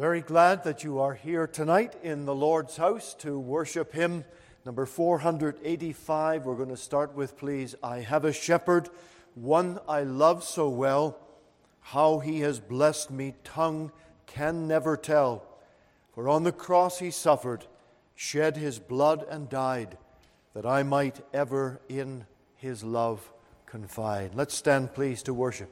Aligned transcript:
Very 0.00 0.22
glad 0.22 0.64
that 0.64 0.82
you 0.82 0.98
are 0.98 1.12
here 1.12 1.46
tonight 1.46 1.94
in 2.02 2.24
the 2.24 2.34
Lord's 2.34 2.78
house 2.78 3.12
to 3.18 3.38
worship 3.38 3.92
Him. 3.92 4.24
Number 4.64 4.86
485, 4.86 6.46
we're 6.46 6.54
going 6.54 6.70
to 6.70 6.76
start 6.78 7.14
with, 7.14 7.36
please. 7.36 7.74
I 7.82 7.98
have 7.98 8.24
a 8.24 8.32
shepherd, 8.32 8.88
one 9.34 9.78
I 9.86 10.04
love 10.04 10.42
so 10.42 10.70
well. 10.70 11.18
How 11.82 12.20
he 12.20 12.40
has 12.40 12.60
blessed 12.60 13.10
me, 13.10 13.34
tongue 13.44 13.92
can 14.24 14.66
never 14.66 14.96
tell. 14.96 15.44
For 16.14 16.30
on 16.30 16.44
the 16.44 16.52
cross 16.52 17.00
he 17.00 17.10
suffered, 17.10 17.66
shed 18.14 18.56
his 18.56 18.78
blood, 18.78 19.26
and 19.28 19.50
died, 19.50 19.98
that 20.54 20.64
I 20.64 20.82
might 20.82 21.20
ever 21.34 21.78
in 21.90 22.24
his 22.56 22.82
love 22.82 23.30
confide. 23.66 24.34
Let's 24.34 24.54
stand, 24.54 24.94
please, 24.94 25.22
to 25.24 25.34
worship. 25.34 25.70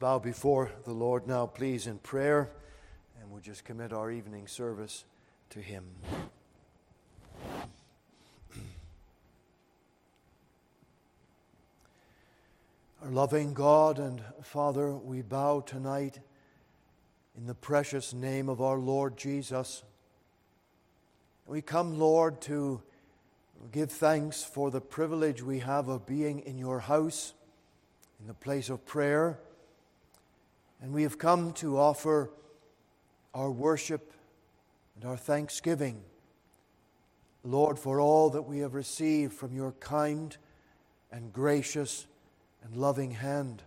Bow 0.00 0.18
before 0.18 0.72
the 0.84 0.92
Lord 0.94 1.26
now, 1.26 1.44
please, 1.44 1.86
in 1.86 1.98
prayer, 1.98 2.50
and 3.20 3.30
we'll 3.30 3.42
just 3.42 3.66
commit 3.66 3.92
our 3.92 4.10
evening 4.10 4.46
service 4.46 5.04
to 5.50 5.60
Him. 5.60 5.84
Our 13.04 13.10
loving 13.10 13.52
God 13.52 13.98
and 13.98 14.22
Father, 14.42 14.90
we 14.94 15.20
bow 15.20 15.60
tonight 15.60 16.18
in 17.36 17.44
the 17.46 17.54
precious 17.54 18.14
name 18.14 18.48
of 18.48 18.62
our 18.62 18.78
Lord 18.78 19.18
Jesus. 19.18 19.82
We 21.46 21.60
come, 21.60 21.98
Lord, 21.98 22.40
to 22.42 22.80
give 23.70 23.92
thanks 23.92 24.42
for 24.44 24.70
the 24.70 24.80
privilege 24.80 25.42
we 25.42 25.58
have 25.58 25.88
of 25.88 26.06
being 26.06 26.38
in 26.40 26.56
your 26.56 26.80
house, 26.80 27.34
in 28.18 28.26
the 28.26 28.32
place 28.32 28.70
of 28.70 28.86
prayer 28.86 29.38
And 30.80 30.92
we 30.92 31.02
have 31.02 31.18
come 31.18 31.52
to 31.54 31.78
offer 31.78 32.30
our 33.34 33.50
worship 33.50 34.12
and 34.96 35.04
our 35.04 35.16
thanksgiving, 35.16 36.02
Lord, 37.42 37.78
for 37.78 38.00
all 38.00 38.30
that 38.30 38.42
we 38.42 38.58
have 38.58 38.74
received 38.74 39.32
from 39.32 39.54
your 39.54 39.72
kind 39.72 40.36
and 41.12 41.32
gracious 41.32 42.06
and 42.62 42.76
loving 42.76 43.12
hand. 43.12 43.62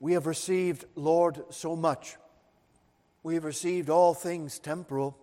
We 0.00 0.14
have 0.14 0.26
received, 0.26 0.84
Lord, 0.94 1.44
so 1.50 1.76
much. 1.76 2.16
We 3.22 3.34
have 3.34 3.44
received 3.44 3.88
all 3.88 4.14
things 4.14 4.58
temporal. 4.58 5.16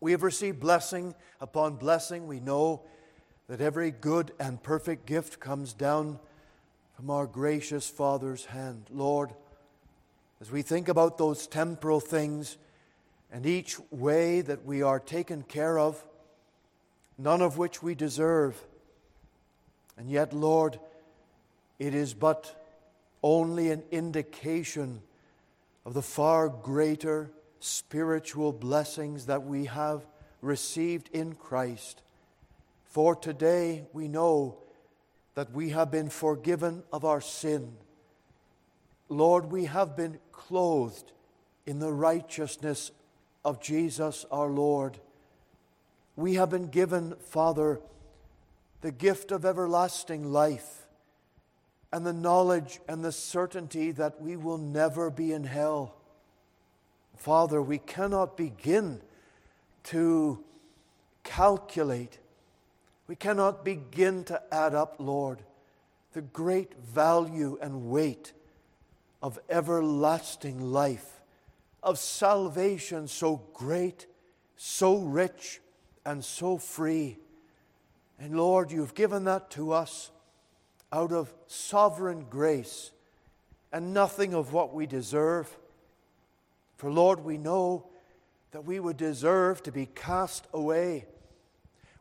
We 0.00 0.12
have 0.12 0.22
received 0.22 0.60
blessing 0.60 1.14
upon 1.40 1.76
blessing. 1.76 2.26
We 2.26 2.40
know 2.40 2.82
that 3.48 3.60
every 3.60 3.90
good 3.90 4.32
and 4.40 4.62
perfect 4.62 5.06
gift 5.06 5.38
comes 5.38 5.74
down 5.74 6.18
from 6.96 7.10
our 7.10 7.26
gracious 7.26 7.88
Father's 7.88 8.46
hand. 8.46 8.86
Lord, 8.90 9.34
as 10.44 10.52
we 10.52 10.60
think 10.60 10.90
about 10.90 11.16
those 11.16 11.46
temporal 11.46 12.00
things 12.00 12.58
and 13.32 13.46
each 13.46 13.78
way 13.90 14.42
that 14.42 14.62
we 14.66 14.82
are 14.82 15.00
taken 15.00 15.42
care 15.42 15.78
of, 15.78 16.04
none 17.16 17.40
of 17.40 17.56
which 17.56 17.82
we 17.82 17.94
deserve, 17.94 18.62
and 19.96 20.10
yet, 20.10 20.34
Lord, 20.34 20.78
it 21.78 21.94
is 21.94 22.12
but 22.12 22.62
only 23.22 23.70
an 23.70 23.84
indication 23.90 25.00
of 25.86 25.94
the 25.94 26.02
far 26.02 26.50
greater 26.50 27.30
spiritual 27.60 28.52
blessings 28.52 29.24
that 29.24 29.44
we 29.44 29.64
have 29.64 30.04
received 30.42 31.08
in 31.14 31.32
Christ. 31.36 32.02
For 32.84 33.16
today 33.16 33.86
we 33.94 34.08
know 34.08 34.58
that 35.36 35.52
we 35.52 35.70
have 35.70 35.90
been 35.90 36.10
forgiven 36.10 36.82
of 36.92 37.06
our 37.06 37.22
sin. 37.22 37.78
Lord, 39.08 39.50
we 39.50 39.66
have 39.66 39.96
been 39.96 40.18
clothed 40.32 41.12
in 41.66 41.78
the 41.78 41.92
righteousness 41.92 42.90
of 43.44 43.60
Jesus 43.60 44.24
our 44.30 44.48
Lord. 44.48 44.98
We 46.16 46.34
have 46.34 46.50
been 46.50 46.68
given, 46.68 47.14
Father, 47.20 47.80
the 48.80 48.92
gift 48.92 49.32
of 49.32 49.44
everlasting 49.44 50.32
life 50.32 50.86
and 51.92 52.04
the 52.04 52.12
knowledge 52.12 52.80
and 52.88 53.04
the 53.04 53.12
certainty 53.12 53.90
that 53.92 54.20
we 54.20 54.36
will 54.36 54.58
never 54.58 55.10
be 55.10 55.32
in 55.32 55.44
hell. 55.44 55.94
Father, 57.16 57.62
we 57.62 57.78
cannot 57.78 58.36
begin 58.36 59.00
to 59.84 60.42
calculate, 61.22 62.18
we 63.06 63.16
cannot 63.16 63.64
begin 63.64 64.24
to 64.24 64.42
add 64.52 64.74
up, 64.74 64.96
Lord, 64.98 65.42
the 66.12 66.22
great 66.22 66.74
value 66.82 67.58
and 67.60 67.90
weight 67.90 68.32
of 69.24 69.38
everlasting 69.48 70.60
life, 70.60 71.22
of 71.82 71.98
salvation 71.98 73.08
so 73.08 73.40
great, 73.54 74.06
so 74.54 74.98
rich, 74.98 75.62
and 76.04 76.22
so 76.22 76.58
free. 76.58 77.16
And 78.18 78.36
Lord, 78.36 78.70
you've 78.70 78.94
given 78.94 79.24
that 79.24 79.50
to 79.52 79.72
us 79.72 80.10
out 80.92 81.10
of 81.10 81.32
sovereign 81.46 82.26
grace 82.28 82.90
and 83.72 83.94
nothing 83.94 84.34
of 84.34 84.52
what 84.52 84.74
we 84.74 84.86
deserve. 84.86 85.56
For 86.76 86.92
Lord, 86.92 87.24
we 87.24 87.38
know 87.38 87.86
that 88.50 88.66
we 88.66 88.78
would 88.78 88.98
deserve 88.98 89.62
to 89.62 89.72
be 89.72 89.86
cast 89.86 90.46
away. 90.52 91.06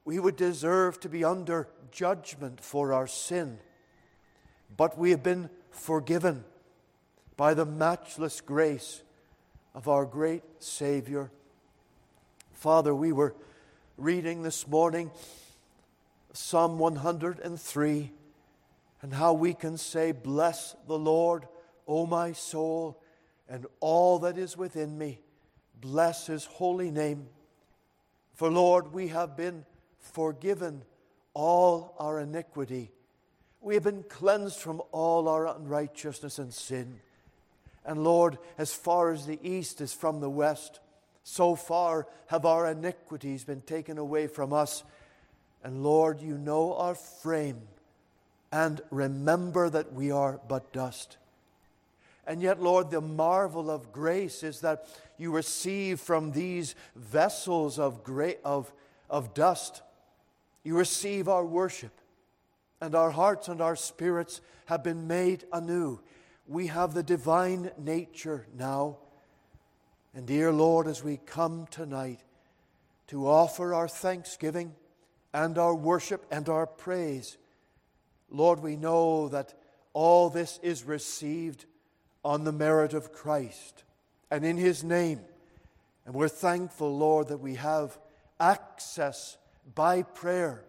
We 0.04 0.20
would 0.20 0.36
deserve 0.36 1.00
to 1.00 1.08
be 1.08 1.24
under 1.24 1.70
judgment 1.90 2.60
for 2.60 2.92
our 2.92 3.08
sin. 3.08 3.60
But 4.76 4.98
we 4.98 5.12
have 5.12 5.24
been 5.24 5.50
forgiven 5.72 6.44
by 7.36 7.54
the 7.54 7.66
matchless 7.66 8.42
grace 8.42 9.04
of 9.74 9.88
our 9.88 10.06
great 10.06 10.44
Savior. 10.60 11.32
Father, 12.54 12.94
we 12.94 13.12
were 13.12 13.36
reading 13.98 14.44
this 14.44 14.68
morning 14.68 15.12
Psalm 16.34 16.80
103 16.80 18.12
and 19.02 19.14
how 19.14 19.34
we 19.34 19.54
can 19.54 19.78
say, 19.78 20.12
Bless 20.12 20.76
the 20.88 20.98
Lord, 20.98 21.48
O 21.88 22.06
my 22.06 22.32
soul, 22.32 23.02
and 23.50 23.66
all 23.80 24.20
that 24.20 24.38
is 24.38 24.58
within 24.58 24.98
me. 24.98 25.20
Bless 25.80 26.28
his 26.28 26.46
holy 26.46 26.90
name. 26.90 27.28
For, 28.34 28.50
Lord, 28.50 28.94
we 28.94 29.10
have 29.10 29.36
been 29.36 29.66
forgiven 30.00 30.84
all 31.34 31.96
our 32.00 32.20
iniquity. 32.20 32.92
We 33.60 33.76
have 33.76 33.84
been 33.84 34.04
cleansed 34.04 34.58
from 34.58 34.82
all 34.92 35.28
our 35.28 35.48
unrighteousness 35.48 36.40
and 36.40 36.54
sin. 36.54 37.00
And, 37.86 38.04
Lord, 38.04 38.38
as 38.58 38.74
far 38.74 39.12
as 39.12 39.26
the 39.26 39.40
east 39.42 39.82
is 39.82 39.94
from 39.94 40.20
the 40.20 40.30
west, 40.30 40.80
so 41.24 41.56
far 41.56 42.08
have 42.28 42.46
our 42.46 42.70
iniquities 42.70 43.44
been 43.44 43.62
taken 43.62 43.98
away 43.98 44.28
from 44.28 44.54
us. 44.54 44.84
And 45.64 45.84
Lord, 45.84 46.22
you 46.22 46.38
know 46.38 46.76
our 46.76 46.96
frame, 46.96 47.62
and 48.52 48.82
remember 48.92 49.70
that 49.70 49.94
we 49.94 50.12
are 50.12 50.40
but 50.48 50.72
dust. 50.74 51.18
And 52.26 52.42
yet, 52.42 52.62
Lord, 52.62 52.90
the 52.90 53.02
marvel 53.02 53.70
of 53.70 53.92
grace 53.92 54.44
is 54.44 54.62
that 54.62 54.88
you 55.18 55.32
receive 55.32 56.00
from 56.00 56.32
these 56.32 56.76
vessels 56.96 57.80
of, 57.80 58.04
gra- 58.04 58.36
of, 58.46 58.72
of 59.10 59.34
dust, 59.34 59.82
you 60.64 60.78
receive 60.78 61.28
our 61.28 61.46
worship, 61.46 61.92
and 62.80 62.96
our 62.96 63.12
hearts 63.12 63.48
and 63.48 63.62
our 63.62 63.76
spirits 63.76 64.42
have 64.66 64.84
been 64.84 65.08
made 65.08 65.46
anew. 65.52 66.00
We 66.48 66.68
have 66.68 66.94
the 66.94 67.04
divine 67.04 67.72
nature 67.78 68.46
now. 68.58 68.98
And, 70.14 70.26
dear 70.26 70.52
Lord, 70.52 70.88
as 70.88 71.04
we 71.04 71.18
come 71.18 71.68
tonight 71.72 72.20
to 73.08 73.28
offer 73.28 73.74
our 73.74 73.88
thanksgiving, 73.88 74.76
and 75.34 75.58
our 75.58 75.74
worship 75.74 76.26
and 76.32 76.48
our 76.48 76.68
praise. 76.68 77.38
Lord, 78.30 78.60
we 78.60 78.76
know 78.76 79.30
that 79.30 79.54
all 79.94 80.30
this 80.30 80.60
is 80.62 80.84
received 80.84 81.66
on 82.24 82.44
the 82.44 82.52
merit 82.52 82.94
of 82.94 83.12
Christ 83.12 83.84
and 84.30 84.46
in 84.46 84.58
His 84.58 84.84
name. 84.84 85.20
And 86.06 86.14
we're 86.14 86.28
thankful, 86.28 86.96
Lord, 86.98 87.30
that 87.30 87.40
we 87.40 87.56
have 87.56 87.98
access 88.40 89.38
by 89.74 90.04
prayer, 90.04 90.64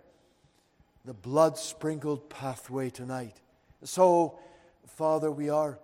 the 1.05 1.15
blood 1.15 1.59
sprinkled 1.59 2.31
pathway 2.31 2.91
tonight. 2.91 3.41
So, 3.83 4.39
Father, 4.95 5.31
we 5.31 5.51
are 5.51 5.81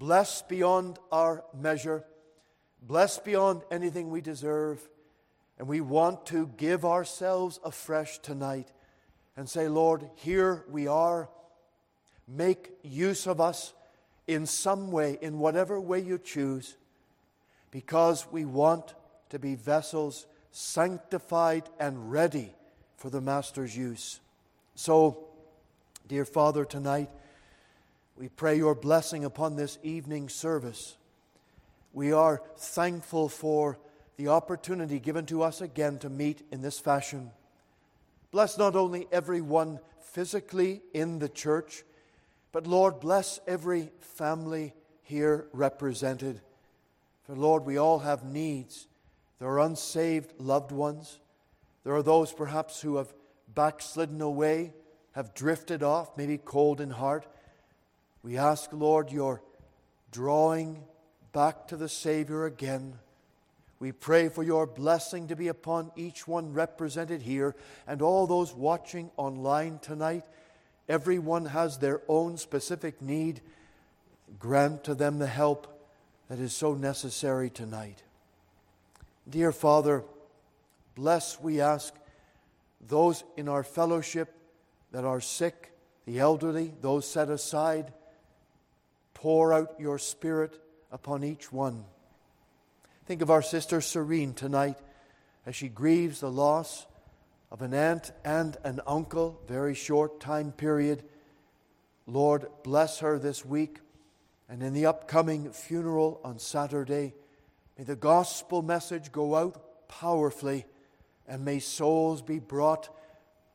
blessed 0.00 0.48
beyond 0.48 0.98
our 1.12 1.44
measure, 1.58 2.04
blessed 2.82 3.24
beyond 3.24 3.62
anything 3.70 4.10
we 4.10 4.20
deserve. 4.20 4.80
And 5.58 5.68
we 5.68 5.80
want 5.80 6.26
to 6.26 6.50
give 6.56 6.84
ourselves 6.84 7.60
afresh 7.64 8.18
tonight 8.18 8.68
and 9.36 9.48
say, 9.48 9.68
Lord, 9.68 10.08
here 10.16 10.64
we 10.68 10.88
are. 10.88 11.28
Make 12.26 12.72
use 12.82 13.26
of 13.26 13.40
us 13.40 13.74
in 14.26 14.44
some 14.44 14.90
way, 14.90 15.18
in 15.22 15.38
whatever 15.38 15.80
way 15.80 16.00
you 16.00 16.18
choose, 16.18 16.76
because 17.70 18.26
we 18.30 18.44
want 18.44 18.94
to 19.30 19.38
be 19.38 19.54
vessels 19.54 20.26
sanctified 20.50 21.68
and 21.78 22.10
ready 22.10 22.52
for 22.96 23.08
the 23.08 23.20
Master's 23.20 23.76
use. 23.76 24.20
So, 24.74 25.28
dear 26.08 26.24
Father, 26.24 26.64
tonight 26.64 27.10
we 28.18 28.28
pray 28.28 28.56
your 28.56 28.74
blessing 28.74 29.24
upon 29.24 29.54
this 29.54 29.78
evening 29.84 30.28
service. 30.28 30.96
We 31.92 32.12
are 32.12 32.42
thankful 32.56 33.28
for 33.28 33.78
the 34.16 34.26
opportunity 34.26 34.98
given 34.98 35.24
to 35.26 35.44
us 35.44 35.60
again 35.60 35.98
to 36.00 36.10
meet 36.10 36.42
in 36.50 36.60
this 36.60 36.80
fashion. 36.80 37.30
Bless 38.32 38.58
not 38.58 38.74
only 38.74 39.06
everyone 39.12 39.78
physically 40.00 40.82
in 40.92 41.20
the 41.20 41.28
church, 41.28 41.84
but 42.50 42.66
Lord, 42.66 42.98
bless 42.98 43.38
every 43.46 43.92
family 44.00 44.74
here 45.02 45.46
represented. 45.52 46.40
For 47.22 47.36
Lord, 47.36 47.64
we 47.64 47.76
all 47.76 48.00
have 48.00 48.24
needs. 48.24 48.88
There 49.38 49.48
are 49.48 49.60
unsaved 49.60 50.32
loved 50.40 50.72
ones. 50.72 51.20
There 51.84 51.94
are 51.94 52.02
those 52.02 52.32
perhaps 52.32 52.80
who 52.80 52.96
have 52.96 53.14
backslidden 53.54 54.20
away, 54.20 54.72
have 55.12 55.34
drifted 55.34 55.84
off, 55.84 56.16
maybe 56.16 56.36
cold 56.36 56.80
in 56.80 56.90
heart. 56.90 57.24
We 58.28 58.36
ask, 58.36 58.68
Lord, 58.74 59.10
your 59.10 59.40
drawing 60.12 60.84
back 61.32 61.66
to 61.68 61.78
the 61.78 61.88
Savior 61.88 62.44
again. 62.44 62.98
We 63.80 63.90
pray 63.90 64.28
for 64.28 64.42
your 64.42 64.66
blessing 64.66 65.28
to 65.28 65.34
be 65.34 65.48
upon 65.48 65.92
each 65.96 66.28
one 66.28 66.52
represented 66.52 67.22
here 67.22 67.56
and 67.86 68.02
all 68.02 68.26
those 68.26 68.52
watching 68.52 69.10
online 69.16 69.78
tonight. 69.78 70.24
Everyone 70.90 71.46
has 71.46 71.78
their 71.78 72.02
own 72.06 72.36
specific 72.36 73.00
need. 73.00 73.40
Grant 74.38 74.84
to 74.84 74.94
them 74.94 75.18
the 75.18 75.26
help 75.26 75.88
that 76.28 76.38
is 76.38 76.52
so 76.52 76.74
necessary 76.74 77.48
tonight. 77.48 78.02
Dear 79.26 79.52
Father, 79.52 80.04
bless, 80.94 81.40
we 81.40 81.62
ask, 81.62 81.94
those 82.86 83.24
in 83.38 83.48
our 83.48 83.64
fellowship 83.64 84.34
that 84.92 85.06
are 85.06 85.22
sick, 85.22 85.72
the 86.04 86.18
elderly, 86.18 86.74
those 86.82 87.08
set 87.08 87.30
aside. 87.30 87.94
Pour 89.18 89.52
out 89.52 89.74
your 89.80 89.98
Spirit 89.98 90.62
upon 90.92 91.24
each 91.24 91.52
one. 91.52 91.84
Think 93.04 93.20
of 93.20 93.32
our 93.32 93.42
sister 93.42 93.80
Serene 93.80 94.32
tonight 94.32 94.78
as 95.44 95.56
she 95.56 95.68
grieves 95.68 96.20
the 96.20 96.30
loss 96.30 96.86
of 97.50 97.60
an 97.60 97.74
aunt 97.74 98.12
and 98.24 98.56
an 98.62 98.80
uncle, 98.86 99.42
very 99.48 99.74
short 99.74 100.20
time 100.20 100.52
period. 100.52 101.02
Lord, 102.06 102.46
bless 102.62 103.00
her 103.00 103.18
this 103.18 103.44
week 103.44 103.80
and 104.48 104.62
in 104.62 104.72
the 104.72 104.86
upcoming 104.86 105.50
funeral 105.50 106.20
on 106.22 106.38
Saturday. 106.38 107.12
May 107.76 107.82
the 107.82 107.96
gospel 107.96 108.62
message 108.62 109.10
go 109.10 109.34
out 109.34 109.88
powerfully 109.88 110.64
and 111.26 111.44
may 111.44 111.58
souls 111.58 112.22
be 112.22 112.38
brought 112.38 112.88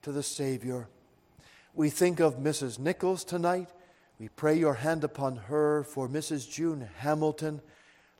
to 0.01 0.12
the 0.12 0.24
Savior. 0.24 0.89
We 1.74 1.89
think 1.89 2.20
of 2.20 2.36
Mrs. 2.36 2.79
Nichols 2.79 3.24
tonight. 3.24 3.70
We 4.24 4.30
pray 4.30 4.56
your 4.58 4.75
hand 4.75 5.03
upon 5.03 5.36
her 5.36 5.84
for 5.84 6.08
Mrs. 6.08 6.50
June 6.50 6.88
Hamilton. 7.00 7.60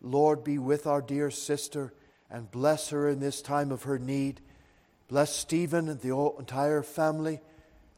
Lord, 0.02 0.44
be 0.44 0.58
with 0.58 0.86
our 0.86 1.02
dear 1.02 1.32
sister 1.32 1.94
and 2.30 2.52
bless 2.52 2.90
her 2.90 3.08
in 3.08 3.22
this 3.22 3.42
time 3.42 3.72
of 3.72 3.84
her 3.84 3.98
need. 3.98 4.42
Bless 5.08 5.34
Stephen 5.34 5.88
and 5.88 6.02
the 6.02 6.14
entire 6.38 6.84
family. 6.84 7.40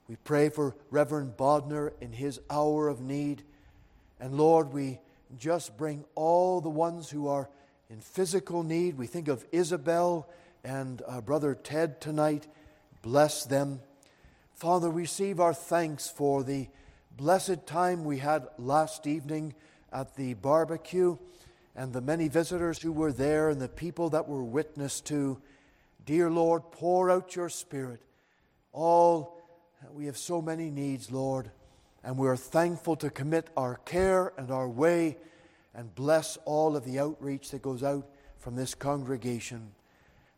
We 0.07 0.17
pray 0.17 0.50
for 0.50 0.75
Reverend 0.91 1.35
Bodner 1.35 1.93
in 2.00 2.12
his 2.12 2.39
hour 2.47 2.89
of 2.89 3.01
need. 3.01 3.41
And 4.19 4.38
Lord, 4.38 4.71
we 4.71 5.00
just 5.39 5.75
bring 5.75 6.05
all 6.13 6.62
the 6.62 6.69
ones 6.69 7.09
who 7.09 7.27
are 7.27 7.50
in 7.89 8.01
physical 8.01 8.62
need. 8.62 9.00
We 9.00 9.07
think 9.07 9.27
of 9.27 9.47
Isabel 9.51 10.29
and 10.63 11.01
uh, 11.07 11.21
Brother 11.21 11.55
Ted 11.55 12.00
tonight. 12.00 12.45
Bless 13.01 13.45
them. 13.45 13.79
Father, 14.53 14.91
receive 14.91 15.39
our 15.39 15.55
thanks 15.55 16.07
for 16.07 16.43
the 16.43 16.67
blessed 17.17 17.65
time 17.65 18.03
we 18.03 18.17
had 18.17 18.48
last 18.57 19.07
evening 19.07 19.53
at 19.91 20.15
the 20.15 20.34
barbecue 20.34 21.17
and 21.75 21.93
the 21.93 22.01
many 22.01 22.27
visitors 22.27 22.81
who 22.81 22.91
were 22.91 23.13
there 23.13 23.50
and 23.50 23.62
the 23.62 23.69
people 23.69 24.10
that 24.10 24.27
were 24.27 24.43
witness 24.43 25.00
to. 25.01 25.41
Dear 26.05 26.29
Lord, 26.29 26.72
pour 26.72 27.10
out 27.10 27.36
your 27.36 27.50
Spirit. 27.50 28.01
All, 28.74 29.41
we 29.93 30.07
have 30.07 30.17
so 30.17 30.41
many 30.41 30.69
needs, 30.69 31.12
Lord, 31.12 31.51
and 32.03 32.17
we 32.17 32.27
are 32.27 32.38
thankful 32.38 32.98
to 32.98 33.10
commit 33.10 33.50
our 33.55 33.75
care 33.86 34.34
and 34.38 34.51
our 34.51 34.67
way 34.67 35.17
and 35.74 35.95
bless 35.95 36.38
all 36.45 36.75
of 36.75 36.86
the 36.86 37.00
outreach 37.00 37.51
that 37.51 37.62
goes 37.62 37.84
out 37.84 38.07
from 38.38 38.55
this 38.55 38.75
congregation. 38.75 39.72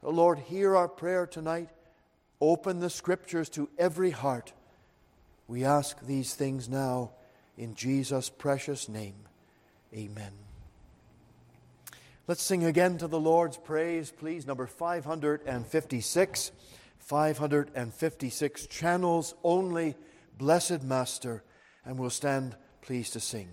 Lord, 0.04 0.40
hear 0.40 0.76
our 0.76 0.88
prayer 0.88 1.26
tonight. 1.26 1.70
Open 2.40 2.80
the 2.80 2.90
scriptures 2.90 3.50
to 3.50 3.68
every 3.80 4.12
heart. 4.12 4.54
We 5.48 5.64
ask 5.64 6.00
these 6.06 6.34
things 6.36 6.68
now 6.68 7.12
in 7.58 7.76
Jesus' 7.76 8.30
precious 8.30 8.90
name. 8.90 9.16
Amen. 9.94 10.32
Let's 12.28 12.44
sing 12.44 12.66
again 12.66 12.98
to 12.98 13.08
the 13.08 13.20
Lord's 13.20 13.58
praise, 13.58 14.12
please. 14.12 14.46
Number 14.46 14.68
556. 14.68 16.52
556 17.00 18.68
channels 18.68 19.34
only, 19.42 19.96
blessed 20.38 20.84
Master. 20.84 21.42
And 21.86 21.98
we'll 21.98 22.10
stand 22.10 22.58
pleased 22.82 23.14
to 23.14 23.22
sing. 23.22 23.48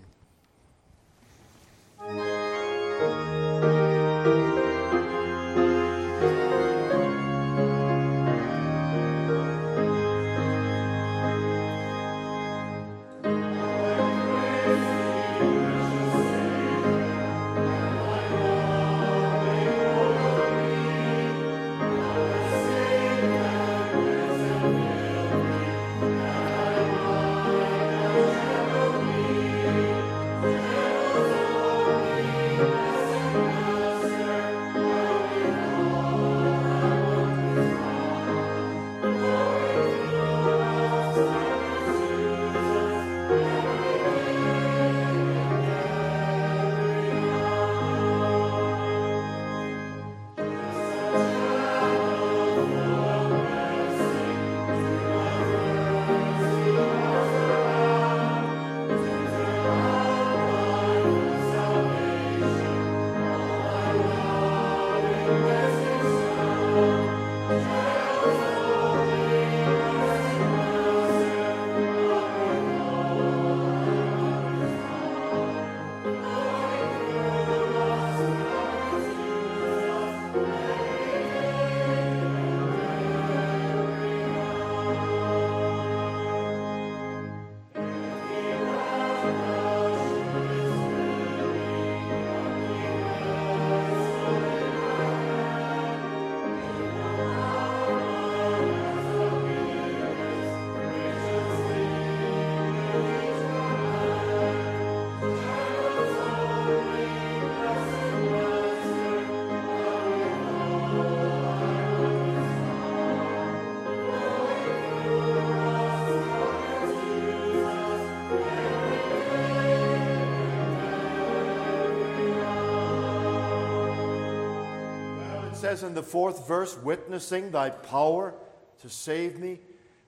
Says 125.65 125.81
in 125.81 125.95
the 125.95 126.03
fourth 126.03 126.47
verse, 126.47 126.77
witnessing 126.77 127.49
thy 127.49 127.71
power 127.71 128.35
to 128.79 128.87
save 128.87 129.39
me, 129.39 129.59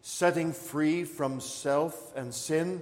setting 0.04 0.54
free 0.54 1.04
from 1.04 1.40
self 1.40 2.16
and 2.16 2.32
sin. 2.32 2.80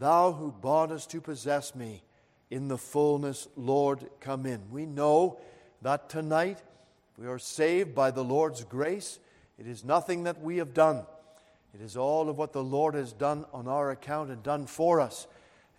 Thou 0.00 0.32
who 0.32 0.50
boughtest 0.50 1.12
to 1.12 1.20
possess 1.20 1.76
me 1.76 2.02
in 2.50 2.66
the 2.66 2.76
fullness, 2.76 3.46
Lord, 3.56 4.10
come 4.18 4.44
in. 4.44 4.60
We 4.72 4.86
know 4.86 5.38
that 5.82 6.08
tonight 6.08 6.58
we 7.16 7.28
are 7.28 7.38
saved 7.38 7.94
by 7.94 8.10
the 8.10 8.24
Lord's 8.24 8.64
grace. 8.64 9.20
It 9.56 9.68
is 9.68 9.84
nothing 9.84 10.24
that 10.24 10.42
we 10.42 10.56
have 10.56 10.74
done, 10.74 11.06
it 11.72 11.80
is 11.80 11.96
all 11.96 12.28
of 12.28 12.36
what 12.36 12.52
the 12.52 12.64
Lord 12.64 12.94
has 12.94 13.12
done 13.12 13.44
on 13.52 13.68
our 13.68 13.92
account 13.92 14.30
and 14.30 14.42
done 14.42 14.66
for 14.66 15.00
us. 15.00 15.28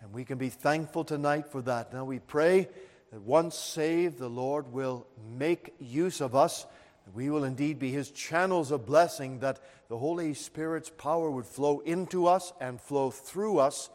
And 0.00 0.14
we 0.14 0.24
can 0.24 0.38
be 0.38 0.48
thankful 0.48 1.04
tonight 1.04 1.48
for 1.48 1.60
that. 1.60 1.92
Now 1.92 2.06
we 2.06 2.20
pray 2.20 2.68
that 3.14 3.22
once 3.22 3.54
saved, 3.54 4.18
the 4.18 4.28
Lord 4.28 4.72
will 4.72 5.06
make 5.38 5.72
use 5.78 6.20
of 6.20 6.34
us. 6.34 6.66
We 7.14 7.30
will 7.30 7.44
indeed 7.44 7.78
be 7.78 7.92
His 7.92 8.10
channels 8.10 8.72
of 8.72 8.86
blessing, 8.86 9.38
that 9.38 9.60
the 9.88 9.96
Holy 9.96 10.34
Spirit's 10.34 10.90
power 10.90 11.30
would 11.30 11.46
flow 11.46 11.78
into 11.78 12.26
us 12.26 12.52
and 12.60 12.80
flow 12.80 13.12
through 13.12 13.58
us 13.58 13.88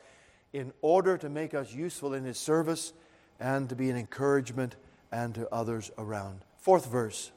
in 0.54 0.72
order 0.82 1.18
to 1.18 1.28
make 1.28 1.54
us 1.54 1.74
useful 1.74 2.14
in 2.14 2.24
His 2.24 2.38
service 2.38 2.94
and 3.42 3.68
to 3.68 3.76
be 3.76 3.90
an 3.90 3.98
encouragement 3.98 4.78
and 5.12 5.36
to 5.36 5.54
others 5.54 5.92
around. 5.98 6.46
Fourth 6.58 6.86
verse. 6.86 7.34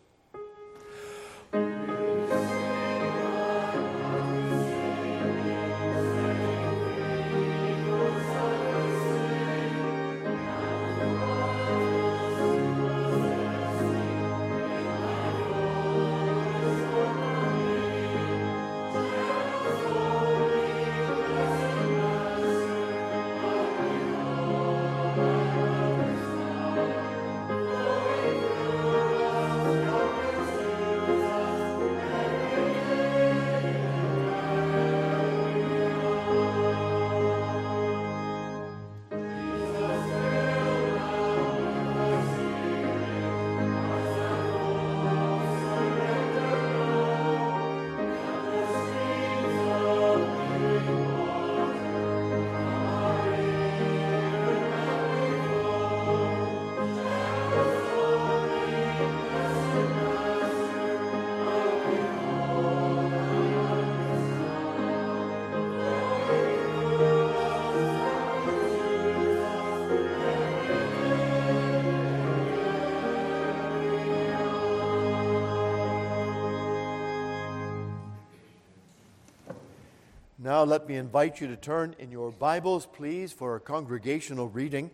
Now, 80.62 80.66
let 80.66 80.87
me 80.87 80.95
invite 80.95 81.40
you 81.40 81.49
to 81.49 81.57
turn 81.57 81.97
in 81.99 82.12
your 82.12 82.31
Bibles, 82.31 82.87
please, 82.87 83.33
for 83.33 83.57
a 83.57 83.61
congregational 83.61 84.49
reading 84.49 84.92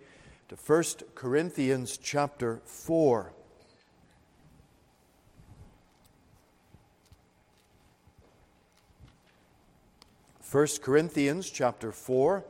to 0.48 0.56
1 0.56 0.84
Corinthians 1.14 1.98
chapter 1.98 2.62
4. 2.64 3.30
First 10.40 10.80
Corinthians 10.80 11.50
chapter 11.50 11.92
4 11.92 12.44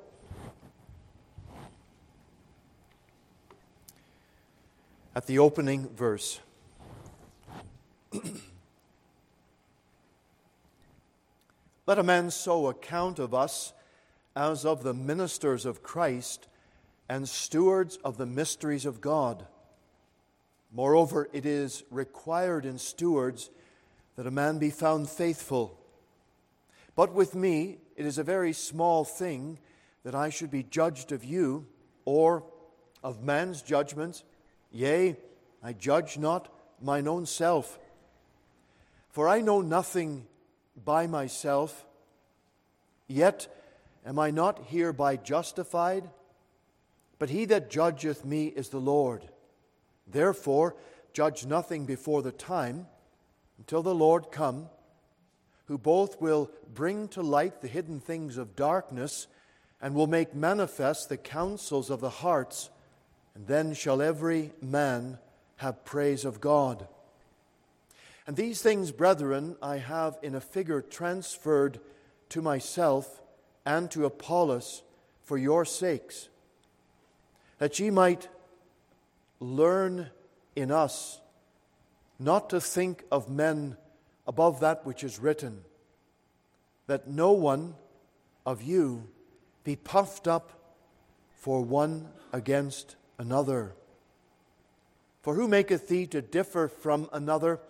at 5.17 5.27
the 5.27 5.41
opening 5.41 5.89
verse. 5.89 6.39
Let 11.89 11.99
a 11.99 12.03
man 12.03 12.31
so 12.31 12.67
account 12.67 13.19
of 13.19 13.33
us 13.33 13.73
as 14.37 14.67
of 14.67 14.83
the 14.83 14.93
ministers 14.93 15.65
of 15.65 15.83
Christ 15.83 16.47
and 17.09 17.27
stewards 17.27 17.97
of 18.05 18.19
the 18.19 18.27
mysteries 18.27 18.85
of 18.85 19.01
God. 19.01 19.47
Moreover, 20.71 21.31
it 21.33 21.47
is 21.47 21.85
required 21.91 22.67
in 22.67 22.77
stewards 22.77 23.49
that 24.17 24.27
a 24.27 24.31
man 24.31 24.59
be 24.59 24.69
found 24.69 25.09
faithful. 25.09 25.81
But 26.95 27.15
with 27.15 27.35
me, 27.35 27.79
it 27.97 28.05
is 28.05 28.19
a 28.19 28.23
very 28.23 28.53
small 28.53 29.07
thing 29.07 29.59
that 30.05 30.15
I 30.15 30.29
should 30.29 30.51
be 30.51 30.65
judged 30.65 31.11
of 31.11 31.25
you 31.25 31.65
or 32.05 32.45
of 33.03 33.23
man's 33.23 33.63
judgment. 33.63 34.25
Yea, 34.71 35.17
I 35.63 35.73
judge 35.73 36.19
not 36.19 36.55
mine 36.83 37.09
own 37.09 37.25
self. 37.25 37.79
For 39.09 39.27
I 39.27 39.41
know 39.41 39.63
nothing 39.63 40.27
by 40.85 41.07
myself, 41.07 41.87
yet 43.07 43.49
am 44.07 44.19
I 44.19 44.31
not 44.31 44.67
hereby 44.67 45.17
justified? 45.17 46.09
But 47.19 47.31
he 47.31 47.45
that 47.47 47.71
judgeth 47.71 48.25
me 48.25 48.47
is 48.47 48.69
the 48.69 48.81
Lord. 48.81 49.29
Therefore, 50.07 50.77
judge 51.13 51.45
nothing 51.45 51.85
before 51.85 52.23
the 52.23 52.33
time 52.33 52.87
until 53.59 53.83
the 53.83 53.95
Lord 53.95 54.31
come, 54.31 54.69
who 55.67 55.79
both 55.79 56.21
will 56.21 56.51
bring 56.73 57.09
to 57.09 57.23
light 57.23 57.61
the 57.61 57.69
hidden 57.69 58.01
things 58.01 58.39
of 58.39 58.57
darkness 58.57 59.27
and 59.81 59.95
will 59.95 60.07
make 60.07 60.35
manifest 60.35 61.09
the 61.09 61.17
counsels 61.17 61.91
of 61.91 62.01
the 62.01 62.11
hearts, 62.11 62.71
and 63.35 63.47
then 63.47 63.75
shall 63.75 64.01
every 64.01 64.53
man 64.61 65.19
have 65.57 65.85
praise 65.85 66.25
of 66.25 66.41
God. 66.41 66.89
And 68.29 68.37
these 68.37 68.61
things, 68.61 68.93
brethren, 68.93 69.57
I 69.63 69.79
have 69.79 70.19
in 70.23 70.35
a 70.35 70.41
figure 70.41 70.83
transferred 70.83 71.81
to 72.29 72.43
myself 72.43 73.23
and 73.65 73.91
to 73.93 74.05
Apollos 74.05 74.83
for 75.23 75.39
your 75.39 75.65
sakes, 75.65 76.29
that 77.59 77.79
ye 77.79 77.89
might 77.89 78.29
learn 79.41 80.11
in 80.55 80.71
us 80.71 81.23
not 82.19 82.51
to 82.51 82.61
think 82.61 83.03
of 83.11 83.31
men 83.31 83.79
above 84.27 84.61
that 84.61 84.85
which 84.85 85.03
is 85.03 85.19
written, 85.19 85.63
that 86.87 87.09
no 87.09 87.33
one 87.33 87.77
of 88.45 88.63
you 88.63 89.09
be 89.65 89.75
puffed 89.75 90.29
up 90.29 90.77
for 91.39 91.63
one 91.63 92.09
against 92.35 92.97
another. 93.19 93.75
For 95.23 95.35
who 95.35 95.49
maketh 95.49 95.89
thee 95.89 96.07
to 96.09 96.21
differ 96.21 96.69
from 96.69 97.09
another? 97.11 97.61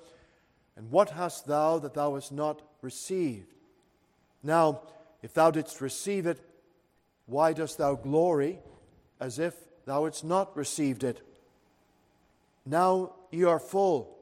And 0.78 0.92
what 0.92 1.10
hast 1.10 1.46
thou 1.46 1.80
that 1.80 1.94
thou 1.94 2.14
hast 2.14 2.30
not 2.30 2.62
received? 2.82 3.52
Now, 4.44 4.82
if 5.22 5.34
thou 5.34 5.50
didst 5.50 5.80
receive 5.80 6.24
it, 6.24 6.38
why 7.26 7.52
dost 7.52 7.78
thou 7.78 7.96
glory 7.96 8.60
as 9.20 9.40
if 9.40 9.54
thou 9.86 10.04
hadst 10.04 10.24
not 10.24 10.56
received 10.56 11.02
it? 11.02 11.20
Now 12.64 13.14
ye 13.32 13.42
are 13.42 13.58
full. 13.58 14.16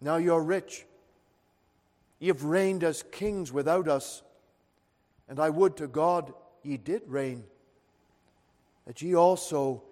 Now 0.00 0.16
ye 0.16 0.28
are 0.28 0.40
rich. 0.40 0.86
Ye 2.20 2.28
have 2.28 2.44
reigned 2.44 2.84
as 2.84 3.02
kings 3.02 3.52
without 3.52 3.88
us. 3.88 4.22
And 5.28 5.40
I 5.40 5.50
would 5.50 5.76
to 5.78 5.88
God 5.88 6.32
ye 6.62 6.76
did 6.76 7.02
reign, 7.08 7.42
that 8.86 9.02
ye 9.02 9.16
also, 9.16 9.82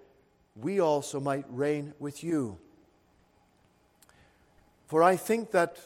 we 0.54 0.80
also 0.80 1.18
might 1.18 1.46
reign 1.48 1.94
with 1.98 2.22
you. 2.22 2.60
For 4.86 5.02
I 5.02 5.16
think 5.16 5.50
that 5.52 5.78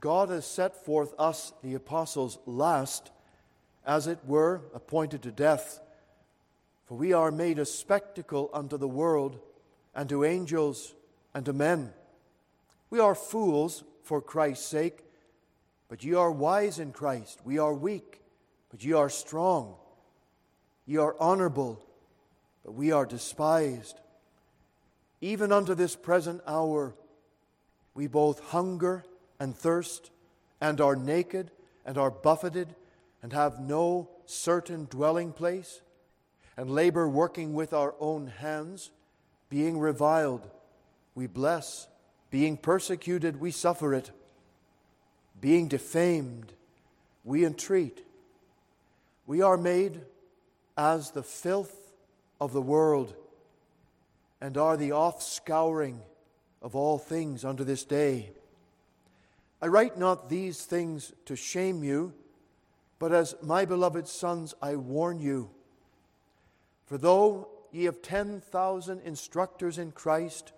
God 0.00 0.30
has 0.30 0.46
set 0.46 0.84
forth 0.84 1.14
us, 1.18 1.52
the 1.62 1.74
apostles, 1.74 2.38
last, 2.46 3.10
as 3.84 4.06
it 4.06 4.18
were, 4.26 4.62
appointed 4.74 5.22
to 5.22 5.32
death. 5.32 5.80
For 6.86 6.96
we 6.96 7.12
are 7.12 7.30
made 7.30 7.58
a 7.58 7.66
spectacle 7.66 8.50
unto 8.52 8.76
the 8.76 8.88
world, 8.88 9.38
and 9.94 10.08
to 10.08 10.24
angels, 10.24 10.94
and 11.34 11.44
to 11.46 11.52
men. 11.52 11.92
We 12.90 13.00
are 13.00 13.14
fools 13.14 13.84
for 14.02 14.20
Christ's 14.20 14.66
sake, 14.66 15.04
but 15.88 16.04
ye 16.04 16.14
are 16.14 16.30
wise 16.30 16.78
in 16.78 16.92
Christ. 16.92 17.40
We 17.44 17.58
are 17.58 17.74
weak, 17.74 18.22
but 18.70 18.84
ye 18.84 18.92
are 18.92 19.08
strong. 19.08 19.76
Ye 20.86 20.96
are 20.96 21.16
honorable, 21.18 21.84
but 22.64 22.72
we 22.72 22.92
are 22.92 23.06
despised. 23.06 23.98
Even 25.20 25.52
unto 25.52 25.74
this 25.74 25.94
present 25.94 26.42
hour, 26.46 26.94
we 27.94 28.06
both 28.06 28.40
hunger 28.50 29.04
and 29.38 29.56
thirst, 29.56 30.10
and 30.60 30.80
are 30.80 30.96
naked, 30.96 31.50
and 31.84 31.98
are 31.98 32.10
buffeted, 32.10 32.74
and 33.22 33.32
have 33.32 33.60
no 33.60 34.08
certain 34.24 34.86
dwelling 34.90 35.32
place, 35.32 35.80
and 36.56 36.70
labor 36.70 37.08
working 37.08 37.54
with 37.54 37.72
our 37.72 37.94
own 38.00 38.26
hands, 38.26 38.90
being 39.50 39.78
reviled, 39.78 40.48
we 41.14 41.26
bless, 41.26 41.88
being 42.30 42.56
persecuted, 42.56 43.40
we 43.40 43.50
suffer 43.50 43.92
it, 43.92 44.10
being 45.40 45.68
defamed, 45.68 46.52
we 47.24 47.44
entreat. 47.44 48.04
We 49.26 49.42
are 49.42 49.56
made 49.56 50.00
as 50.76 51.10
the 51.10 51.22
filth 51.22 51.92
of 52.40 52.52
the 52.52 52.62
world, 52.62 53.14
and 54.40 54.56
are 54.56 54.76
the 54.76 54.90
offscouring 54.90 55.98
of 56.62 56.76
all 56.76 56.96
things 56.96 57.44
unto 57.44 57.64
this 57.64 57.84
day. 57.84 58.30
I 59.60 59.66
write 59.66 59.98
not 59.98 60.28
these 60.28 60.64
things 60.64 61.12
to 61.26 61.36
shame 61.36 61.84
you, 61.84 62.14
but 62.98 63.12
as 63.12 63.34
my 63.42 63.64
beloved 63.64 64.08
sons, 64.08 64.54
I 64.62 64.76
warn 64.76 65.20
you. 65.20 65.50
For 66.86 66.96
though 66.98 67.48
ye 67.72 67.84
have 67.84 68.00
ten 68.02 68.40
thousand 68.40 69.02
instructors 69.02 69.78
in 69.78 69.92
Christ, 69.92 70.52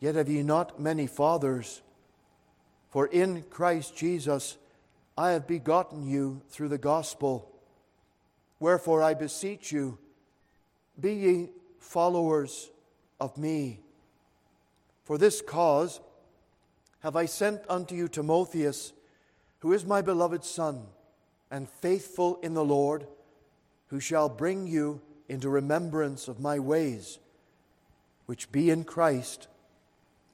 yet 0.00 0.14
have 0.14 0.28
ye 0.28 0.42
not 0.42 0.80
many 0.80 1.06
fathers. 1.06 1.82
For 2.90 3.06
in 3.06 3.42
Christ 3.42 3.96
Jesus 3.96 4.56
I 5.16 5.30
have 5.30 5.46
begotten 5.46 6.08
you 6.08 6.42
through 6.50 6.68
the 6.68 6.78
gospel. 6.78 7.50
Wherefore 8.60 9.02
I 9.02 9.14
beseech 9.14 9.72
you, 9.72 9.98
be 10.98 11.14
ye 11.14 11.48
followers 11.78 12.70
of 13.20 13.36
me. 13.36 13.80
For 15.08 15.16
this 15.16 15.40
cause 15.40 16.02
have 17.00 17.16
I 17.16 17.24
sent 17.24 17.62
unto 17.66 17.94
you 17.94 18.08
Timotheus, 18.08 18.92
who 19.60 19.72
is 19.72 19.86
my 19.86 20.02
beloved 20.02 20.44
Son, 20.44 20.82
and 21.50 21.66
faithful 21.66 22.38
in 22.42 22.52
the 22.52 22.62
Lord, 22.62 23.06
who 23.86 24.00
shall 24.00 24.28
bring 24.28 24.66
you 24.66 25.00
into 25.26 25.48
remembrance 25.48 26.28
of 26.28 26.40
my 26.40 26.58
ways, 26.58 27.20
which 28.26 28.52
be 28.52 28.68
in 28.68 28.84
Christ, 28.84 29.48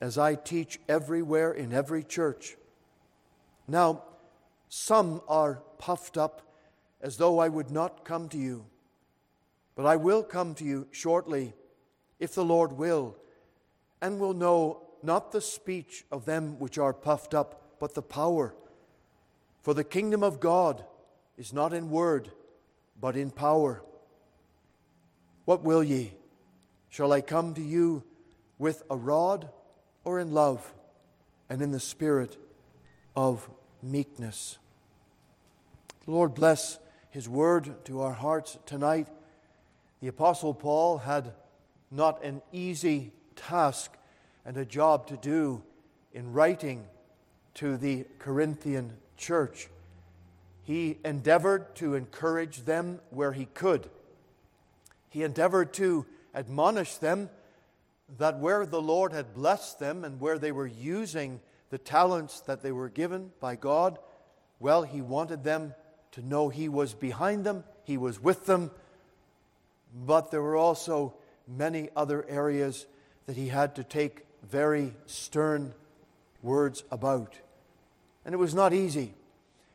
as 0.00 0.18
I 0.18 0.34
teach 0.34 0.80
everywhere 0.88 1.52
in 1.52 1.72
every 1.72 2.02
church. 2.02 2.56
Now, 3.68 4.02
some 4.68 5.20
are 5.28 5.62
puffed 5.78 6.18
up 6.18 6.42
as 7.00 7.16
though 7.16 7.38
I 7.38 7.48
would 7.48 7.70
not 7.70 8.04
come 8.04 8.28
to 8.30 8.38
you, 8.38 8.66
but 9.76 9.86
I 9.86 9.94
will 9.94 10.24
come 10.24 10.52
to 10.56 10.64
you 10.64 10.88
shortly, 10.90 11.52
if 12.18 12.34
the 12.34 12.44
Lord 12.44 12.72
will 12.72 13.14
and 14.00 14.18
will 14.18 14.34
know 14.34 14.82
not 15.02 15.32
the 15.32 15.40
speech 15.40 16.04
of 16.10 16.24
them 16.24 16.58
which 16.58 16.78
are 16.78 16.92
puffed 16.92 17.34
up, 17.34 17.78
but 17.78 17.94
the 17.94 18.02
power. 18.02 18.54
For 19.62 19.74
the 19.74 19.84
kingdom 19.84 20.22
of 20.22 20.40
God 20.40 20.84
is 21.36 21.52
not 21.52 21.72
in 21.72 21.90
word, 21.90 22.30
but 23.00 23.16
in 23.16 23.30
power. 23.30 23.82
What 25.44 25.62
will 25.62 25.82
ye? 25.82 26.12
Shall 26.88 27.12
I 27.12 27.20
come 27.20 27.54
to 27.54 27.62
you 27.62 28.04
with 28.58 28.82
a 28.90 28.96
rod 28.96 29.50
or 30.04 30.18
in 30.18 30.32
love 30.32 30.72
and 31.50 31.60
in 31.60 31.72
the 31.72 31.80
spirit 31.80 32.38
of 33.16 33.48
meekness? 33.82 34.58
Lord 36.06 36.34
bless 36.34 36.78
his 37.10 37.28
word 37.28 37.84
to 37.86 38.00
our 38.00 38.12
hearts 38.12 38.58
tonight. 38.66 39.08
The 40.00 40.08
Apostle 40.08 40.54
Paul 40.54 40.98
had 40.98 41.32
not 41.90 42.22
an 42.22 42.42
easy 42.52 43.12
task 43.36 43.96
and 44.44 44.56
a 44.56 44.64
job 44.64 45.06
to 45.08 45.16
do 45.16 45.62
in 46.12 46.32
writing 46.32 46.84
to 47.54 47.76
the 47.76 48.04
Corinthian 48.18 48.92
church. 49.16 49.68
He 50.64 50.98
endeavored 51.04 51.74
to 51.76 51.94
encourage 51.94 52.62
them 52.62 53.00
where 53.10 53.32
he 53.32 53.46
could. 53.46 53.88
He 55.10 55.22
endeavored 55.22 55.72
to 55.74 56.06
admonish 56.34 56.96
them 56.96 57.30
that 58.18 58.38
where 58.38 58.66
the 58.66 58.82
Lord 58.82 59.12
had 59.12 59.34
blessed 59.34 59.78
them 59.78 60.04
and 60.04 60.20
where 60.20 60.38
they 60.38 60.52
were 60.52 60.66
using 60.66 61.40
the 61.70 61.78
talents 61.78 62.40
that 62.42 62.62
they 62.62 62.72
were 62.72 62.88
given 62.88 63.32
by 63.40 63.56
God, 63.56 63.98
well, 64.60 64.82
he 64.82 65.02
wanted 65.02 65.44
them 65.44 65.74
to 66.12 66.22
know 66.22 66.48
He 66.48 66.68
was 66.68 66.94
behind 66.94 67.44
them, 67.44 67.64
He 67.84 67.96
was 67.96 68.22
with 68.22 68.46
them, 68.46 68.70
but 69.94 70.30
there 70.30 70.42
were 70.42 70.56
also 70.56 71.14
many 71.46 71.88
other 71.96 72.24
areas 72.28 72.86
that 73.26 73.36
He 73.36 73.48
had 73.48 73.74
to 73.76 73.84
take 73.84 74.26
very 74.42 74.94
stern 75.06 75.74
words 76.42 76.84
about. 76.90 77.38
And 78.24 78.34
it 78.34 78.38
was 78.38 78.54
not 78.54 78.72
easy. 78.72 79.14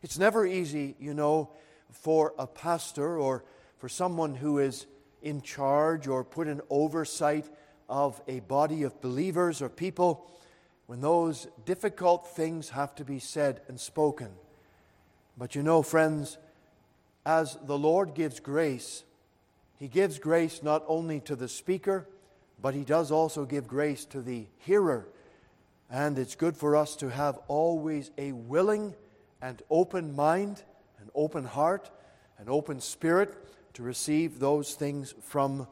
It's 0.02 0.18
never 0.18 0.46
easy, 0.46 0.96
you 1.00 1.14
know, 1.14 1.50
for 1.92 2.34
a 2.38 2.48
pastor 2.48 3.18
or 3.18 3.44
for 3.78 3.90
someone 3.90 4.36
who 4.36 4.60
is 4.60 4.86
in 5.22 5.42
charge 5.42 6.08
or 6.08 6.24
put 6.24 6.48
in 6.48 6.62
oversight 6.70 7.46
of 7.90 8.22
a 8.28 8.40
body 8.42 8.84
of 8.84 9.02
believers 9.02 9.62
or 9.62 9.70
people 9.70 10.30
when 10.86 11.02
those 11.02 11.48
difficult 11.66 12.28
things 12.36 12.70
have 12.70 12.96
to 12.96 13.04
be 13.04 13.20
said 13.20 13.62
and 13.68 13.80
spoken. 13.80 14.30
But 15.38 15.56
you 15.56 15.64
know, 15.64 15.82
friends, 15.82 16.38
as 17.26 17.58
the 17.64 17.78
Lord 17.78 18.14
gives 18.14 18.40
grace, 18.40 19.04
He 19.78 19.88
gives 19.88 20.20
grace 20.20 20.64
not 20.64 20.84
only 20.88 21.20
to 21.22 21.36
the 21.36 21.48
speaker, 21.48 22.08
but 22.62 22.74
He 22.74 22.84
does 22.84 23.12
also 23.12 23.45
give 23.45 23.67
grace 23.67 24.06
to 24.06 24.22
the 24.22 24.48
hearer. 24.58 25.08
And 25.89 26.19
it's 26.19 26.36
good 26.36 26.56
for 26.56 26.76
us 26.76 26.95
to 26.98 27.10
have 27.10 27.39
always 27.48 28.12
a 28.17 28.32
willing 28.32 28.93
and 29.41 29.62
open 29.69 30.15
mind, 30.15 30.63
an 31.00 31.10
open 31.15 31.45
heart, 31.45 31.89
an 32.38 32.50
open 32.50 32.80
spirit 32.82 33.36
to 33.74 33.84
receive 33.84 34.39
those 34.39 34.76
things 34.76 35.13
from 35.22 35.67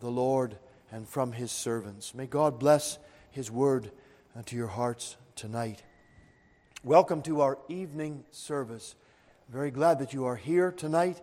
the 0.00 0.10
Lord 0.10 0.58
and 0.90 1.08
from 1.08 1.32
His 1.32 1.52
servants. 1.52 2.14
May 2.14 2.26
God 2.26 2.58
bless 2.58 2.98
His 3.30 3.50
word 3.50 3.90
to 4.46 4.56
your 4.56 4.66
hearts 4.66 5.16
tonight. 5.36 5.82
Welcome 6.84 7.22
to 7.22 7.40
our 7.42 7.58
evening 7.68 8.24
service. 8.32 8.96
Very 9.48 9.70
glad 9.70 10.00
that 10.00 10.12
you 10.12 10.24
are 10.24 10.36
here 10.36 10.72
tonight. 10.72 11.20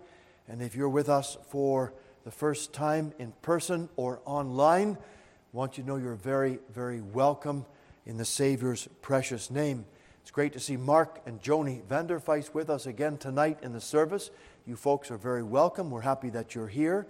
And 0.47 0.61
if 0.61 0.75
you're 0.75 0.89
with 0.89 1.09
us 1.09 1.37
for 1.49 1.93
the 2.23 2.31
first 2.31 2.73
time 2.73 3.13
in 3.17 3.31
person 3.41 3.89
or 3.95 4.21
online, 4.25 4.97
I 4.99 5.57
want 5.57 5.77
you 5.77 5.83
to 5.83 5.89
know 5.89 5.95
you're 5.95 6.15
very, 6.15 6.59
very 6.73 7.01
welcome 7.01 7.65
in 8.05 8.17
the 8.17 8.25
Savior's 8.25 8.87
precious 9.01 9.49
name. 9.49 9.85
It's 10.21 10.31
great 10.31 10.53
to 10.53 10.59
see 10.59 10.77
Mark 10.77 11.21
and 11.25 11.41
Joni 11.41 11.81
Vanderfeist 11.83 12.53
with 12.53 12.69
us 12.69 12.85
again 12.85 13.17
tonight 13.17 13.59
in 13.61 13.73
the 13.73 13.81
service. 13.81 14.31
You 14.67 14.75
folks 14.75 15.09
are 15.11 15.17
very 15.17 15.43
welcome. 15.43 15.89
We're 15.89 16.01
happy 16.01 16.29
that 16.31 16.53
you're 16.53 16.67
here. 16.67 17.07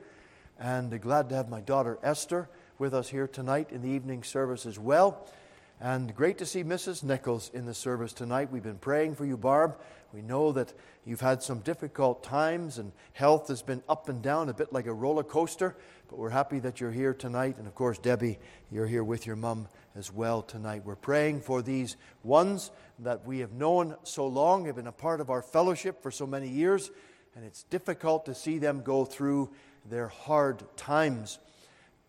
And 0.59 1.01
glad 1.01 1.29
to 1.29 1.35
have 1.35 1.49
my 1.49 1.61
daughter 1.61 1.97
Esther 2.03 2.49
with 2.77 2.93
us 2.93 3.09
here 3.09 3.27
tonight 3.27 3.71
in 3.71 3.81
the 3.81 3.89
evening 3.89 4.23
service 4.23 4.65
as 4.65 4.77
well. 4.77 5.27
And 5.81 6.13
great 6.13 6.37
to 6.39 6.45
see 6.45 6.61
Mrs. 6.61 7.03
Nichols 7.03 7.51
in 7.53 7.65
the 7.65 7.73
service 7.73 8.11
tonight. 8.11 8.51
We've 8.51 8.61
been 8.61 8.79
praying 8.79 9.15
for 9.15 9.23
you, 9.23 9.37
Barb. 9.37 9.77
We 10.11 10.21
know 10.21 10.51
that 10.51 10.73
you've 11.05 11.21
had 11.21 11.41
some 11.41 11.59
difficult 11.59 12.21
times 12.21 12.79
and 12.79 12.91
health 13.13 13.47
has 13.47 13.61
been 13.61 13.81
up 13.87 14.09
and 14.09 14.21
down, 14.21 14.49
a 14.49 14.53
bit 14.53 14.73
like 14.73 14.87
a 14.87 14.93
roller 14.93 15.23
coaster, 15.23 15.77
but 16.09 16.19
we're 16.19 16.31
happy 16.31 16.59
that 16.59 16.81
you're 16.81 16.91
here 16.91 17.13
tonight. 17.13 17.57
And 17.57 17.65
of 17.65 17.75
course, 17.75 17.97
Debbie, 17.97 18.39
you're 18.69 18.87
here 18.87 19.05
with 19.05 19.25
your 19.25 19.37
mum 19.37 19.69
as 19.95 20.11
well 20.11 20.41
tonight. 20.41 20.83
We're 20.83 20.97
praying 20.97 21.39
for 21.41 21.61
these 21.61 21.95
ones 22.23 22.71
that 22.99 23.25
we 23.25 23.39
have 23.39 23.53
known 23.53 23.95
so 24.03 24.27
long, 24.27 24.65
have 24.65 24.75
been 24.75 24.87
a 24.87 24.91
part 24.91 25.21
of 25.21 25.29
our 25.29 25.41
fellowship 25.41 26.03
for 26.03 26.11
so 26.11 26.27
many 26.27 26.49
years, 26.49 26.91
and 27.37 27.45
it's 27.45 27.63
difficult 27.63 28.25
to 28.25 28.35
see 28.35 28.57
them 28.57 28.81
go 28.81 29.05
through 29.05 29.49
their 29.89 30.09
hard 30.09 30.61
times. 30.75 31.39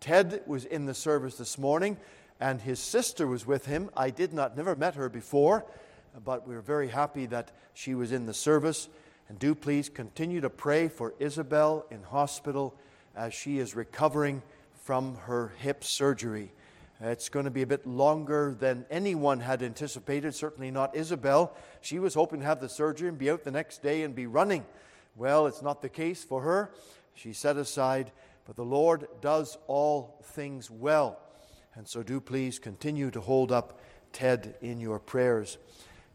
Ted 0.01 0.41
was 0.45 0.65
in 0.65 0.87
the 0.87 0.93
service 0.93 1.37
this 1.37 1.57
morning 1.57 1.95
and 2.41 2.59
his 2.59 2.79
sister 2.79 3.27
was 3.27 3.45
with 3.45 3.67
him. 3.67 3.91
I 3.95 4.09
did 4.09 4.33
not, 4.33 4.57
never 4.57 4.75
met 4.75 4.95
her 4.95 5.07
before, 5.09 5.63
but 6.25 6.47
we 6.47 6.55
are 6.55 6.61
very 6.61 6.87
happy 6.87 7.27
that 7.27 7.51
she 7.75 7.93
was 7.93 8.11
in 8.11 8.25
the 8.25 8.33
service. 8.33 8.89
And 9.29 9.37
do 9.37 9.53
please 9.53 9.87
continue 9.87 10.41
to 10.41 10.49
pray 10.49 10.89
for 10.89 11.13
Isabel 11.19 11.85
in 11.91 12.01
hospital 12.01 12.75
as 13.15 13.33
she 13.33 13.59
is 13.59 13.75
recovering 13.75 14.41
from 14.83 15.15
her 15.27 15.53
hip 15.59 15.83
surgery. 15.83 16.51
It's 16.99 17.29
going 17.29 17.45
to 17.45 17.51
be 17.51 17.61
a 17.61 17.67
bit 17.67 17.85
longer 17.85 18.55
than 18.59 18.85
anyone 18.89 19.39
had 19.39 19.61
anticipated, 19.61 20.33
certainly 20.33 20.71
not 20.71 20.95
Isabel. 20.95 21.55
She 21.81 21.99
was 21.99 22.15
hoping 22.15 22.39
to 22.39 22.45
have 22.45 22.59
the 22.59 22.69
surgery 22.69 23.07
and 23.07 23.17
be 23.17 23.29
out 23.29 23.43
the 23.43 23.51
next 23.51 23.83
day 23.83 24.01
and 24.01 24.13
be 24.15 24.25
running. 24.25 24.65
Well, 25.15 25.45
it's 25.45 25.61
not 25.61 25.81
the 25.81 25.89
case 25.89 26.23
for 26.23 26.41
her. 26.41 26.71
She's 27.13 27.37
set 27.37 27.57
aside, 27.57 28.11
but 28.45 28.55
the 28.55 28.65
Lord 28.65 29.07
does 29.21 29.57
all 29.67 30.19
things 30.23 30.69
well. 30.71 31.19
And 31.75 31.87
so 31.87 32.03
do 32.03 32.19
please 32.19 32.59
continue 32.59 33.09
to 33.11 33.21
hold 33.21 33.51
up 33.51 33.79
Ted 34.11 34.55
in 34.61 34.81
your 34.81 34.99
prayers. 34.99 35.57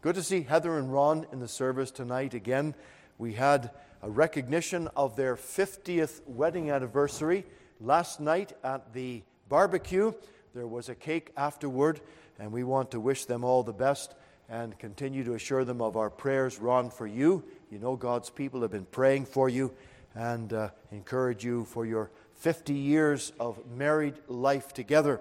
Good 0.01 0.13
to 0.13 0.21
see 0.21 0.43
Heather 0.43 0.77
and 0.77 0.93
Ron 0.93 1.25
in 1.31 1.39
the 1.39 1.47
service 1.47 1.89
tonight 1.89 2.35
again. 2.35 2.75
We 3.17 3.33
had 3.33 3.71
a 4.03 4.09
recognition 4.09 4.87
of 4.95 5.15
their 5.15 5.35
50th 5.35 6.21
wedding 6.27 6.69
anniversary 6.69 7.43
last 7.81 8.19
night 8.19 8.53
at 8.63 8.93
the 8.93 9.23
barbecue. 9.49 10.13
There 10.53 10.67
was 10.67 10.89
a 10.89 10.95
cake 10.95 11.31
afterward, 11.35 12.01
and 12.37 12.51
we 12.51 12.63
want 12.63 12.91
to 12.91 12.99
wish 12.99 13.25
them 13.25 13.43
all 13.43 13.63
the 13.63 13.73
best 13.73 14.13
and 14.49 14.77
continue 14.77 15.23
to 15.23 15.33
assure 15.33 15.65
them 15.65 15.81
of 15.81 15.97
our 15.97 16.11
prayers, 16.11 16.59
Ron, 16.59 16.91
for 16.91 17.07
you. 17.07 17.43
You 17.71 17.79
know 17.79 17.95
God's 17.95 18.29
people 18.29 18.61
have 18.61 18.71
been 18.71 18.85
praying 18.85 19.25
for 19.25 19.49
you 19.49 19.73
and 20.13 20.53
uh, 20.53 20.69
encourage 20.91 21.43
you 21.43 21.65
for 21.65 21.83
your 21.83 22.11
50 22.35 22.73
years 22.73 23.33
of 23.39 23.59
married 23.75 24.13
life 24.27 24.71
together 24.71 25.19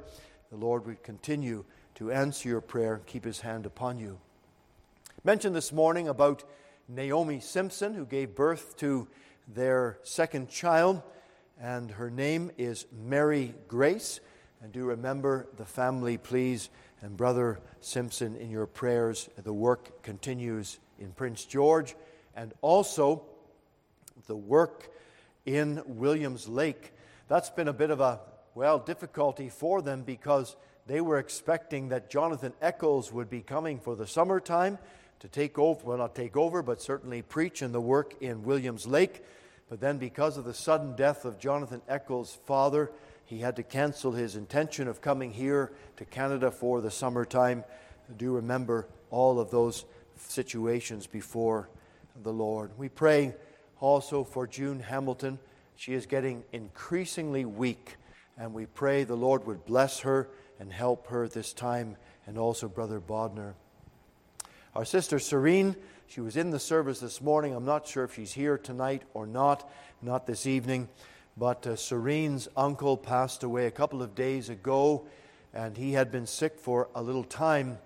the 0.50 0.56
Lord 0.56 0.86
would 0.86 1.02
continue 1.02 1.64
to 1.96 2.12
answer 2.12 2.48
your 2.48 2.60
prayer 2.60 2.94
and 2.94 3.06
keep 3.06 3.24
his 3.24 3.40
hand 3.40 3.66
upon 3.66 3.98
you. 3.98 4.18
Mentioned 5.24 5.56
this 5.56 5.72
morning 5.72 6.08
about 6.08 6.44
Naomi 6.88 7.40
Simpson, 7.40 7.94
who 7.94 8.04
gave 8.04 8.34
birth 8.34 8.76
to 8.76 9.08
their 9.48 9.98
second 10.02 10.48
child, 10.48 11.02
and 11.60 11.90
her 11.90 12.10
name 12.10 12.50
is 12.58 12.86
Mary 12.92 13.54
Grace. 13.66 14.20
And 14.62 14.72
do 14.72 14.84
remember 14.84 15.48
the 15.56 15.64
family, 15.64 16.16
please, 16.16 16.70
and 17.02 17.16
Brother 17.16 17.60
Simpson 17.80 18.36
in 18.36 18.50
your 18.50 18.66
prayers. 18.66 19.28
The 19.42 19.52
work 19.52 20.02
continues 20.02 20.78
in 20.98 21.12
Prince 21.12 21.44
George 21.44 21.94
and 22.34 22.52
also 22.60 23.22
the 24.26 24.36
work 24.36 24.90
in 25.44 25.82
Williams 25.86 26.48
Lake. 26.48 26.92
That's 27.28 27.50
been 27.50 27.68
a 27.68 27.72
bit 27.72 27.90
of 27.90 28.00
a 28.00 28.20
well, 28.56 28.78
difficulty 28.78 29.50
for 29.50 29.82
them 29.82 30.02
because 30.02 30.56
they 30.86 31.02
were 31.02 31.18
expecting 31.18 31.90
that 31.90 32.08
Jonathan 32.08 32.54
Eccles 32.62 33.12
would 33.12 33.28
be 33.28 33.42
coming 33.42 33.78
for 33.78 33.94
the 33.94 34.06
summertime 34.06 34.78
to 35.20 35.28
take 35.28 35.58
over, 35.58 35.84
well, 35.84 35.98
not 35.98 36.14
take 36.14 36.38
over, 36.38 36.62
but 36.62 36.80
certainly 36.80 37.20
preach 37.20 37.60
in 37.60 37.72
the 37.72 37.80
work 37.82 38.14
in 38.22 38.44
Williams 38.44 38.86
Lake. 38.86 39.22
But 39.68 39.80
then, 39.80 39.98
because 39.98 40.38
of 40.38 40.44
the 40.44 40.54
sudden 40.54 40.96
death 40.96 41.26
of 41.26 41.38
Jonathan 41.38 41.82
Eccles' 41.86 42.38
father, 42.46 42.90
he 43.26 43.40
had 43.40 43.56
to 43.56 43.62
cancel 43.62 44.12
his 44.12 44.36
intention 44.36 44.88
of 44.88 45.02
coming 45.02 45.32
here 45.32 45.72
to 45.98 46.06
Canada 46.06 46.50
for 46.50 46.80
the 46.80 46.90
summertime. 46.90 47.62
Do 48.16 48.32
remember 48.36 48.86
all 49.10 49.38
of 49.38 49.50
those 49.50 49.84
situations 50.16 51.06
before 51.06 51.68
the 52.22 52.32
Lord. 52.32 52.70
We 52.78 52.88
pray 52.88 53.34
also 53.80 54.24
for 54.24 54.46
June 54.46 54.80
Hamilton. 54.80 55.38
She 55.74 55.92
is 55.92 56.06
getting 56.06 56.42
increasingly 56.54 57.44
weak. 57.44 57.96
And 58.38 58.52
we 58.52 58.66
pray 58.66 59.04
the 59.04 59.16
Lord 59.16 59.46
would 59.46 59.64
bless 59.64 60.00
her 60.00 60.28
and 60.58 60.72
help 60.72 61.08
her 61.08 61.28
this 61.28 61.52
time, 61.52 61.96
and 62.26 62.38
also 62.38 62.68
Brother 62.68 63.00
Bodner. 63.00 63.54
Our 64.74 64.84
sister 64.84 65.18
Serene, 65.18 65.74
she 66.06 66.20
was 66.20 66.36
in 66.36 66.50
the 66.50 66.58
service 66.58 67.00
this 67.00 67.20
morning. 67.22 67.54
I'm 67.54 67.64
not 67.64 67.86
sure 67.86 68.04
if 68.04 68.14
she's 68.14 68.32
here 68.32 68.58
tonight 68.58 69.02
or 69.14 69.26
not, 69.26 69.70
not 70.02 70.26
this 70.26 70.46
evening. 70.46 70.88
But 71.36 71.66
uh, 71.66 71.76
Serene's 71.76 72.48
uncle 72.56 72.96
passed 72.96 73.42
away 73.42 73.66
a 73.66 73.70
couple 73.70 74.02
of 74.02 74.14
days 74.14 74.48
ago, 74.48 75.06
and 75.52 75.76
he 75.76 75.92
had 75.92 76.10
been 76.10 76.26
sick 76.26 76.58
for 76.58 76.88
a 76.94 77.02
little 77.02 77.24
time. 77.24 77.78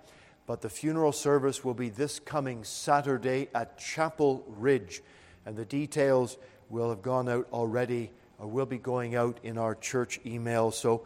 But 0.47 0.61
the 0.61 0.69
funeral 0.69 1.11
service 1.11 1.63
will 1.63 1.73
be 1.73 1.89
this 1.89 2.19
coming 2.19 2.63
Saturday 2.63 3.49
at 3.53 3.77
Chapel 3.77 4.43
Ridge, 4.47 5.01
and 5.45 5.55
the 5.55 5.65
details 5.65 6.37
will 6.69 6.89
have 6.89 7.01
gone 7.01 7.29
out 7.29 7.47
already 7.53 8.11
will 8.45 8.65
be 8.65 8.77
going 8.77 9.15
out 9.15 9.39
in 9.43 9.57
our 9.57 9.75
church 9.75 10.19
email. 10.25 10.71
So 10.71 11.05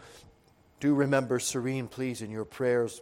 do 0.79 0.93
remember 0.93 1.39
Serene, 1.39 1.87
please, 1.87 2.21
in 2.21 2.31
your 2.31 2.45
prayers. 2.45 3.01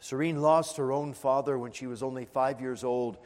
Serene 0.00 0.42
lost 0.42 0.76
her 0.78 0.92
own 0.92 1.12
father 1.12 1.58
when 1.58 1.72
she 1.72 1.86
was 1.86 2.02
only 2.02 2.24
five 2.24 2.60
years 2.60 2.82
old. 2.82 3.18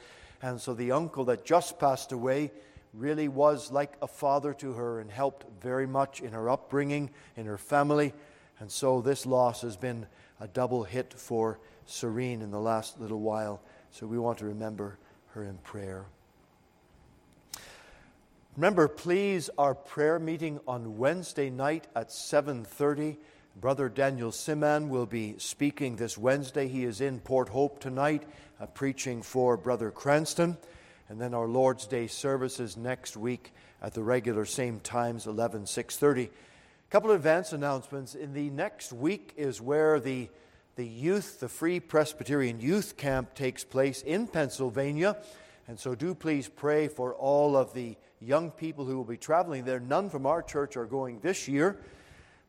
And 0.42 0.60
so 0.60 0.74
the 0.74 0.92
uncle 0.92 1.24
that 1.26 1.44
just 1.44 1.78
passed 1.78 2.12
away 2.12 2.50
really 2.92 3.28
was 3.28 3.70
like 3.70 3.92
a 4.02 4.06
father 4.06 4.52
to 4.54 4.72
her 4.74 5.00
and 5.00 5.10
helped 5.10 5.46
very 5.62 5.86
much 5.86 6.20
in 6.20 6.32
her 6.32 6.48
upbringing, 6.50 7.10
in 7.36 7.46
her 7.46 7.58
family. 7.58 8.12
And 8.58 8.70
so 8.70 9.00
this 9.00 9.26
loss 9.26 9.62
has 9.62 9.76
been 9.76 10.06
a 10.40 10.48
double 10.48 10.84
hit 10.84 11.14
for 11.14 11.58
Serene 11.86 12.42
in 12.42 12.50
the 12.50 12.60
last 12.60 13.00
little 13.00 13.20
while. 13.20 13.60
So 13.90 14.06
we 14.06 14.18
want 14.18 14.38
to 14.38 14.46
remember 14.46 14.98
her 15.28 15.44
in 15.44 15.58
prayer. 15.58 16.06
Remember, 18.56 18.88
please, 18.88 19.50
our 19.58 19.74
prayer 19.74 20.18
meeting 20.18 20.60
on 20.66 20.96
Wednesday 20.96 21.50
night 21.50 21.88
at 21.94 22.10
7:30. 22.10 23.18
Brother 23.54 23.90
Daniel 23.90 24.30
Siman 24.30 24.88
will 24.88 25.04
be 25.04 25.34
speaking 25.36 25.96
this 25.96 26.16
Wednesday. 26.16 26.66
He 26.66 26.84
is 26.84 27.02
in 27.02 27.20
Port 27.20 27.50
Hope 27.50 27.80
tonight, 27.80 28.22
uh, 28.58 28.64
preaching 28.64 29.20
for 29.20 29.58
Brother 29.58 29.90
Cranston. 29.90 30.56
And 31.10 31.20
then 31.20 31.34
our 31.34 31.46
Lord's 31.46 31.86
Day 31.86 32.06
services 32.06 32.78
next 32.78 33.14
week 33.14 33.52
at 33.82 33.92
the 33.92 34.02
regular 34.02 34.46
same 34.46 34.80
times, 34.80 35.26
11, 35.26 35.66
6.30. 35.66 36.24
A 36.24 36.90
couple 36.90 37.10
of 37.10 37.16
advance 37.16 37.52
announcements. 37.52 38.14
In 38.14 38.32
the 38.32 38.48
next 38.48 38.90
week 38.90 39.34
is 39.36 39.60
where 39.60 40.00
the, 40.00 40.30
the 40.76 40.86
youth, 40.86 41.40
the 41.40 41.50
Free 41.50 41.78
Presbyterian 41.78 42.58
Youth 42.58 42.96
Camp 42.96 43.34
takes 43.34 43.64
place 43.64 44.00
in 44.00 44.26
Pennsylvania. 44.26 45.18
And 45.68 45.78
so 45.78 45.94
do 45.94 46.14
please 46.14 46.48
pray 46.48 46.88
for 46.88 47.14
all 47.14 47.54
of 47.54 47.74
the 47.74 47.96
young 48.20 48.50
people 48.50 48.84
who 48.84 48.96
will 48.96 49.04
be 49.04 49.16
traveling 49.16 49.64
there. 49.64 49.80
None 49.80 50.10
from 50.10 50.26
our 50.26 50.42
church 50.42 50.76
are 50.76 50.86
going 50.86 51.20
this 51.20 51.48
year, 51.48 51.78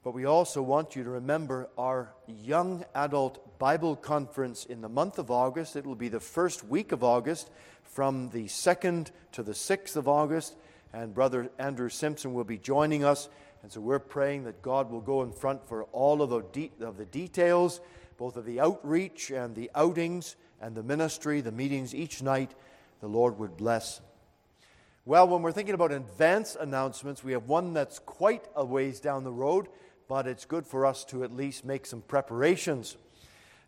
but 0.04 0.14
we 0.14 0.26
also 0.26 0.62
want 0.62 0.96
you 0.96 1.04
to 1.04 1.10
remember 1.10 1.70
our 1.78 2.14
young 2.28 2.86
adult 2.96 3.60
Bible 3.60 3.96
conference 3.96 4.66
in 4.66 4.82
the 4.82 4.90
month 4.90 5.20
of 5.20 5.32
August. 5.32 5.76
It 5.76 5.86
will 5.86 5.96
be 5.96 6.10
the 6.10 6.20
first 6.20 6.64
week 6.64 6.92
of 6.92 7.04
August 7.04 7.50
from 7.84 8.30
the 8.30 8.46
2nd 8.46 9.12
to 9.34 9.44
the 9.44 9.54
6th 9.54 9.96
of 9.96 10.08
August, 10.08 10.56
and 10.94 11.14
Brother 11.14 11.50
Andrew 11.58 11.90
Simpson 11.90 12.34
will 12.34 12.44
be 12.44 12.58
joining 12.58 13.04
us. 13.04 13.30
And 13.64 13.72
so 13.72 13.82
we're 13.82 14.00
praying 14.00 14.44
that 14.44 14.62
God 14.62 14.92
will 14.92 15.02
go 15.02 15.24
in 15.24 15.32
front 15.32 15.68
for 15.68 15.84
all 15.86 16.22
of 16.22 16.30
the, 16.30 16.42
de- 16.42 16.72
of 16.80 16.98
the 16.98 17.06
details, 17.06 17.82
both 18.18 18.38
of 18.38 18.46
the 18.46 18.60
outreach 18.60 19.32
and 19.32 19.56
the 19.56 19.70
outings 19.76 20.36
and 20.62 20.76
the 20.76 20.84
ministry, 20.84 21.42
the 21.42 21.52
meetings 21.52 21.94
each 21.94 22.22
night. 22.22 22.54
The 23.02 23.08
Lord 23.08 23.38
would 23.40 23.58
bless 23.58 24.00
well, 25.08 25.26
when 25.26 25.42
we're 25.42 25.54
thinking 25.54 25.74
about 25.74 25.94
advance 25.94 26.58
announcements, 26.60 27.24
we 27.24 27.32
have 27.32 27.48
one 27.48 27.74
that's 27.74 27.98
quite 27.98 28.44
a 28.58 28.66
ways 28.66 29.00
down 29.00 29.24
the 29.24 29.32
road, 29.32 29.70
but 30.10 30.28
it's 30.28 30.44
good 30.44 30.68
for 30.68 30.86
us 30.86 31.06
to 31.06 31.24
at 31.24 31.34
least 31.34 31.64
make 31.64 31.86
some 31.86 32.02
preparations. 32.02 32.98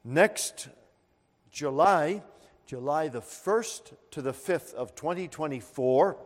Next 0.04 0.68
July, 1.50 2.24
July 2.66 3.08
the 3.08 3.22
1st 3.22 3.94
to 4.12 4.22
the 4.22 4.34
5th 4.34 4.74
of 4.74 4.96
2024, 4.96 6.18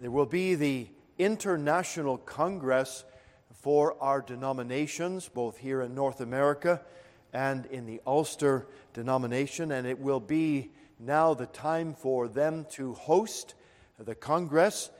there 0.00 0.10
will 0.10 0.26
be 0.26 0.54
the 0.54 0.88
International 1.16 2.18
Congress 2.18 3.04
for 3.54 3.96
our 4.02 4.20
denominations, 4.20 5.30
both 5.30 5.56
here 5.56 5.80
in 5.80 5.94
North 5.94 6.20
America 6.20 6.82
and 7.32 7.64
in 7.64 7.86
the 7.86 8.02
Ulster 8.06 8.66
denomination, 8.92 9.72
and 9.72 9.86
it 9.86 9.98
will 9.98 10.20
be 10.20 10.72
now 11.00 11.32
the 11.32 11.46
time 11.46 11.94
for 11.94 12.28
them 12.28 12.66
to 12.72 12.92
host 12.92 13.54
the 13.98 14.14
Congress. 14.14 14.90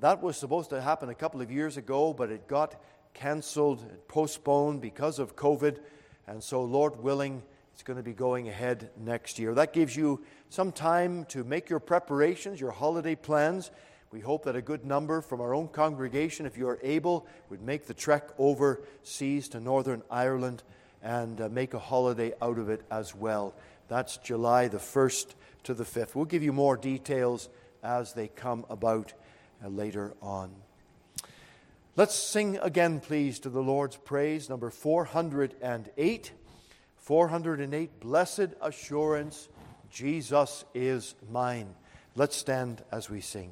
That 0.00 0.22
was 0.22 0.36
supposed 0.36 0.70
to 0.70 0.80
happen 0.80 1.08
a 1.08 1.14
couple 1.14 1.40
of 1.40 1.50
years 1.50 1.76
ago, 1.76 2.12
but 2.12 2.30
it 2.30 2.48
got 2.48 2.80
canceled, 3.14 3.84
postponed 4.08 4.80
because 4.80 5.18
of 5.18 5.36
COVID. 5.36 5.78
And 6.26 6.42
so, 6.42 6.62
Lord 6.64 7.02
willing, 7.02 7.42
it's 7.72 7.82
going 7.82 7.96
to 7.96 8.02
be 8.02 8.12
going 8.12 8.48
ahead 8.48 8.90
next 8.96 9.38
year. 9.38 9.54
That 9.54 9.72
gives 9.72 9.96
you 9.96 10.24
some 10.48 10.72
time 10.72 11.24
to 11.26 11.44
make 11.44 11.68
your 11.68 11.80
preparations, 11.80 12.60
your 12.60 12.70
holiday 12.70 13.14
plans. 13.14 13.70
We 14.12 14.20
hope 14.20 14.44
that 14.44 14.54
a 14.54 14.62
good 14.62 14.84
number 14.84 15.20
from 15.20 15.40
our 15.40 15.54
own 15.54 15.68
congregation, 15.68 16.46
if 16.46 16.56
you 16.56 16.68
are 16.68 16.78
able, 16.82 17.26
would 17.50 17.62
make 17.62 17.86
the 17.86 17.94
trek 17.94 18.28
overseas 18.38 19.48
to 19.48 19.60
Northern 19.60 20.02
Ireland 20.10 20.62
and 21.02 21.40
uh, 21.40 21.48
make 21.48 21.74
a 21.74 21.78
holiday 21.78 22.32
out 22.40 22.58
of 22.58 22.68
it 22.68 22.82
as 22.90 23.14
well. 23.14 23.54
That's 23.88 24.16
July 24.18 24.68
the 24.68 24.78
1st 24.78 25.34
to 25.64 25.74
the 25.74 25.84
5th. 25.84 26.14
We'll 26.14 26.24
give 26.24 26.42
you 26.42 26.52
more 26.52 26.76
details 26.76 27.48
as 27.84 28.14
they 28.14 28.28
come 28.28 28.64
about 28.68 29.12
uh, 29.64 29.68
later 29.68 30.14
on. 30.20 30.50
Let's 31.96 32.16
sing 32.16 32.58
again, 32.60 32.98
please, 32.98 33.38
to 33.40 33.50
the 33.50 33.62
Lord's 33.62 33.96
praise, 33.96 34.48
number 34.48 34.70
408. 34.70 36.32
408, 36.96 38.00
Blessed 38.00 38.48
Assurance, 38.62 39.48
Jesus 39.90 40.64
is 40.74 41.14
mine. 41.30 41.74
Let's 42.16 42.34
stand 42.34 42.82
as 42.90 43.10
we 43.10 43.20
sing. 43.20 43.50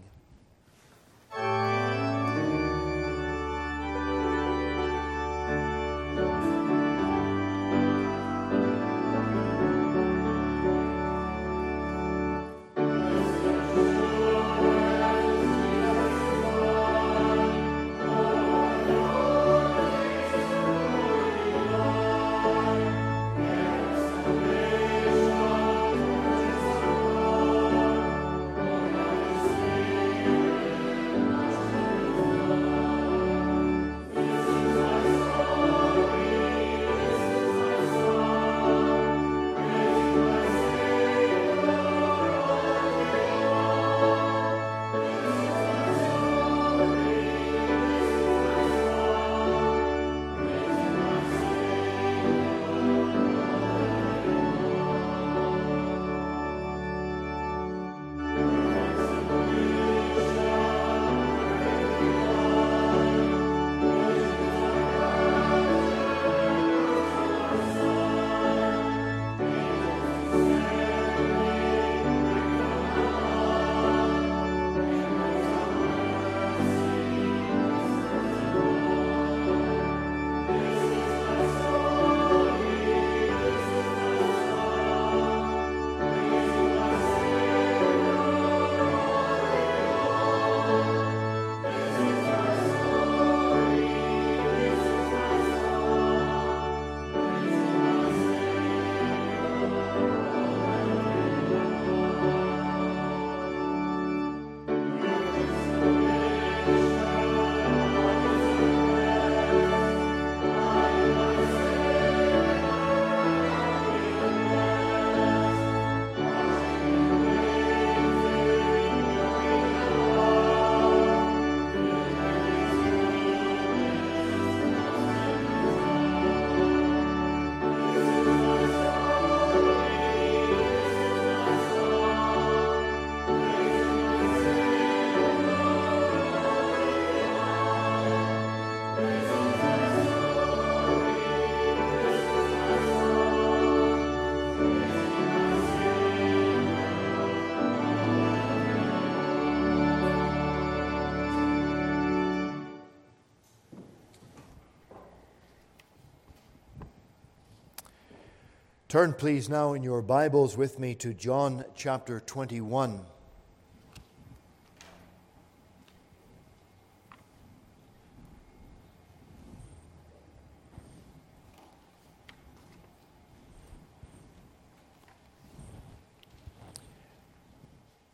Turn, 158.93 159.15
please, 159.15 159.49
now 159.49 159.73
in 159.73 159.83
your 159.83 160.03
Bibles 160.03 160.55
with 160.59 160.79
me 160.79 160.95
to 160.97 161.15
John 161.15 161.65
chapter 161.75 162.21
21. 162.21 163.01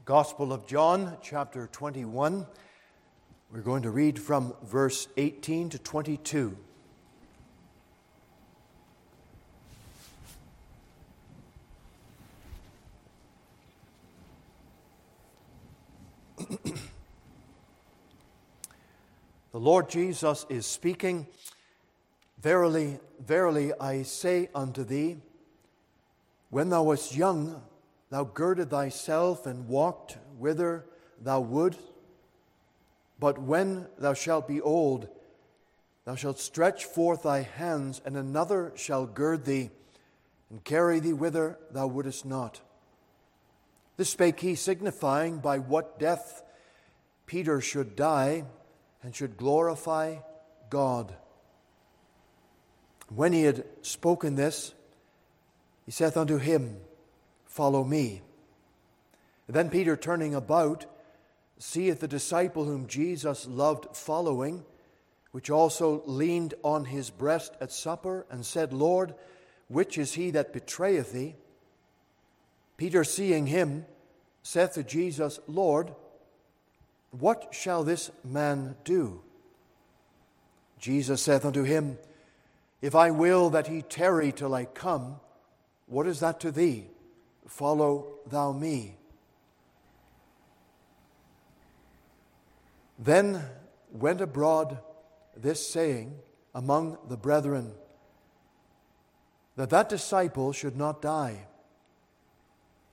Gospel 0.04 0.52
of 0.52 0.64
John, 0.68 1.16
chapter 1.20 1.66
21. 1.72 2.46
We're 3.50 3.62
going 3.62 3.82
to 3.82 3.90
read 3.90 4.16
from 4.16 4.54
verse 4.62 5.08
18 5.16 5.70
to 5.70 5.80
22. 5.80 6.56
The 19.52 19.60
Lord 19.60 19.88
Jesus 19.88 20.46
is 20.48 20.66
speaking 20.66 21.26
Verily, 22.40 23.00
verily, 23.18 23.72
I 23.80 24.02
say 24.02 24.48
unto 24.54 24.84
thee, 24.84 25.16
when 26.50 26.68
thou 26.68 26.84
wast 26.84 27.16
young, 27.16 27.60
Thou 28.10 28.24
girded 28.24 28.70
thyself 28.70 29.46
and 29.46 29.68
walked 29.68 30.16
whither 30.38 30.86
thou 31.20 31.40
would. 31.40 31.76
But 33.18 33.38
when 33.38 33.86
thou 33.98 34.14
shalt 34.14 34.48
be 34.48 34.60
old, 34.60 35.08
thou 36.04 36.14
shalt 36.14 36.38
stretch 36.38 36.84
forth 36.84 37.24
thy 37.24 37.42
hands, 37.42 38.00
and 38.04 38.16
another 38.16 38.72
shall 38.76 39.04
gird 39.04 39.44
thee 39.44 39.70
and 40.48 40.64
carry 40.64 41.00
thee 41.00 41.12
whither 41.12 41.58
thou 41.70 41.86
wouldest 41.86 42.24
not. 42.24 42.60
This 43.98 44.10
spake 44.10 44.38
he, 44.38 44.54
signifying 44.54 45.38
by 45.38 45.58
what 45.58 45.98
death 45.98 46.44
Peter 47.26 47.60
should 47.60 47.96
die 47.96 48.44
and 49.02 49.14
should 49.14 49.36
glorify 49.36 50.18
God. 50.70 51.14
When 53.08 53.32
he 53.32 53.42
had 53.42 53.64
spoken 53.82 54.36
this, 54.36 54.72
he 55.84 55.90
saith 55.90 56.16
unto 56.16 56.38
him, 56.38 56.76
Follow 57.44 57.82
me. 57.82 58.22
Then 59.48 59.68
Peter, 59.68 59.96
turning 59.96 60.32
about, 60.32 60.86
seeth 61.58 61.98
the 61.98 62.06
disciple 62.06 62.64
whom 62.64 62.86
Jesus 62.86 63.48
loved 63.48 63.96
following, 63.96 64.64
which 65.32 65.50
also 65.50 66.02
leaned 66.06 66.54
on 66.62 66.84
his 66.84 67.10
breast 67.10 67.56
at 67.60 67.72
supper, 67.72 68.26
and 68.30 68.46
said, 68.46 68.72
Lord, 68.72 69.14
which 69.66 69.98
is 69.98 70.14
he 70.14 70.30
that 70.30 70.52
betrayeth 70.52 71.12
thee? 71.12 71.34
Peter, 72.78 73.04
seeing 73.04 73.48
him, 73.48 73.84
saith 74.42 74.72
to 74.74 74.84
Jesus, 74.84 75.40
Lord, 75.46 75.94
what 77.10 77.48
shall 77.50 77.84
this 77.84 78.10
man 78.24 78.76
do? 78.84 79.20
Jesus 80.78 81.20
saith 81.20 81.44
unto 81.44 81.64
him, 81.64 81.98
If 82.80 82.94
I 82.94 83.10
will 83.10 83.50
that 83.50 83.66
he 83.66 83.82
tarry 83.82 84.30
till 84.30 84.54
I 84.54 84.64
come, 84.64 85.20
what 85.86 86.06
is 86.06 86.20
that 86.20 86.38
to 86.40 86.52
thee? 86.52 86.86
Follow 87.48 88.06
thou 88.26 88.52
me. 88.52 88.94
Then 92.96 93.42
went 93.90 94.20
abroad 94.20 94.78
this 95.36 95.68
saying 95.68 96.14
among 96.54 96.98
the 97.08 97.16
brethren 97.16 97.72
that 99.56 99.70
that 99.70 99.88
disciple 99.88 100.52
should 100.52 100.76
not 100.76 101.02
die. 101.02 101.47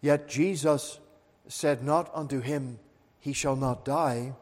Yet 0.06 0.28
Jesus 0.28 1.00
said 1.48 1.84
not 1.84 2.12
unto 2.14 2.40
him, 2.40 2.78
He 3.20 3.34
shall 3.34 3.56
not 3.56 3.84
die, 3.84 4.36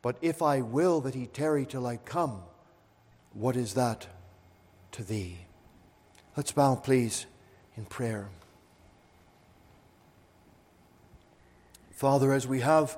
but 0.00 0.16
if 0.22 0.40
I 0.40 0.62
will 0.62 1.02
that 1.02 1.14
he 1.14 1.26
tarry 1.26 1.66
till 1.66 1.86
I 1.86 1.98
come, 1.98 2.40
what 3.34 3.56
is 3.56 3.74
that 3.74 4.06
to 4.92 5.04
thee? 5.04 5.36
Let's 6.34 6.52
bow, 6.52 6.76
please, 6.76 7.26
in 7.76 7.84
prayer. 7.84 8.30
Father, 11.90 12.32
as 12.32 12.46
we 12.46 12.60
have 12.60 12.96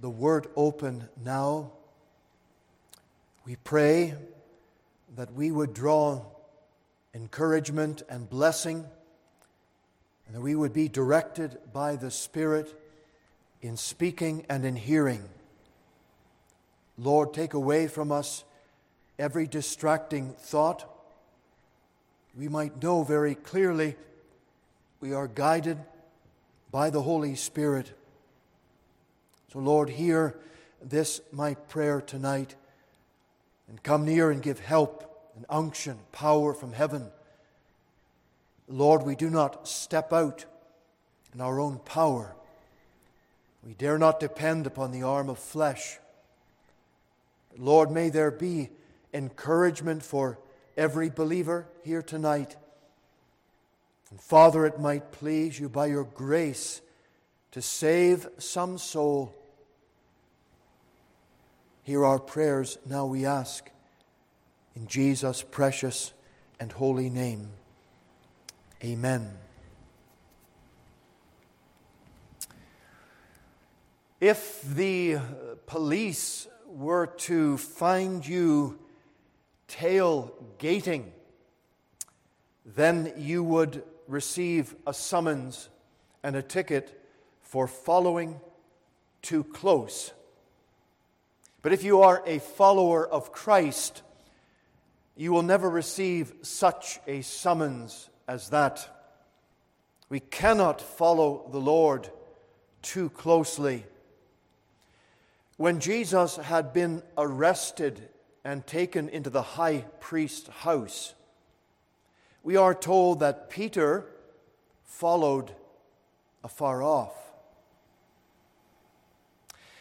the 0.00 0.10
word 0.10 0.46
open 0.54 1.08
now, 1.24 1.72
we 3.44 3.56
pray 3.56 4.14
that 5.16 5.34
we 5.34 5.50
would 5.50 5.74
draw 5.74 6.22
encouragement 7.14 8.02
and 8.08 8.30
blessing, 8.30 8.86
and 10.30 10.36
that 10.36 10.40
we 10.40 10.54
would 10.54 10.72
be 10.72 10.88
directed 10.88 11.58
by 11.72 11.96
the 11.96 12.10
Spirit 12.10 12.72
in 13.60 13.76
speaking 13.76 14.46
and 14.48 14.64
in 14.64 14.76
hearing. 14.76 15.28
Lord, 16.96 17.34
take 17.34 17.52
away 17.52 17.88
from 17.88 18.12
us 18.12 18.44
every 19.18 19.48
distracting 19.48 20.34
thought. 20.38 20.88
We 22.38 22.46
might 22.46 22.80
know 22.80 23.02
very 23.02 23.34
clearly 23.34 23.96
we 25.00 25.12
are 25.12 25.26
guided 25.26 25.78
by 26.70 26.90
the 26.90 27.02
Holy 27.02 27.34
Spirit 27.34 27.92
so, 29.52 29.58
Lord, 29.58 29.90
hear 29.90 30.38
this 30.80 31.20
my 31.32 31.54
prayer 31.54 32.00
tonight 32.00 32.54
and 33.68 33.82
come 33.82 34.04
near 34.04 34.30
and 34.30 34.40
give 34.40 34.60
help 34.60 35.32
and 35.34 35.44
unction, 35.48 35.98
power 36.12 36.54
from 36.54 36.72
heaven. 36.72 37.08
Lord, 38.70 39.02
we 39.02 39.16
do 39.16 39.28
not 39.28 39.66
step 39.68 40.12
out 40.12 40.44
in 41.34 41.40
our 41.40 41.60
own 41.60 41.78
power. 41.80 42.34
We 43.62 43.74
dare 43.74 43.98
not 43.98 44.20
depend 44.20 44.66
upon 44.66 44.92
the 44.92 45.02
arm 45.02 45.28
of 45.28 45.38
flesh. 45.38 45.98
Lord, 47.58 47.90
may 47.90 48.08
there 48.08 48.30
be 48.30 48.70
encouragement 49.12 50.02
for 50.02 50.38
every 50.76 51.10
believer 51.10 51.66
here 51.84 52.00
tonight. 52.00 52.56
And 54.10 54.20
Father, 54.20 54.64
it 54.64 54.80
might 54.80 55.12
please 55.12 55.58
you 55.58 55.68
by 55.68 55.86
your 55.86 56.04
grace 56.04 56.80
to 57.50 57.60
save 57.60 58.26
some 58.38 58.78
soul 58.78 59.34
Hear 61.90 62.04
our 62.04 62.20
prayers 62.20 62.78
now, 62.86 63.06
we 63.06 63.26
ask. 63.26 63.68
In 64.76 64.86
Jesus' 64.86 65.42
precious 65.42 66.12
and 66.60 66.70
holy 66.70 67.10
name. 67.10 67.48
Amen. 68.82 69.30
If 74.20 74.62
the 74.62 75.18
police 75.66 76.46
were 76.66 77.06
to 77.06 77.56
find 77.58 78.26
you 78.26 78.78
tailgating, 79.68 81.04
then 82.64 83.12
you 83.16 83.42
would 83.42 83.82
receive 84.06 84.74
a 84.86 84.92
summons 84.92 85.68
and 86.22 86.36
a 86.36 86.42
ticket 86.42 87.02
for 87.42 87.66
following 87.66 88.40
too 89.22 89.44
close 89.44 90.12
but 91.62 91.72
if 91.72 91.84
you 91.84 92.02
are 92.02 92.22
a 92.26 92.38
follower 92.38 93.06
of 93.06 93.32
Christ, 93.32 94.02
you 95.16 95.32
will 95.32 95.42
never 95.42 95.68
receive 95.68 96.32
such 96.42 96.98
a 97.06 97.20
summons 97.20 98.08
as 98.30 98.50
that. 98.50 98.88
We 100.08 100.20
cannot 100.20 100.80
follow 100.80 101.48
the 101.50 101.58
Lord 101.58 102.08
too 102.80 103.10
closely. 103.10 103.84
When 105.56 105.80
Jesus 105.80 106.36
had 106.36 106.72
been 106.72 107.02
arrested 107.18 108.08
and 108.44 108.64
taken 108.64 109.08
into 109.08 109.30
the 109.30 109.42
high 109.42 109.84
priest's 109.98 110.48
house, 110.48 111.14
we 112.44 112.54
are 112.54 112.72
told 112.72 113.18
that 113.18 113.50
Peter 113.50 114.06
followed 114.84 115.50
afar 116.44 116.84
off. 116.84 117.16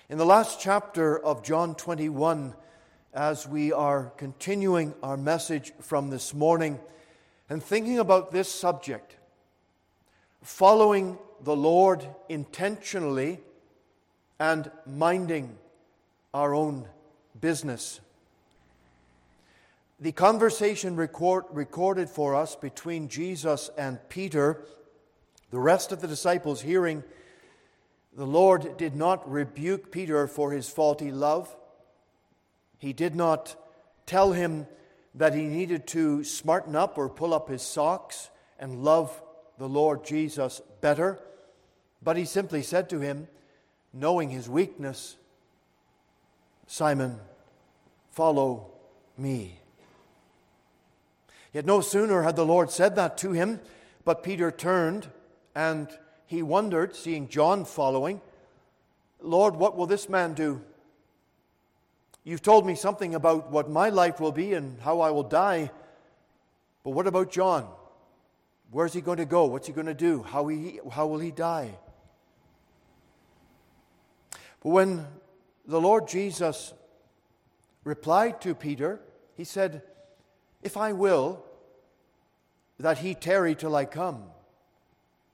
In 0.09 0.17
the 0.17 0.25
last 0.25 0.59
chapter 0.59 1.19
of 1.19 1.43
John 1.43 1.75
21, 1.75 2.55
as 3.13 3.47
we 3.47 3.71
are 3.71 4.11
continuing 4.17 4.95
our 5.03 5.17
message 5.17 5.71
from 5.81 6.09
this 6.09 6.33
morning 6.33 6.79
and 7.49 7.63
thinking 7.63 7.99
about 7.99 8.31
this 8.31 8.49
subject, 8.49 9.15
following 10.43 11.17
the 11.43 11.55
Lord 11.55 12.07
intentionally 12.29 13.39
and 14.39 14.69
minding 14.85 15.57
our 16.33 16.53
own 16.53 16.87
business. 17.39 17.99
The 19.99 20.11
conversation 20.11 20.95
record, 20.95 21.45
recorded 21.51 22.09
for 22.09 22.35
us 22.35 22.55
between 22.55 23.09
Jesus 23.09 23.69
and 23.77 23.97
Peter, 24.07 24.63
the 25.51 25.59
rest 25.59 25.91
of 25.91 25.99
the 25.99 26.07
disciples 26.07 26.61
hearing 26.61 27.03
the 28.15 28.25
Lord 28.25 28.77
did 28.77 28.95
not 28.95 29.29
rebuke 29.29 29.91
Peter 29.91 30.27
for 30.27 30.51
his 30.51 30.69
faulty 30.69 31.11
love. 31.11 31.55
He 32.77 32.93
did 32.93 33.15
not 33.15 33.55
tell 34.05 34.31
him 34.31 34.67
that 35.15 35.33
he 35.33 35.43
needed 35.43 35.87
to 35.87 36.23
smarten 36.23 36.75
up 36.75 36.97
or 36.97 37.09
pull 37.09 37.33
up 37.33 37.49
his 37.49 37.61
socks 37.61 38.29
and 38.59 38.83
love 38.83 39.21
the 39.57 39.67
Lord 39.67 40.05
Jesus 40.05 40.61
better. 40.81 41.19
But 42.01 42.17
he 42.17 42.25
simply 42.25 42.61
said 42.61 42.89
to 42.89 42.99
him, 42.99 43.27
knowing 43.91 44.29
his 44.29 44.47
weakness, 44.47 45.15
Simon, 46.67 47.19
follow 48.11 48.71
me. 49.17 49.59
Yet 51.51 51.65
no 51.65 51.81
sooner 51.81 52.21
had 52.21 52.35
the 52.35 52.45
Lord 52.45 52.69
said 52.69 52.95
that 52.95 53.17
to 53.19 53.31
him, 53.31 53.59
but 54.05 54.23
Peter 54.23 54.51
turned 54.51 55.07
and 55.55 55.89
he 56.27 56.43
wondered, 56.43 56.95
seeing 56.95 57.27
John 57.27 57.65
following, 57.65 58.21
Lord, 59.19 59.55
what 59.55 59.75
will 59.75 59.87
this 59.87 60.07
man 60.07 60.33
do? 60.35 60.61
You've 62.23 62.41
told 62.41 62.65
me 62.65 62.75
something 62.75 63.15
about 63.15 63.51
what 63.51 63.69
my 63.69 63.89
life 63.89 64.19
will 64.19 64.31
be 64.31 64.53
and 64.53 64.79
how 64.81 64.99
I 65.01 65.11
will 65.11 65.23
die. 65.23 65.71
But 66.83 66.91
what 66.91 67.07
about 67.07 67.31
John? 67.31 67.67
Where's 68.71 68.93
he 68.93 69.01
going 69.01 69.17
to 69.17 69.25
go? 69.25 69.45
What's 69.45 69.67
he 69.67 69.73
going 69.73 69.87
to 69.87 69.93
do? 69.93 70.23
How, 70.23 70.47
he, 70.47 70.79
how 70.91 71.07
will 71.07 71.19
he 71.19 71.31
die? 71.31 71.77
But 74.61 74.69
when 74.69 75.07
the 75.65 75.79
Lord 75.79 76.07
Jesus 76.07 76.73
replied 77.83 78.41
to 78.41 78.53
Peter, 78.53 78.99
he 79.35 79.43
said, 79.43 79.81
If 80.61 80.77
I 80.77 80.93
will 80.93 81.43
that 82.79 82.99
he 82.99 83.15
tarry 83.15 83.55
till 83.55 83.75
I 83.75 83.85
come, 83.85 84.23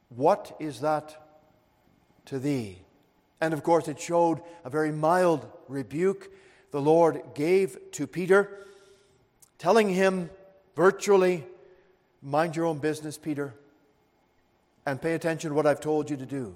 what 0.10 0.56
is 0.60 0.82
that 0.82 1.22
to 2.26 2.40
thee? 2.40 2.80
And 3.42 3.54
of 3.54 3.64
course, 3.64 3.88
it 3.88 4.00
showed 4.00 4.42
a 4.64 4.70
very 4.70 4.92
mild 4.92 5.46
rebuke 5.68 6.32
the 6.76 6.82
Lord 6.82 7.22
gave 7.36 7.78
to 7.92 8.06
Peter, 8.06 8.50
telling 9.58 9.88
him 9.88 10.30
virtually, 10.76 11.46
Mind 12.22 12.54
your 12.54 12.66
own 12.66 12.80
business, 12.80 13.18
Peter, 13.18 13.54
and 14.86 15.02
pay 15.02 15.14
attention 15.14 15.52
to 15.52 15.56
what 15.56 15.66
I've 15.66 15.80
told 15.80 16.10
you 16.10 16.18
to 16.18 16.26
do. 16.26 16.54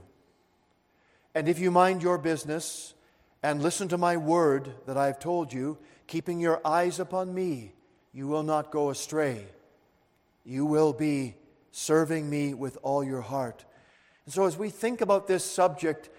And 1.34 1.48
if 1.48 1.58
you 1.58 1.72
mind 1.72 2.04
your 2.04 2.18
business 2.18 2.96
and 3.42 3.64
listen 3.64 3.88
to 3.88 3.98
my 3.98 4.18
word 4.18 4.70
that 4.88 4.98
I 4.98 5.06
have 5.06 5.20
told 5.20 5.54
you, 5.54 5.78
keeping 6.06 6.42
your 6.42 6.60
eyes 6.68 7.00
upon 7.00 7.34
me, 7.34 7.72
you 8.12 8.28
will 8.28 8.44
not 8.44 8.72
go 8.72 8.90
astray. 8.90 9.46
You 10.44 10.66
will 10.66 10.92
be 10.92 11.36
serving 11.72 12.30
me 12.30 12.54
with 12.54 12.78
all 12.84 13.06
your 13.06 13.22
heart. 13.22 13.64
And 14.26 14.34
so, 14.34 14.44
as 14.44 14.58
we 14.58 14.70
think 14.70 15.00
about 15.00 15.28
this 15.28 15.46
subject 15.46 16.10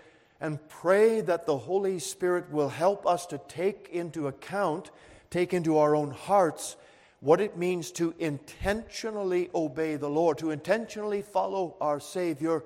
and 0.41 0.67
pray 0.69 1.21
that 1.21 1.47
the 1.47 1.59
Holy 1.59 1.99
Spirit 1.99 2.51
will 2.51 2.71
help 2.71 3.07
us 3.07 3.27
to 3.27 3.39
take 3.49 3.91
into 3.93 4.27
account, 4.27 4.91
take 5.29 5.53
into 5.53 5.79
our 5.79 5.95
own 5.95 6.11
hearts, 6.11 6.77
what 7.21 7.41
it 7.41 7.57
means 7.57 7.91
to 7.93 8.15
intentionally 8.19 9.51
obey 9.55 9.97
the 9.97 10.09
Lord, 10.09 10.39
to 10.39 10.51
intentionally 10.51 11.21
follow 11.21 11.77
our 11.81 12.01
Savior, 12.01 12.65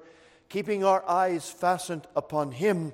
keeping 0.49 0.85
our 0.85 1.07
eyes 1.09 1.51
fastened 1.51 2.07
upon 2.15 2.53
Him, 2.53 2.93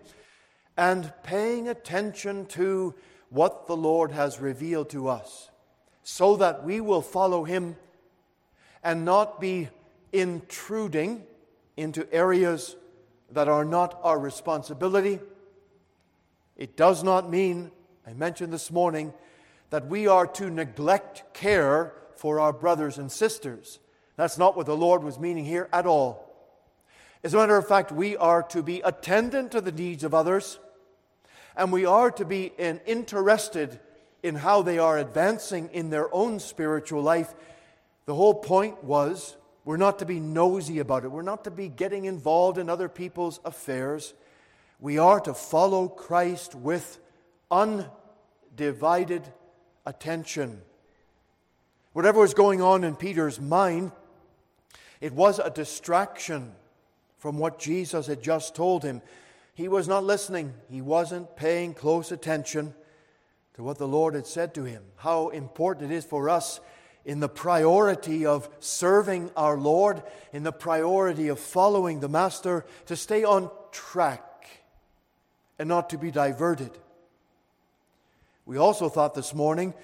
and 0.77 1.13
paying 1.23 1.69
attention 1.69 2.47
to 2.47 2.95
what 3.29 3.67
the 3.67 3.77
Lord 3.77 4.13
has 4.13 4.41
revealed 4.41 4.89
to 4.91 5.09
us, 5.09 5.51
so 6.03 6.37
that 6.37 6.65
we 6.65 6.81
will 6.81 7.03
follow 7.03 7.45
Him 7.45 7.77
and 8.83 9.05
not 9.05 9.41
be 9.41 9.69
intruding 10.13 11.23
into 11.77 12.11
areas 12.13 12.77
that 13.33 13.49
are 13.49 13.65
not 13.65 13.99
our 14.03 14.19
responsibility. 14.19 15.21
It 16.57 16.77
does 16.77 17.03
not 17.03 17.31
mean, 17.31 17.71
I 18.07 18.13
mentioned 18.13 18.53
this 18.53 18.71
morning, 18.71 19.13
that 19.71 19.87
we 19.87 20.07
are 20.07 20.27
to 20.27 20.51
neglect 20.51 21.33
care 21.33 21.95
for 22.17 22.41
our 22.41 22.53
brothers 22.53 22.99
and 22.99 23.11
sisters. 23.11 23.79
That's 24.17 24.37
not 24.37 24.57
what 24.57 24.67
the 24.67 24.77
Lord 24.77 25.03
was 25.03 25.19
meaning 25.19 25.45
here 25.45 25.69
at 25.73 25.87
all. 25.87 26.27
As 27.23 27.35
a 27.35 27.37
matter 27.37 27.57
of 27.57 27.69
fact, 27.69 27.93
we 27.93 28.17
are 28.17 28.43
to 28.45 28.63
be 28.63 28.81
attendant 28.81 29.53
to 29.53 29.61
the 29.61 29.73
needs 29.73 30.05
of 30.05 30.15
others, 30.15 30.59
and 31.57 31.73
we 31.73 31.85
are 31.85 32.11
to 32.13 32.25
be 32.25 32.53
in, 32.59 32.81
interested 32.87 33.81
in 34.23 34.35
how 34.35 34.63
they 34.63 34.79
are 34.79 34.99
advancing 34.99 35.71
in 35.73 35.91
their 35.91 36.13
own 36.15 36.41
spiritual 36.41 37.03
life. 37.03 37.35
The 38.07 38.15
whole 38.15 38.35
point 38.35 38.83
was 38.85 39.37
we're 39.71 39.77
not 39.77 40.01
to 40.01 40.05
be 40.05 40.19
nosy 40.19 40.81
about 40.81 41.05
it, 41.05 41.13
we're 41.13 41.23
not 41.23 41.45
to 41.45 41.51
be 41.53 41.69
getting 41.69 42.07
involved 42.07 42.59
in 42.59 42.69
other 42.69 42.89
people's 42.89 43.39
affairs. 43.45 44.15
We 44.81 44.99
are 44.99 45.21
to 45.21 45.33
follow 45.33 45.87
Christ 45.87 46.57
with 46.57 46.99
undivided 47.53 49.23
attention. 49.87 50.61
Whatever 51.93 52.19
was 52.19 52.35
going 52.35 52.61
on 52.61 52.83
in 52.83 52.97
Peter's 52.97 53.41
mind, 53.41 53.93
it 55.01 55.13
was 55.13 55.39
a 55.39 55.51
distraction 55.51 56.51
from 57.19 57.39
what 57.39 57.61
Jesus 57.61 58.09
had 58.09 58.25
just 58.25 58.57
told 58.57 58.83
him. 58.83 59.01
He 59.55 59.69
was 59.69 59.87
not 59.87 60.03
listening, 60.03 60.53
he 60.69 60.83
wasn't 60.83 61.37
paying 61.37 61.75
close 61.75 62.11
attention 62.11 62.75
to 63.55 63.63
what 63.63 63.79
the 63.79 63.87
Lord 63.87 64.15
had 64.15 64.27
said 64.27 64.53
to 64.55 64.65
him. 64.65 64.83
How 64.97 65.29
important 65.29 65.93
it 65.93 65.95
is 65.95 66.05
for 66.05 66.29
us 66.29 66.59
in 67.05 67.21
the 67.21 67.29
priority 67.29 68.27
of 68.27 68.49
serving 68.61 69.31
our 69.37 69.57
Lord, 69.57 70.03
in 70.33 70.43
the 70.43 70.53
priority 70.53 71.29
of 71.29 71.39
following 71.39 72.01
the 72.01 72.09
Master, 72.09 72.65
to 72.87 72.97
stay 72.97 73.25
on 73.25 73.51
track 73.73 74.25
and 75.59 75.69
not 75.69 75.91
to 75.91 75.99
be 75.99 76.11
diverted. 76.11 76.71
We 78.47 78.57
also 78.57 78.89
thought 78.89 79.15
this 79.15 79.35
morning 79.35 79.75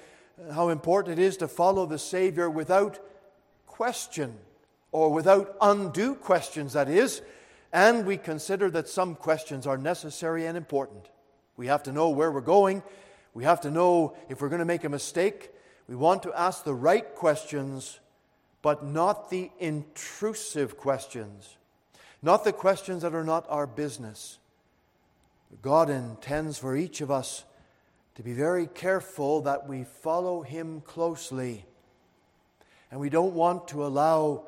uh, 0.41 0.53
how 0.53 0.71
important 0.71 1.19
it 1.19 1.23
is 1.23 1.37
to 1.39 1.49
follow 1.49 1.87
the 1.87 1.99
Savior 1.99 2.51
without 2.51 2.99
question, 3.67 4.35
or 4.91 5.12
without 5.12 5.55
undue 5.61 6.14
questions, 6.14 6.73
that 6.73 6.89
is. 6.89 7.21
And 7.73 8.07
we 8.07 8.17
consider 8.17 8.71
that 8.71 8.89
some 8.89 9.14
questions 9.14 9.67
are 9.67 9.77
necessary 9.77 10.47
and 10.47 10.57
important. 10.57 11.11
We 11.57 11.67
have 11.67 11.83
to 11.83 11.93
know 11.93 12.09
where 12.09 12.33
we're 12.33 12.41
going. 12.41 12.83
We 13.35 13.45
have 13.45 13.61
to 13.62 13.71
know 13.71 14.17
if 14.31 14.41
we're 14.41 14.49
going 14.49 14.61
to 14.61 14.64
make 14.64 14.85
a 14.85 14.89
mistake. 14.89 15.51
We 15.89 15.95
want 15.95 16.22
to 16.24 16.32
ask 16.34 16.64
the 16.64 16.74
right 16.74 17.14
questions, 17.14 18.01
but 18.62 18.84
not 18.84 19.30
the 19.30 19.51
intrusive 19.59 20.76
questions, 20.76 21.57
not 22.22 22.45
the 22.45 22.53
questions 22.53 23.03
that 23.03 23.14
are 23.14 23.24
not 23.24 23.47
our 23.49 23.66
business. 23.66 24.39
God 25.62 25.89
intends 25.91 26.59
for 26.59 26.76
each 26.76 27.01
of 27.01 27.11
us 27.11 27.45
to 28.16 28.22
be 28.22 28.32
very 28.32 28.66
careful 28.66 29.43
that 29.43 29.68
we 29.68 29.84
follow 29.84 30.43
Him 30.43 30.80
closely. 30.80 31.64
And 32.91 32.99
we 32.99 33.11
don't 33.11 33.34
want 33.34 33.68
to 33.68 33.84
allow 33.84 34.45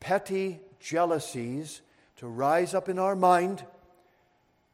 petty 0.00 0.60
jealousies 0.80 1.80
to 2.16 2.26
rise 2.26 2.74
up 2.74 2.88
in 2.88 2.98
our 2.98 3.16
mind, 3.16 3.64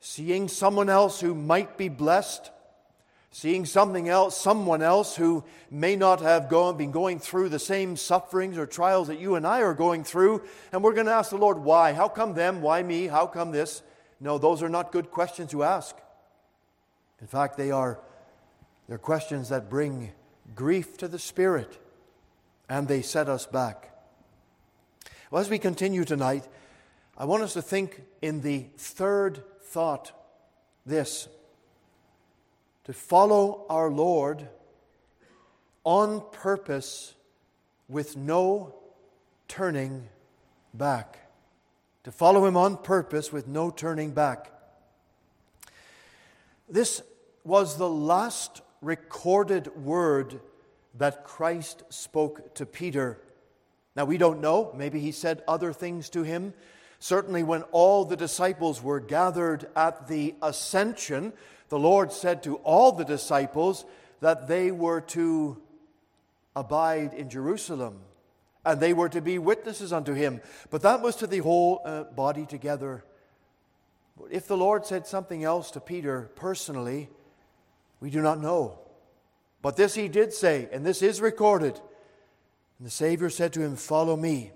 seeing 0.00 0.48
someone 0.48 0.88
else 0.88 1.20
who 1.20 1.34
might 1.34 1.76
be 1.76 1.88
blessed, 1.88 2.50
seeing 3.34 3.66
something 3.66 4.08
else, 4.08 4.40
someone 4.40 4.80
else 4.80 5.16
who 5.16 5.42
may 5.68 5.96
not 5.96 6.20
have 6.20 6.48
gone, 6.48 6.76
been 6.76 6.92
going 6.92 7.18
through 7.18 7.48
the 7.48 7.58
same 7.58 7.96
sufferings 7.96 8.56
or 8.56 8.64
trials 8.64 9.08
that 9.08 9.18
you 9.18 9.34
and 9.34 9.44
I 9.44 9.62
are 9.62 9.74
going 9.74 10.04
through, 10.04 10.44
and 10.70 10.84
we're 10.84 10.94
going 10.94 11.06
to 11.06 11.12
ask 11.12 11.30
the 11.30 11.36
Lord, 11.36 11.58
why? 11.58 11.94
How 11.94 12.06
come 12.06 12.34
them? 12.34 12.62
Why 12.62 12.80
me? 12.80 13.08
How 13.08 13.26
come 13.26 13.50
this? 13.50 13.82
No, 14.20 14.38
those 14.38 14.62
are 14.62 14.68
not 14.68 14.92
good 14.92 15.10
questions 15.10 15.50
to 15.50 15.64
ask. 15.64 15.96
In 17.20 17.26
fact, 17.26 17.56
they 17.56 17.72
are 17.72 17.98
they're 18.88 18.98
questions 18.98 19.48
that 19.48 19.68
bring 19.68 20.12
grief 20.54 20.96
to 20.98 21.08
the 21.08 21.18
spirit 21.18 21.76
and 22.68 22.86
they 22.86 23.02
set 23.02 23.28
us 23.28 23.46
back. 23.46 23.90
Well, 25.32 25.40
as 25.40 25.50
we 25.50 25.58
continue 25.58 26.04
tonight, 26.04 26.46
I 27.18 27.24
want 27.24 27.42
us 27.42 27.54
to 27.54 27.62
think 27.62 28.00
in 28.22 28.42
the 28.42 28.66
third 28.76 29.42
thought 29.60 30.12
this 30.86 31.26
to 32.84 32.92
follow 32.92 33.64
our 33.68 33.90
Lord 33.90 34.48
on 35.84 36.22
purpose 36.32 37.14
with 37.88 38.16
no 38.16 38.74
turning 39.48 40.08
back. 40.72 41.18
To 42.04 42.12
follow 42.12 42.44
Him 42.46 42.56
on 42.56 42.76
purpose 42.76 43.32
with 43.32 43.46
no 43.48 43.70
turning 43.70 44.12
back. 44.12 44.50
This 46.68 47.02
was 47.44 47.76
the 47.76 47.88
last 47.88 48.62
recorded 48.80 49.74
word 49.76 50.40
that 50.96 51.24
Christ 51.24 51.82
spoke 51.88 52.54
to 52.54 52.66
Peter. 52.66 53.20
Now, 53.96 54.04
we 54.04 54.18
don't 54.18 54.40
know. 54.40 54.72
Maybe 54.74 55.00
he 55.00 55.12
said 55.12 55.42
other 55.46 55.72
things 55.72 56.10
to 56.10 56.22
him. 56.22 56.54
Certainly, 56.98 57.42
when 57.42 57.62
all 57.64 58.04
the 58.04 58.16
disciples 58.16 58.82
were 58.82 59.00
gathered 59.00 59.66
at 59.76 60.08
the 60.08 60.34
ascension, 60.42 61.32
the 61.68 61.78
Lord 61.78 62.12
said 62.12 62.42
to 62.44 62.56
all 62.56 62.92
the 62.92 63.04
disciples 63.04 63.84
that 64.20 64.48
they 64.48 64.70
were 64.70 65.00
to 65.00 65.60
abide 66.56 67.14
in 67.14 67.28
Jerusalem 67.28 68.00
and 68.64 68.80
they 68.80 68.92
were 68.92 69.08
to 69.08 69.20
be 69.20 69.38
witnesses 69.38 69.92
unto 69.92 70.14
him. 70.14 70.40
But 70.70 70.82
that 70.82 71.02
was 71.02 71.16
to 71.16 71.26
the 71.26 71.38
whole 71.38 71.82
uh, 71.84 72.04
body 72.04 72.46
together. 72.46 73.04
If 74.30 74.46
the 74.46 74.56
Lord 74.56 74.86
said 74.86 75.06
something 75.06 75.44
else 75.44 75.70
to 75.72 75.80
Peter 75.80 76.30
personally, 76.36 77.10
we 78.00 78.10
do 78.10 78.22
not 78.22 78.40
know. 78.40 78.78
But 79.60 79.76
this 79.76 79.94
he 79.94 80.08
did 80.08 80.32
say, 80.32 80.68
and 80.72 80.84
this 80.84 81.02
is 81.02 81.20
recorded. 81.20 81.78
And 82.78 82.86
the 82.86 82.90
Savior 82.90 83.30
said 83.30 83.52
to 83.54 83.60
him, 83.60 83.76
Follow 83.76 84.16
me. 84.16 84.52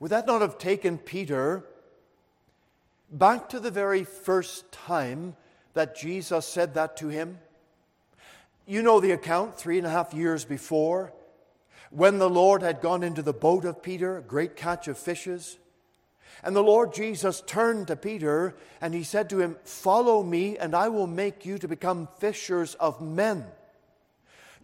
Would 0.00 0.10
that 0.10 0.26
not 0.26 0.40
have 0.40 0.58
taken 0.58 0.98
Peter 0.98 1.64
back 3.12 3.50
to 3.50 3.60
the 3.60 3.70
very 3.70 4.04
first 4.04 4.72
time 4.72 5.36
that 5.74 5.96
Jesus 5.96 6.46
said 6.46 6.74
that 6.74 6.96
to 6.98 7.08
him? 7.08 7.38
You 8.66 8.82
know 8.82 9.00
the 9.00 9.12
account 9.12 9.56
three 9.56 9.78
and 9.78 9.86
a 9.86 9.90
half 9.90 10.14
years 10.14 10.44
before, 10.44 11.12
when 11.90 12.18
the 12.18 12.30
Lord 12.30 12.62
had 12.62 12.80
gone 12.80 13.02
into 13.02 13.22
the 13.22 13.32
boat 13.32 13.64
of 13.64 13.82
Peter, 13.82 14.16
a 14.16 14.22
great 14.22 14.56
catch 14.56 14.88
of 14.88 14.96
fishes. 14.96 15.58
And 16.42 16.56
the 16.56 16.62
Lord 16.62 16.94
Jesus 16.94 17.42
turned 17.46 17.88
to 17.88 17.96
Peter 17.96 18.56
and 18.80 18.94
he 18.94 19.02
said 19.02 19.28
to 19.30 19.40
him, 19.40 19.56
Follow 19.64 20.22
me, 20.22 20.56
and 20.56 20.74
I 20.74 20.88
will 20.88 21.06
make 21.06 21.44
you 21.44 21.58
to 21.58 21.68
become 21.68 22.08
fishers 22.18 22.74
of 22.76 23.00
men. 23.00 23.44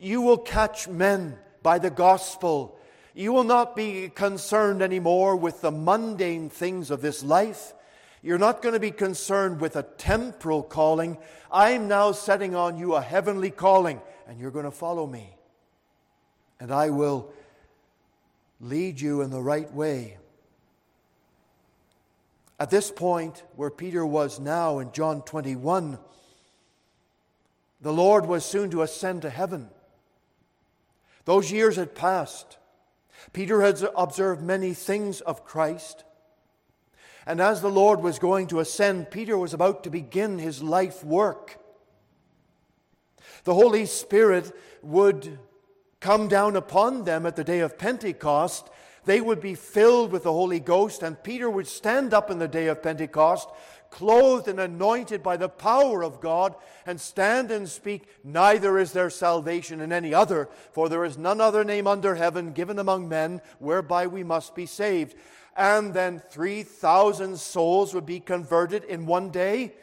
You 0.01 0.23
will 0.23 0.39
catch 0.39 0.89
men 0.89 1.37
by 1.63 1.79
the 1.79 1.91
gospel. 1.91 2.79
You 3.15 3.33
will 3.33 3.45
not 3.45 3.77
be 3.77 4.09
concerned 4.09 4.81
anymore 4.81 5.37
with 5.37 5.61
the 5.61 5.71
mundane 5.71 6.49
things 6.49 6.91
of 6.91 7.03
this 7.03 7.23
life. 7.23 7.75
You're 8.23 8.39
not 8.39 8.62
going 8.62 8.75
to 8.75 8.81
be 8.81 8.91
concerned 8.91 9.61
with 9.61 9.77
a 9.77 9.83
temporal 9.83 10.62
calling. 10.62 11.19
I'm 11.53 11.89
now 11.89 12.12
setting 12.12 12.55
on 12.55 12.77
you 12.77 12.95
a 12.95 13.01
heavenly 13.01 13.51
calling, 13.51 14.01
and 14.27 14.41
you're 14.41 14.51
going 14.51 14.64
to 14.64 14.71
follow 14.71 15.07
me. 15.07 15.37
And 16.61 16.73
I 16.73 16.91
will 16.91 17.33
lead 18.61 19.01
you 19.01 19.23
in 19.23 19.31
the 19.31 19.41
right 19.41 19.73
way. 19.73 20.19
At 22.61 22.71
this 22.71 22.91
point, 22.91 23.45
where 23.55 23.71
Peter 23.71 24.05
was 24.05 24.41
now 24.41 24.81
in 24.81 24.91
John 24.91 25.23
21, 25.23 25.99
the 27.81 27.93
Lord 27.93 28.27
was 28.27 28.45
soon 28.45 28.71
to 28.71 28.83
ascend 28.83 29.23
to 29.23 29.31
heaven. 29.31 29.69
Those 31.25 31.53
years 31.53 31.77
had 31.77 31.95
passed. 31.95 32.59
Peter 33.33 33.61
had 33.61 33.81
observed 33.97 34.43
many 34.43 34.75
things 34.75 35.21
of 35.21 35.45
Christ. 35.45 36.03
And 37.29 37.43
as 37.43 37.61
the 37.61 37.70
Lord 37.70 38.03
was 38.03 38.18
going 38.18 38.47
to 38.47 38.61
ascend, 38.61 39.11
Peter 39.11 39.37
was 39.37 39.53
about 39.53 39.85
to 39.85 39.91
begin 39.91 40.39
his 40.39 40.62
life 40.62 41.05
work. 41.05 41.59
The 43.45 43.53
Holy 43.53 43.85
Spirit 43.85 44.51
would 44.83 45.39
come 46.01 46.29
down 46.29 46.57
upon 46.57 47.05
them 47.05 47.26
at 47.26 47.37
the 47.37 47.45
day 47.45 47.61
of 47.61 47.76
Pentecost 47.76 48.70
they 49.09 49.22
would 49.22 49.41
be 49.41 49.55
filled 49.55 50.12
with 50.12 50.24
the 50.24 50.33
Holy 50.35 50.61
Ghost, 50.61 51.03
and 51.03 51.22
Peter 51.22 51.49
would 51.49 51.66
stand 51.66 52.12
up 52.12 52.31
in 52.31 52.39
the 52.39 52.47
day 52.47 52.66
of 52.66 52.83
Pentecost, 52.83 53.49
clothed 53.91 54.49
and 54.49 54.61
anointed 54.61 55.22
by 55.22 55.36
the 55.36 55.49
power 55.49 56.03
of 56.03 56.20
God, 56.20 56.55
and 56.86 57.01
stand 57.01 57.51
and 57.51 57.68
speak, 57.68 58.07
Neither 58.24 58.78
is 58.78 58.93
there 58.93 59.11
salvation 59.11 59.80
in 59.80 59.93
any 59.93 60.14
other, 60.14 60.49
for 60.72 60.89
there 60.89 61.05
is 61.05 61.18
none 61.18 61.41
other 61.41 61.64
name 61.64 61.86
under 61.86 62.14
heaven 62.14 62.53
given 62.53 62.78
among 62.78 63.09
men 63.09 63.41
whereby 63.59 64.07
we 64.07 64.24
must 64.24 64.55
be 64.55 64.66
saved. 64.66 65.14
And 65.57 65.93
then 65.93 66.22
3,000 66.30 67.39
souls 67.39 67.93
would 67.95 68.07
be 68.07 68.20
converted 68.20 68.84
in 68.84 69.07
one 69.07 69.30
day. 69.30 69.74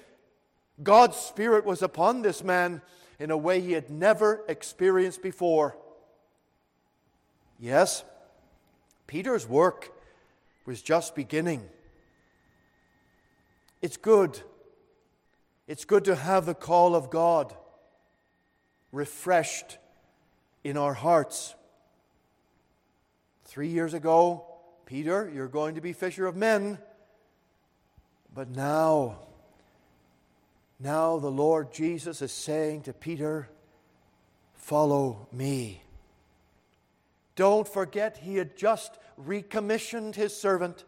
God's 0.82 1.18
Spirit 1.18 1.66
was 1.66 1.82
upon 1.82 2.22
this 2.22 2.44
man 2.44 2.82
in 3.20 3.32
a 3.32 3.38
way 3.38 3.62
he 3.62 3.74
had 3.74 3.90
never 3.90 4.44
experienced 4.48 5.22
before. 5.22 5.78
Yes, 7.60 8.04
Peter's 9.08 9.48
work 9.48 9.92
was 10.66 10.82
just 10.82 11.16
beginning. 11.16 11.64
It's 13.86 13.98
good. 13.98 14.42
It's 15.68 15.86
good 15.86 16.06
to 16.06 16.16
have 16.16 16.48
the 16.48 16.56
call 16.56 16.96
of 16.96 17.12
God 17.12 17.54
refreshed 18.92 19.78
in 20.64 20.76
our 20.76 20.96
hearts. 20.96 21.54
Three 23.44 23.68
years 23.68 23.94
ago, 23.94 24.44
Peter, 24.88 25.32
you're 25.32 25.48
going 25.48 25.76
to 25.76 25.82
be 25.82 25.94
fisher 25.94 26.26
of 26.26 26.36
men. 26.36 26.80
But 28.34 28.50
now, 28.50 29.20
now 30.80 31.20
the 31.20 31.30
Lord 31.30 31.72
Jesus 31.72 32.24
is 32.24 32.32
saying 32.32 32.82
to 32.86 32.92
Peter, 32.94 33.50
Follow 34.56 35.28
me. 35.32 35.84
Don't 37.36 37.68
forget, 37.68 38.18
he 38.18 38.38
had 38.38 38.58
just 38.58 38.98
recommissioned 39.16 40.16
his 40.16 40.36
servant 40.36 40.86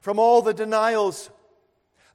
from 0.00 0.18
all 0.18 0.42
the 0.42 0.52
denials. 0.52 1.30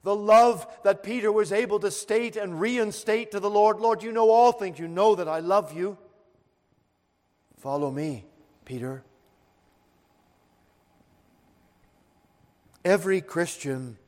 The 0.06 0.14
love 0.14 0.68
that 0.84 1.02
Peter 1.02 1.32
was 1.32 1.50
able 1.50 1.80
to 1.80 1.90
state 1.90 2.36
and 2.36 2.60
reinstate 2.60 3.32
to 3.32 3.40
the 3.40 3.50
Lord 3.50 3.80
Lord, 3.80 4.04
you 4.04 4.12
know 4.12 4.30
all 4.30 4.52
things. 4.52 4.78
You 4.78 4.86
know 4.86 5.16
that 5.16 5.26
I 5.26 5.40
love 5.40 5.76
you. 5.76 5.98
Follow 7.58 7.90
me, 7.90 8.24
Peter. 8.64 9.02
Every 12.84 13.20
Christian 13.20 13.98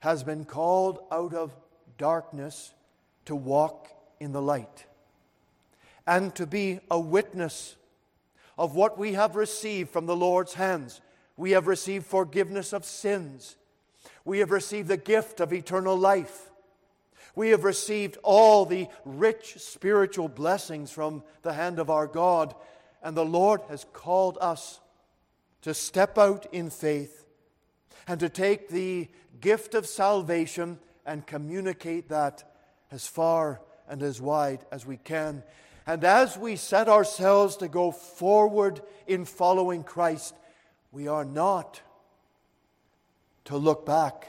has 0.00 0.22
been 0.22 0.44
called 0.44 0.98
out 1.10 1.32
of 1.32 1.56
darkness 1.96 2.74
to 3.24 3.34
walk 3.34 3.88
in 4.20 4.32
the 4.32 4.42
light 4.42 4.84
and 6.06 6.34
to 6.34 6.46
be 6.46 6.80
a 6.90 7.00
witness 7.00 7.76
of 8.58 8.74
what 8.74 8.98
we 8.98 9.14
have 9.14 9.36
received 9.36 9.88
from 9.88 10.04
the 10.04 10.16
Lord's 10.16 10.52
hands. 10.52 11.00
We 11.38 11.52
have 11.52 11.66
received 11.66 12.04
forgiveness 12.04 12.74
of 12.74 12.84
sins. 12.84 13.56
We 14.24 14.38
have 14.38 14.50
received 14.50 14.88
the 14.88 14.96
gift 14.96 15.40
of 15.40 15.52
eternal 15.52 15.96
life. 15.96 16.50
We 17.34 17.50
have 17.50 17.64
received 17.64 18.18
all 18.22 18.64
the 18.64 18.88
rich 19.04 19.56
spiritual 19.58 20.28
blessings 20.28 20.90
from 20.90 21.22
the 21.42 21.52
hand 21.52 21.78
of 21.78 21.90
our 21.90 22.06
God. 22.06 22.54
And 23.02 23.16
the 23.16 23.24
Lord 23.24 23.60
has 23.68 23.86
called 23.92 24.38
us 24.40 24.80
to 25.62 25.74
step 25.74 26.16
out 26.18 26.46
in 26.52 26.70
faith 26.70 27.26
and 28.06 28.20
to 28.20 28.28
take 28.28 28.68
the 28.68 29.08
gift 29.40 29.74
of 29.74 29.86
salvation 29.86 30.78
and 31.04 31.26
communicate 31.26 32.08
that 32.08 32.44
as 32.90 33.06
far 33.06 33.60
and 33.88 34.02
as 34.02 34.20
wide 34.20 34.64
as 34.70 34.86
we 34.86 34.96
can. 34.96 35.42
And 35.86 36.02
as 36.04 36.38
we 36.38 36.56
set 36.56 36.88
ourselves 36.88 37.56
to 37.58 37.68
go 37.68 37.90
forward 37.90 38.80
in 39.06 39.24
following 39.24 39.82
Christ, 39.82 40.34
we 40.92 41.08
are 41.08 41.24
not 41.24 41.82
to 43.44 43.56
look 43.56 43.84
back. 43.86 44.28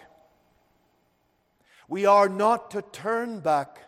We 1.88 2.06
are 2.06 2.30
not 2.30 2.72
to 2.72 2.82
turn 2.82 3.40
back. 3.40 3.80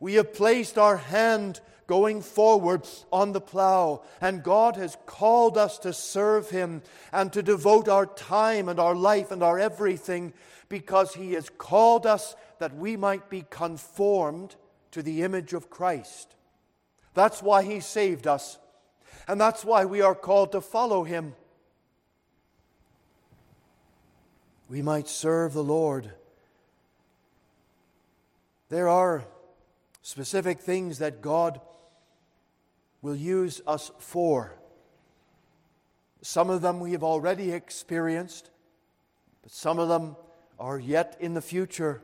We 0.00 0.14
have 0.14 0.34
placed 0.34 0.76
our 0.78 0.96
hand 0.96 1.60
going 1.86 2.20
forward 2.20 2.86
on 3.12 3.32
the 3.32 3.40
plow, 3.40 4.02
and 4.20 4.42
God 4.42 4.76
has 4.76 4.96
called 5.06 5.56
us 5.56 5.78
to 5.78 5.92
serve 5.92 6.50
Him 6.50 6.82
and 7.12 7.32
to 7.32 7.42
devote 7.42 7.88
our 7.88 8.06
time 8.06 8.68
and 8.68 8.80
our 8.80 8.94
life 8.94 9.30
and 9.30 9.42
our 9.42 9.58
everything 9.58 10.32
because 10.68 11.14
He 11.14 11.32
has 11.34 11.48
called 11.48 12.06
us 12.06 12.34
that 12.58 12.74
we 12.74 12.96
might 12.96 13.30
be 13.30 13.44
conformed 13.48 14.56
to 14.90 15.02
the 15.02 15.22
image 15.22 15.52
of 15.52 15.70
Christ. 15.70 16.34
That's 17.14 17.42
why 17.42 17.62
He 17.62 17.80
saved 17.80 18.26
us, 18.26 18.58
and 19.28 19.40
that's 19.40 19.64
why 19.64 19.84
we 19.84 20.00
are 20.00 20.14
called 20.14 20.52
to 20.52 20.60
follow 20.60 21.04
Him. 21.04 21.34
We 24.68 24.82
might 24.82 25.08
serve 25.08 25.52
the 25.52 25.62
Lord. 25.62 26.10
There 28.68 28.88
are 28.88 29.24
specific 30.02 30.60
things 30.60 30.98
that 30.98 31.22
God 31.22 31.60
will 33.00 33.14
use 33.14 33.60
us 33.66 33.92
for. 33.98 34.56
Some 36.22 36.50
of 36.50 36.62
them 36.62 36.80
we 36.80 36.92
have 36.92 37.04
already 37.04 37.52
experienced, 37.52 38.50
but 39.42 39.52
some 39.52 39.78
of 39.78 39.88
them 39.88 40.16
are 40.58 40.78
yet 40.78 41.16
in 41.20 41.34
the 41.34 41.42
future. 41.42 42.02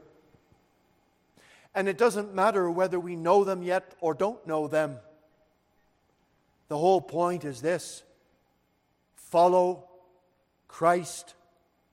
And 1.74 1.88
it 1.88 1.98
doesn't 1.98 2.34
matter 2.34 2.70
whether 2.70 3.00
we 3.00 3.16
know 3.16 3.42
them 3.42 3.62
yet 3.62 3.94
or 4.00 4.14
don't 4.14 4.46
know 4.46 4.68
them. 4.68 4.98
The 6.68 6.78
whole 6.78 7.00
point 7.00 7.44
is 7.44 7.60
this 7.60 8.04
follow 9.16 9.84
Christ 10.68 11.34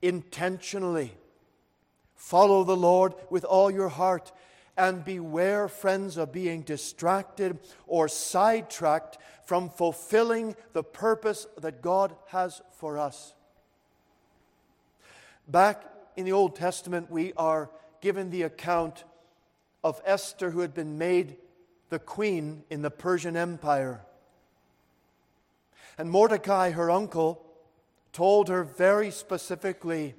intentionally. 0.02 1.14
Follow 2.14 2.64
the 2.64 2.76
Lord 2.76 3.14
with 3.30 3.44
all 3.44 3.70
your 3.70 3.88
heart. 3.88 4.32
And 4.76 5.04
beware, 5.04 5.68
friends, 5.68 6.16
of 6.16 6.32
being 6.32 6.62
distracted 6.62 7.58
or 7.86 8.08
sidetracked 8.08 9.18
from 9.44 9.68
fulfilling 9.68 10.56
the 10.72 10.82
purpose 10.82 11.46
that 11.60 11.82
God 11.82 12.14
has 12.28 12.62
for 12.78 12.96
us. 12.96 13.34
Back 15.48 15.84
in 16.16 16.24
the 16.24 16.32
Old 16.32 16.56
Testament, 16.56 17.10
we 17.10 17.32
are 17.36 17.70
given 18.00 18.30
the 18.30 18.42
account 18.42 19.04
of 19.82 20.00
Esther, 20.04 20.50
who 20.50 20.60
had 20.60 20.72
been 20.72 20.96
made 20.96 21.36
the 21.90 21.98
queen 21.98 22.62
in 22.70 22.82
the 22.82 22.90
Persian 22.90 23.36
Empire. 23.36 24.02
And 25.98 26.10
Mordecai, 26.10 26.70
her 26.70 26.90
uncle, 26.90 27.44
told 28.12 28.48
her 28.48 28.64
very 28.64 29.10
specifically 29.10 30.14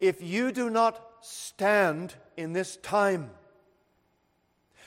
if 0.00 0.22
you 0.22 0.52
do 0.52 0.68
not 0.68 1.00
stand 1.20 2.14
in 2.36 2.52
this 2.52 2.76
time, 2.76 3.30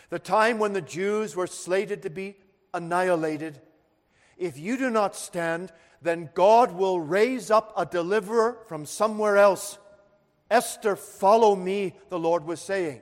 the 0.10 0.20
time 0.20 0.60
when 0.60 0.74
the 0.74 0.82
Jews 0.82 1.36
were 1.36 1.48
slated 1.48 2.04
to 2.04 2.10
be 2.10 2.36
annihilated, 2.74 3.60
if 4.38 4.60
you 4.60 4.78
do 4.78 4.90
not 4.90 5.16
stand, 5.16 5.72
then 6.02 6.30
God 6.34 6.72
will 6.72 7.00
raise 7.00 7.50
up 7.50 7.74
a 7.76 7.86
deliverer 7.86 8.60
from 8.68 8.86
somewhere 8.86 9.38
else. 9.38 9.78
Esther, 10.52 10.96
follow 10.96 11.56
me, 11.56 11.96
the 12.10 12.20
Lord 12.20 12.46
was 12.46 12.62
saying. 12.62 13.02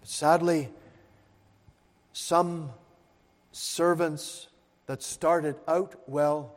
But 0.00 0.08
Sadly, 0.08 0.68
some 2.12 2.70
servants 3.54 4.48
that 4.86 5.02
started 5.02 5.56
out 5.68 5.94
well 6.06 6.56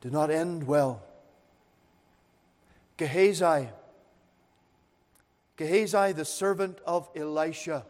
do 0.00 0.10
not 0.10 0.30
end 0.30 0.66
well. 0.66 1.00
Gehazi, 2.96 3.68
Gehazi, 5.56 6.12
the 6.12 6.24
servant 6.24 6.78
of 6.84 7.08
Elisha, 7.14 7.86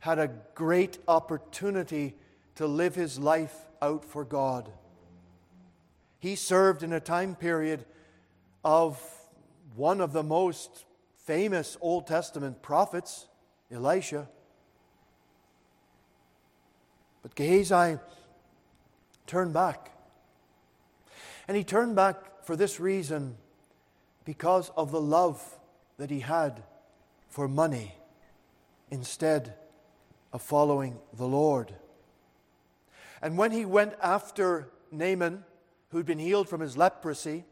had 0.00 0.18
a 0.18 0.30
great 0.54 0.98
opportunity 1.06 2.14
to 2.56 2.66
live 2.66 2.94
his 2.94 3.18
life 3.18 3.54
out 3.80 4.04
for 4.04 4.24
God. 4.24 4.70
He 6.18 6.34
served 6.34 6.82
in 6.82 6.92
a 6.92 7.00
time 7.00 7.36
period 7.36 7.84
of 8.64 9.00
one 9.76 10.00
of 10.00 10.12
the 10.12 10.24
most 10.24 10.84
famous 11.24 11.76
Old 11.80 12.06
Testament 12.06 12.62
prophets, 12.62 13.26
Elisha. 13.70 14.28
But 17.22 17.34
Gehazi 17.34 17.98
turned 19.26 19.52
back. 19.52 19.92
And 21.46 21.56
he 21.56 21.64
turned 21.64 21.96
back 21.96 22.44
for 22.44 22.56
this 22.56 22.80
reason 22.80 23.36
because 24.24 24.70
of 24.76 24.90
the 24.90 25.00
love 25.00 25.58
that 25.98 26.10
he 26.10 26.20
had 26.20 26.62
for 27.28 27.48
money 27.48 27.94
instead 28.90 29.54
of 30.32 30.42
following 30.42 30.98
the 31.12 31.26
Lord. 31.26 31.74
And 33.22 33.36
when 33.36 33.52
he 33.52 33.64
went 33.64 33.94
after 34.02 34.68
Naaman, 34.90 35.44
who'd 35.90 36.06
been 36.06 36.18
healed 36.18 36.48
from 36.48 36.60
his 36.60 36.76
leprosy, 36.76 37.44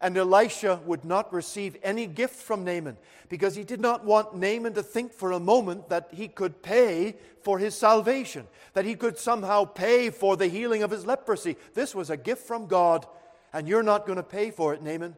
and 0.00 0.16
Elisha 0.16 0.80
would 0.86 1.04
not 1.04 1.32
receive 1.32 1.76
any 1.82 2.06
gift 2.06 2.36
from 2.36 2.64
Naaman 2.64 2.96
because 3.28 3.54
he 3.54 3.64
did 3.64 3.80
not 3.80 4.04
want 4.04 4.34
Naaman 4.34 4.72
to 4.74 4.82
think 4.82 5.12
for 5.12 5.32
a 5.32 5.40
moment 5.40 5.88
that 5.90 6.08
he 6.12 6.26
could 6.26 6.62
pay 6.62 7.16
for 7.42 7.58
his 7.58 7.74
salvation, 7.74 8.46
that 8.72 8.84
he 8.84 8.94
could 8.94 9.18
somehow 9.18 9.64
pay 9.64 10.10
for 10.10 10.36
the 10.36 10.48
healing 10.48 10.82
of 10.82 10.90
his 10.90 11.06
leprosy. 11.06 11.56
This 11.74 11.94
was 11.94 12.10
a 12.10 12.16
gift 12.16 12.46
from 12.46 12.66
God, 12.66 13.06
and 13.52 13.68
you're 13.68 13.82
not 13.82 14.06
going 14.06 14.16
to 14.16 14.22
pay 14.22 14.50
for 14.50 14.72
it, 14.72 14.82
Naaman. 14.82 15.16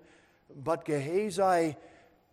But 0.54 0.84
Gehazi, 0.84 1.76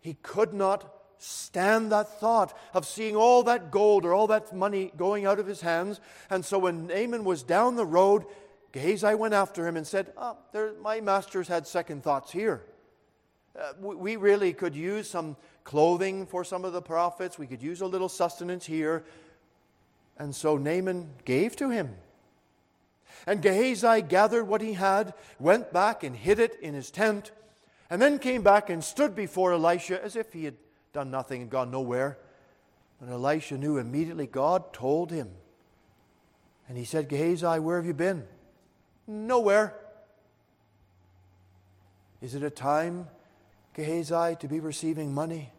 he 0.00 0.14
could 0.22 0.52
not 0.52 0.92
stand 1.18 1.92
that 1.92 2.18
thought 2.18 2.56
of 2.74 2.86
seeing 2.86 3.14
all 3.14 3.42
that 3.44 3.70
gold 3.70 4.04
or 4.04 4.14
all 4.14 4.26
that 4.26 4.54
money 4.54 4.90
going 4.96 5.26
out 5.26 5.38
of 5.38 5.46
his 5.46 5.60
hands. 5.60 6.00
And 6.30 6.44
so 6.44 6.58
when 6.58 6.86
Naaman 6.86 7.24
was 7.24 7.42
down 7.42 7.76
the 7.76 7.86
road, 7.86 8.24
Gehazi 8.72 9.14
went 9.14 9.34
after 9.34 9.66
him 9.66 9.76
and 9.76 9.86
said, 9.86 10.12
oh, 10.16 10.36
there, 10.52 10.72
My 10.82 11.00
master's 11.00 11.48
had 11.48 11.66
second 11.66 12.02
thoughts 12.02 12.30
here. 12.30 12.62
Uh, 13.58 13.72
we, 13.80 13.96
we 13.96 14.16
really 14.16 14.52
could 14.52 14.76
use 14.76 15.10
some 15.10 15.36
clothing 15.64 16.26
for 16.26 16.44
some 16.44 16.64
of 16.64 16.72
the 16.72 16.82
prophets, 16.82 17.38
we 17.38 17.46
could 17.46 17.62
use 17.62 17.80
a 17.80 17.86
little 17.86 18.08
sustenance 18.08 18.64
here. 18.64 19.04
And 20.18 20.34
so 20.34 20.56
Naaman 20.56 21.08
gave 21.24 21.56
to 21.56 21.70
him. 21.70 21.94
And 23.26 23.42
Gehazi 23.42 24.02
gathered 24.02 24.44
what 24.44 24.60
he 24.60 24.74
had, 24.74 25.14
went 25.38 25.72
back 25.72 26.04
and 26.04 26.14
hid 26.14 26.38
it 26.38 26.58
in 26.60 26.74
his 26.74 26.90
tent, 26.90 27.32
and 27.88 28.00
then 28.00 28.18
came 28.18 28.42
back 28.42 28.70
and 28.70 28.82
stood 28.82 29.16
before 29.16 29.52
Elisha 29.52 30.02
as 30.02 30.16
if 30.16 30.32
he 30.32 30.44
had 30.44 30.56
done 30.92 31.10
nothing 31.10 31.42
and 31.42 31.50
gone 31.50 31.70
nowhere. 31.70 32.18
And 33.00 33.10
Elisha 33.10 33.58
knew 33.58 33.78
immediately 33.78 34.26
God 34.26 34.72
told 34.72 35.10
him. 35.10 35.30
And 36.68 36.78
he 36.78 36.84
said, 36.84 37.08
Gehazi, 37.08 37.58
where 37.58 37.76
have 37.76 37.86
you 37.86 37.94
been? 37.94 38.24
Nowhere. 39.10 39.74
Is 42.22 42.36
it 42.36 42.44
a 42.44 42.50
time, 42.50 43.08
Gehazi, 43.74 44.36
to 44.36 44.46
be 44.46 44.60
receiving 44.60 45.12
money? 45.12 45.50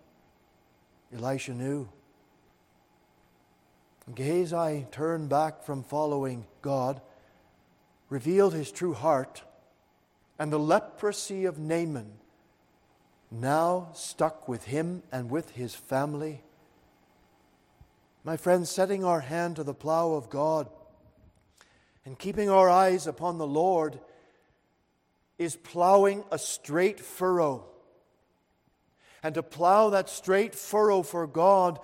Elisha 1.14 1.52
knew. 1.52 1.89
Gehazi 4.16 4.88
turned 4.89 5.28
back 5.28 5.64
from 5.64 5.84
following 5.84 6.45
God, 6.62 7.02
revealed 8.08 8.54
his 8.54 8.72
true 8.72 8.93
heart, 8.93 9.43
and 10.39 10.49
the 10.49 10.58
leprosy 10.58 11.43
of 11.43 11.60
Naaman 11.60 12.14
now 13.30 13.89
stuck 13.93 14.47
with 14.47 14.64
him 14.64 15.04
and 15.12 15.30
with 15.30 15.52
his 15.52 15.76
family. 15.76 16.41
My 18.24 18.38
friends, 18.38 18.70
setting 18.70 19.04
our 19.04 19.20
hand 19.20 19.58
to 19.58 19.66
the 19.66 19.74
plow 19.74 20.14
of 20.14 20.30
God 20.30 20.70
and 22.06 22.18
keeping 22.18 22.49
our 22.49 22.70
eyes 22.70 23.08
upon 23.08 23.38
the 23.38 23.47
Lord 23.47 23.99
is 25.38 25.56
plowing 25.56 26.24
a 26.32 26.38
straight 26.38 26.99
furrow. 26.99 27.66
And 29.24 29.36
to 29.36 29.43
plow 29.43 29.89
that 29.89 30.10
straight 30.10 30.56
furrow 30.56 31.04
for 31.04 31.28
God, 31.28 31.80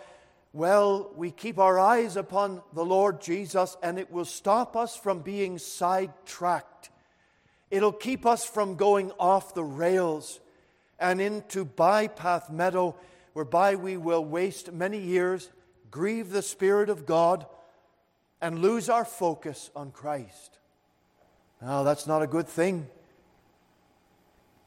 well, 0.53 1.11
we 1.15 1.29
keep 1.29 1.59
our 1.59 1.77
eyes 1.77 2.15
upon 2.17 2.63
the 2.73 2.85
Lord 2.85 3.21
Jesus, 3.21 3.77
and 3.83 3.99
it 3.99 4.11
will 4.11 4.25
stop 4.25 4.75
us 4.75 4.95
from 4.95 5.19
being 5.19 5.59
sidetracked. 5.59 6.89
It'll 7.69 7.91
keep 7.91 8.25
us 8.25 8.45
from 8.45 8.75
going 8.75 9.11
off 9.19 9.53
the 9.53 9.63
rails 9.63 10.39
and 10.99 11.21
into 11.21 11.63
bypath 11.63 12.49
meadow, 12.49 12.95
whereby 13.33 13.75
we 13.75 13.97
will 13.97 14.25
waste 14.25 14.71
many 14.71 14.99
years, 14.99 15.51
grieve 15.91 16.31
the 16.31 16.41
Spirit 16.41 16.89
of 16.89 17.05
God, 17.05 17.45
and 18.41 18.59
lose 18.59 18.89
our 18.89 19.05
focus 19.05 19.69
on 19.75 19.91
Christ. 19.91 20.59
Now, 21.61 21.83
that's 21.83 22.05
not 22.05 22.21
a 22.21 22.27
good 22.27 22.47
thing. 22.47 22.87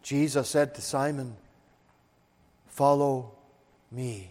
Jesus 0.02 0.48
said 0.48 0.74
to 0.74 0.80
Simon, 0.80 1.36
Follow 2.66 3.32
me. 3.90 4.30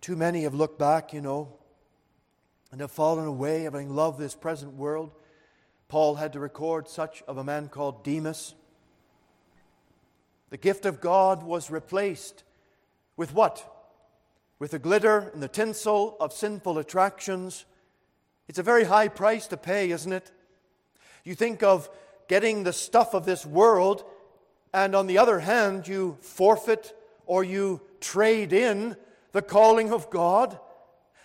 Too 0.00 0.16
many 0.16 0.42
have 0.42 0.54
looked 0.54 0.78
back, 0.78 1.12
you 1.12 1.22
know, 1.22 1.54
and 2.70 2.80
have 2.80 2.90
fallen 2.90 3.26
away, 3.26 3.62
having 3.62 3.88
loved 3.88 4.18
this 4.18 4.34
present 4.34 4.74
world. 4.74 5.12
Paul 5.88 6.16
had 6.16 6.34
to 6.34 6.40
record 6.40 6.88
such 6.88 7.22
of 7.26 7.38
a 7.38 7.44
man 7.44 7.68
called 7.68 8.04
Demas. 8.04 8.54
The 10.50 10.56
gift 10.56 10.84
of 10.84 11.00
God 11.00 11.42
was 11.42 11.70
replaced 11.70 12.44
with 13.16 13.32
what? 13.32 13.73
With 14.58 14.70
the 14.70 14.78
glitter 14.78 15.30
and 15.32 15.42
the 15.42 15.48
tinsel 15.48 16.16
of 16.20 16.32
sinful 16.32 16.78
attractions. 16.78 17.64
It's 18.48 18.58
a 18.58 18.62
very 18.62 18.84
high 18.84 19.08
price 19.08 19.46
to 19.48 19.56
pay, 19.56 19.90
isn't 19.90 20.12
it? 20.12 20.30
You 21.24 21.34
think 21.34 21.62
of 21.62 21.88
getting 22.28 22.62
the 22.62 22.72
stuff 22.72 23.14
of 23.14 23.24
this 23.24 23.44
world, 23.44 24.04
and 24.72 24.94
on 24.94 25.06
the 25.06 25.18
other 25.18 25.40
hand, 25.40 25.88
you 25.88 26.18
forfeit 26.20 26.94
or 27.26 27.44
you 27.44 27.80
trade 28.00 28.52
in 28.52 28.96
the 29.32 29.42
calling 29.42 29.92
of 29.92 30.10
God. 30.10 30.58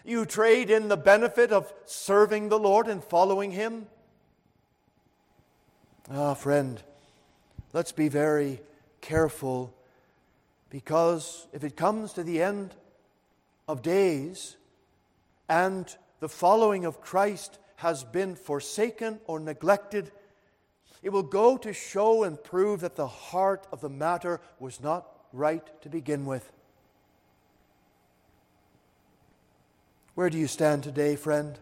You 0.04 0.26
trade 0.26 0.70
in 0.70 0.88
the 0.88 0.98
benefit 0.98 1.52
of 1.52 1.72
serving 1.86 2.50
the 2.50 2.60
Lord 2.60 2.88
and 2.88 3.04
following 3.04 3.52
Him. 3.52 3.88
Ah, 6.10 6.34
friend, 6.34 6.82
let's 7.74 7.92
be 7.92 8.08
very 8.08 8.62
careful 9.02 9.74
because 10.70 11.48
if 11.54 11.64
it 11.64 11.76
comes 11.76 12.14
to 12.14 12.24
the 12.24 12.42
end 12.42 12.74
of 13.70 13.84
days 13.84 14.58
and 15.48 15.96
the 16.20 16.28
following 16.28 16.86
of 16.86 17.02
Christ 17.02 17.60
has 17.76 18.04
been 18.04 18.34
forsaken 18.34 19.20
or 19.28 19.40
neglected, 19.40 20.12
it 21.04 21.12
will 21.12 21.24
go 21.24 21.56
to 21.56 21.72
show 21.72 22.24
and 22.24 22.44
prove 22.44 22.82
that 22.82 22.96
the 22.96 23.08
heart 23.08 23.68
of 23.72 23.80
the 23.80 23.88
matter 23.88 24.42
was 24.60 24.82
not 24.82 25.08
right 25.32 25.64
to 25.84 25.90
begin 25.90 26.26
with. 26.26 26.52
Where 30.16 30.32
do 30.32 30.40
you 30.40 30.48
stand 30.48 30.82
today, 30.82 31.16
friend? 31.16 31.58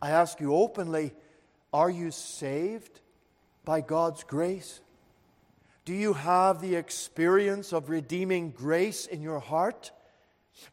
I 0.00 0.10
ask 0.10 0.40
you 0.40 0.54
openly 0.54 1.12
are 1.72 1.90
you 1.90 2.12
saved 2.12 3.00
by 3.64 3.80
God's 3.80 4.22
grace? 4.22 4.80
Do 5.84 5.92
you 5.92 6.12
have 6.12 6.60
the 6.60 6.76
experience 6.76 7.72
of 7.72 7.90
redeeming 7.90 8.52
grace 8.52 9.06
in 9.06 9.22
your 9.22 9.40
heart? 9.40 9.90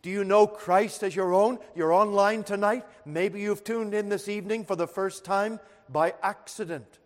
Do 0.01 0.09
you 0.09 0.23
know 0.23 0.47
Christ 0.47 1.03
as 1.03 1.15
your 1.15 1.33
own? 1.33 1.59
You're 1.75 1.93
online 1.93 2.43
tonight. 2.43 2.85
Maybe 3.05 3.41
you've 3.41 3.63
tuned 3.63 3.93
in 3.93 4.09
this 4.09 4.27
evening 4.27 4.65
for 4.65 4.75
the 4.75 4.87
first 4.87 5.23
time 5.23 5.59
by 5.89 6.13
accident. 6.21 6.99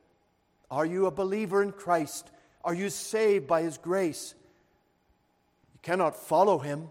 Are 0.72 0.86
you 0.86 1.06
a 1.06 1.12
believer 1.12 1.62
in 1.62 1.72
Christ? 1.72 2.30
Are 2.64 2.74
you 2.74 2.90
saved 2.90 3.48
by 3.48 3.64
His 3.64 3.78
grace? 3.78 4.36
You 5.74 5.80
cannot 5.82 6.16
follow 6.16 6.60
Him 6.60 6.90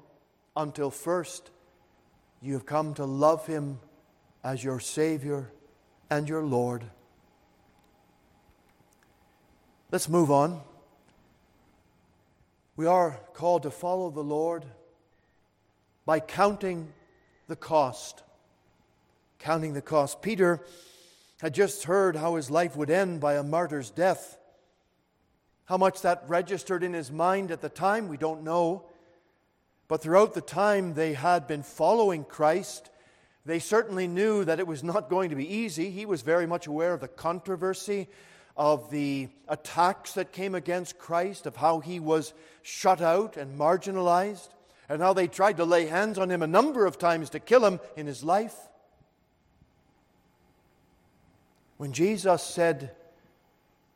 until 0.57 0.91
first 0.91 1.51
you 2.41 2.55
have 2.55 2.66
come 2.66 2.95
to 2.95 3.05
love 3.05 3.47
Him 3.47 3.78
as 4.45 4.62
your 4.62 4.80
Savior 4.80 5.51
and 6.11 6.28
your 6.28 6.43
Lord. 6.43 6.84
Let's 9.91 10.09
move 10.09 10.30
on. 10.30 10.61
We 12.76 12.86
are 12.86 13.18
called 13.32 13.62
to 13.64 13.70
follow 13.70 14.11
the 14.11 14.22
Lord 14.22 14.64
by 16.09 16.20
counting 16.20 16.90
the 17.48 17.54
cost. 17.54 18.22
Counting 19.38 19.74
the 19.74 19.82
cost. 19.82 20.22
Peter 20.22 20.64
had 21.42 21.52
just 21.52 21.84
heard 21.84 22.16
how 22.16 22.36
his 22.36 22.50
life 22.50 22.74
would 22.76 22.88
end 22.88 23.20
by 23.20 23.34
a 23.34 23.42
martyr's 23.42 23.90
death. 23.90 24.38
How 25.66 25.76
much 25.76 26.00
that 26.00 26.24
registered 26.26 26.82
in 26.82 26.94
his 26.94 27.12
mind 27.12 27.50
at 27.50 27.61
the 27.61 27.68
time, 27.68 28.09
we 28.09 28.16
don't 28.16 28.42
know. 28.42 28.86
But 29.86 30.00
throughout 30.00 30.32
the 30.32 30.40
time 30.40 30.94
they 30.94 31.12
had 31.12 31.46
been 31.46 31.62
following 31.62 32.24
Christ, 32.24 32.88
they 33.44 33.59
certainly 33.59 34.09
knew 34.09 34.46
that 34.46 34.61
it 34.61 34.66
was 34.66 34.82
not 34.82 35.11
going 35.11 35.28
to 35.28 35.36
be 35.36 35.56
easy. 35.56 35.90
He 35.90 36.06
was 36.06 36.22
very 36.22 36.46
much 36.46 36.66
aware 36.66 36.94
of 36.94 37.00
the 37.00 37.09
controversy, 37.09 38.09
of 38.56 38.90
the 38.90 39.28
attacks 39.46 40.14
that 40.14 40.32
came 40.32 40.54
against 40.54 40.98
Christ, 40.98 41.44
of 41.44 41.56
how 41.56 41.80
he 41.80 42.00
was 42.00 42.32
shut 42.62 43.02
out 43.02 43.36
and 43.36 43.61
marginalized, 43.61 44.48
and 44.89 45.03
how 45.03 45.12
they 45.12 45.26
tried 45.26 45.57
to 45.59 45.64
lay 45.64 45.86
hands 45.86 46.18
on 46.18 46.30
him 46.30 46.43
a 46.43 46.47
number 46.47 46.86
of 46.86 46.99
times 46.99 47.30
to 47.30 47.41
kill 47.41 47.64
him 47.64 47.80
in 47.97 48.07
his 48.07 48.24
life. 48.24 48.57
When 51.76 51.93
Jesus 51.93 52.43
said, 52.43 52.93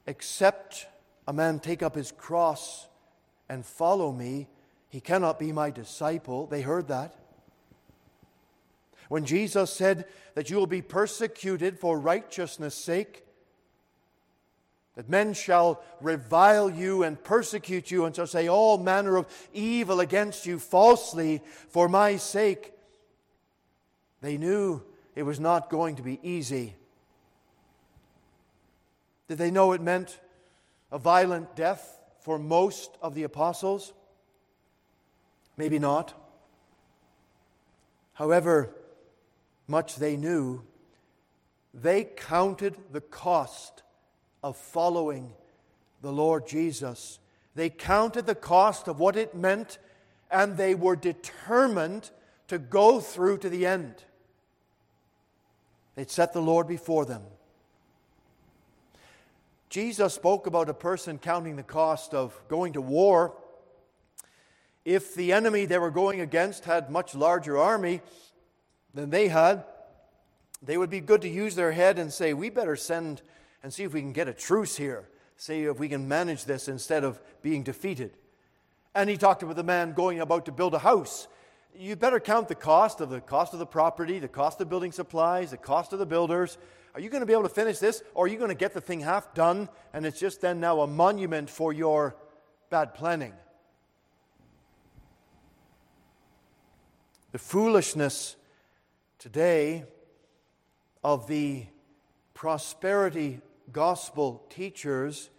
Except 0.07 0.86
a 1.28 1.32
man 1.32 1.61
take 1.61 1.82
up 1.82 1.95
his 1.95 2.12
cross 2.12 2.88
and 3.49 3.64
follow 3.64 4.12
me, 4.12 4.49
he 4.88 5.01
cannot 5.01 5.38
be 5.38 5.53
my 5.53 5.70
disciple. 5.70 6.47
They 6.47 6.62
heard 6.62 6.88
that. 6.88 7.14
When 9.09 9.24
Jesus 9.24 9.72
said 9.72 10.07
that 10.34 10.51
you 10.51 10.57
will 10.57 10.66
be 10.66 10.82
persecuted 10.82 11.78
for 11.78 11.99
righteousness' 11.99 12.74
sake, 12.74 13.24
that 14.95 15.09
men 15.09 15.32
shall 15.32 15.82
revile 16.01 16.68
you 16.68 17.03
and 17.03 17.22
persecute 17.22 17.90
you 17.90 18.05
and 18.05 18.14
shall 18.14 18.26
say 18.26 18.49
all 18.49 18.76
manner 18.76 19.16
of 19.16 19.26
evil 19.53 20.01
against 20.01 20.45
you 20.45 20.59
falsely 20.59 21.40
for 21.68 21.88
my 21.88 22.16
sake, 22.16 22.72
they 24.20 24.36
knew 24.36 24.82
it 25.14 25.22
was 25.22 25.40
not 25.40 25.70
going 25.70 25.97
to 25.97 26.03
be 26.03 26.20
easy. 26.22 26.74
Did 29.28 29.38
they 29.38 29.51
know 29.51 29.72
it 29.72 29.80
meant 29.80 30.18
a 30.90 30.99
violent 30.99 31.57
death 31.57 31.99
for 32.20 32.38
most 32.38 32.90
of 33.01 33.14
the 33.14 33.22
apostles? 33.22 33.95
Maybe 35.57 35.78
not. 35.78 36.12
However 38.14 38.74
much 39.66 39.97
they 39.97 40.16
knew, 40.16 40.62
they 41.72 42.05
counted 42.05 42.76
the 42.93 43.01
cost 43.01 43.82
of 44.43 44.57
following 44.57 45.32
the 46.01 46.12
Lord 46.12 46.47
Jesus. 46.47 47.18
They 47.55 47.70
counted 47.70 48.26
the 48.26 48.34
cost 48.34 48.88
of 48.88 48.99
what 48.99 49.16
it 49.16 49.34
meant, 49.34 49.78
and 50.30 50.57
they 50.57 50.74
were 50.74 50.97
determined 50.97 52.11
to 52.49 52.59
go 52.59 53.01
through 53.01 53.38
to 53.38 53.49
the 53.49 53.66
end. 53.66 53.95
They'd 55.95 56.11
set 56.11 56.32
the 56.32 56.43
Lord 56.43 56.66
before 56.66 57.05
them. 57.05 57.22
Jesus 59.68 60.12
spoke 60.12 60.47
about 60.47 60.68
a 60.68 60.74
person 60.74 61.18
counting 61.18 61.57
the 61.57 61.62
cost 61.62 62.12
of 62.12 62.38
going 62.49 62.74
to 62.74 62.80
war. 62.80 63.34
If 64.84 65.14
the 65.14 65.32
enemy 65.32 65.64
they 65.64 65.78
were 65.78 65.90
going 65.90 66.20
against 66.20 66.64
had 66.64 66.90
much 66.90 67.14
larger 67.14 67.57
army 67.57 68.03
than 68.93 69.11
they 69.11 69.28
had, 69.28 69.64
they 70.61 70.76
would 70.76 70.90
be 70.90 71.01
good 71.01 71.22
to 71.22 71.28
use 71.28 71.55
their 71.55 71.72
head 71.72 71.99
and 71.99 72.12
say, 72.12 72.34
We 72.34 72.51
better 72.51 72.76
send 72.76 73.22
and 73.62 73.72
see 73.72 73.84
if 73.84 73.92
we 73.92 74.00
can 74.00 74.12
get 74.12 74.28
a 74.28 74.32
truce 74.32 74.76
here, 74.76 75.08
see 75.36 75.64
if 75.64 75.78
we 75.78 75.88
can 75.88 76.08
manage 76.08 76.44
this 76.44 76.68
instead 76.68 77.04
of 77.04 77.20
being 77.42 77.62
defeated. 77.62 78.12
And 78.94 79.08
he 79.08 79.16
talked 79.16 79.42
about 79.42 79.56
the 79.56 79.62
man 79.62 79.92
going 79.92 80.20
about 80.20 80.46
to 80.46 80.52
build 80.52 80.74
a 80.74 80.78
house. 80.78 81.28
You 81.74 81.96
better 81.96 82.20
count 82.20 82.48
the 82.48 82.54
cost 82.54 83.00
of 83.00 83.08
the 83.08 83.20
cost 83.20 83.52
of 83.52 83.58
the 83.58 83.66
property, 83.66 84.18
the 84.18 84.28
cost 84.28 84.60
of 84.60 84.68
building 84.68 84.92
supplies, 84.92 85.52
the 85.52 85.56
cost 85.56 85.92
of 85.92 85.98
the 85.98 86.06
builders, 86.06 86.58
are 86.94 87.00
you 87.00 87.08
going 87.08 87.20
to 87.20 87.26
be 87.26 87.32
able 87.32 87.44
to 87.44 87.48
finish 87.48 87.78
this, 87.78 88.02
or 88.14 88.26
are 88.26 88.28
you 88.28 88.36
going 88.36 88.50
to 88.50 88.54
get 88.54 88.74
the 88.74 88.80
thing 88.80 89.00
half 89.00 89.32
done 89.34 89.68
and 89.94 90.04
it's 90.04 90.20
just 90.20 90.42
then 90.42 90.60
now 90.60 90.82
a 90.82 90.86
monument 90.86 91.48
for 91.48 91.72
your 91.72 92.16
bad 92.68 92.94
planning? 92.94 93.32
The 97.30 97.38
foolishness 97.38 98.36
today 99.18 99.84
of 101.02 101.26
the 101.28 101.64
prosperity 102.34 103.40
gospel 103.70 104.44
teachers 104.50 105.30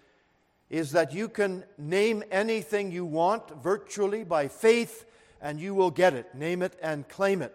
is 0.69 0.91
that 0.91 1.13
you 1.13 1.29
can 1.29 1.63
name 1.77 2.23
anything 2.31 2.91
you 2.91 3.05
want 3.05 3.61
virtually 3.61 4.23
by 4.23 4.47
faith 4.47 5.05
and 5.41 5.59
you 5.59 5.75
will 5.75 5.91
get 5.91 6.13
it. 6.13 6.33
Name 6.33 6.61
it 6.61 6.75
and 6.81 7.07
claim 7.07 7.41
it. 7.41 7.53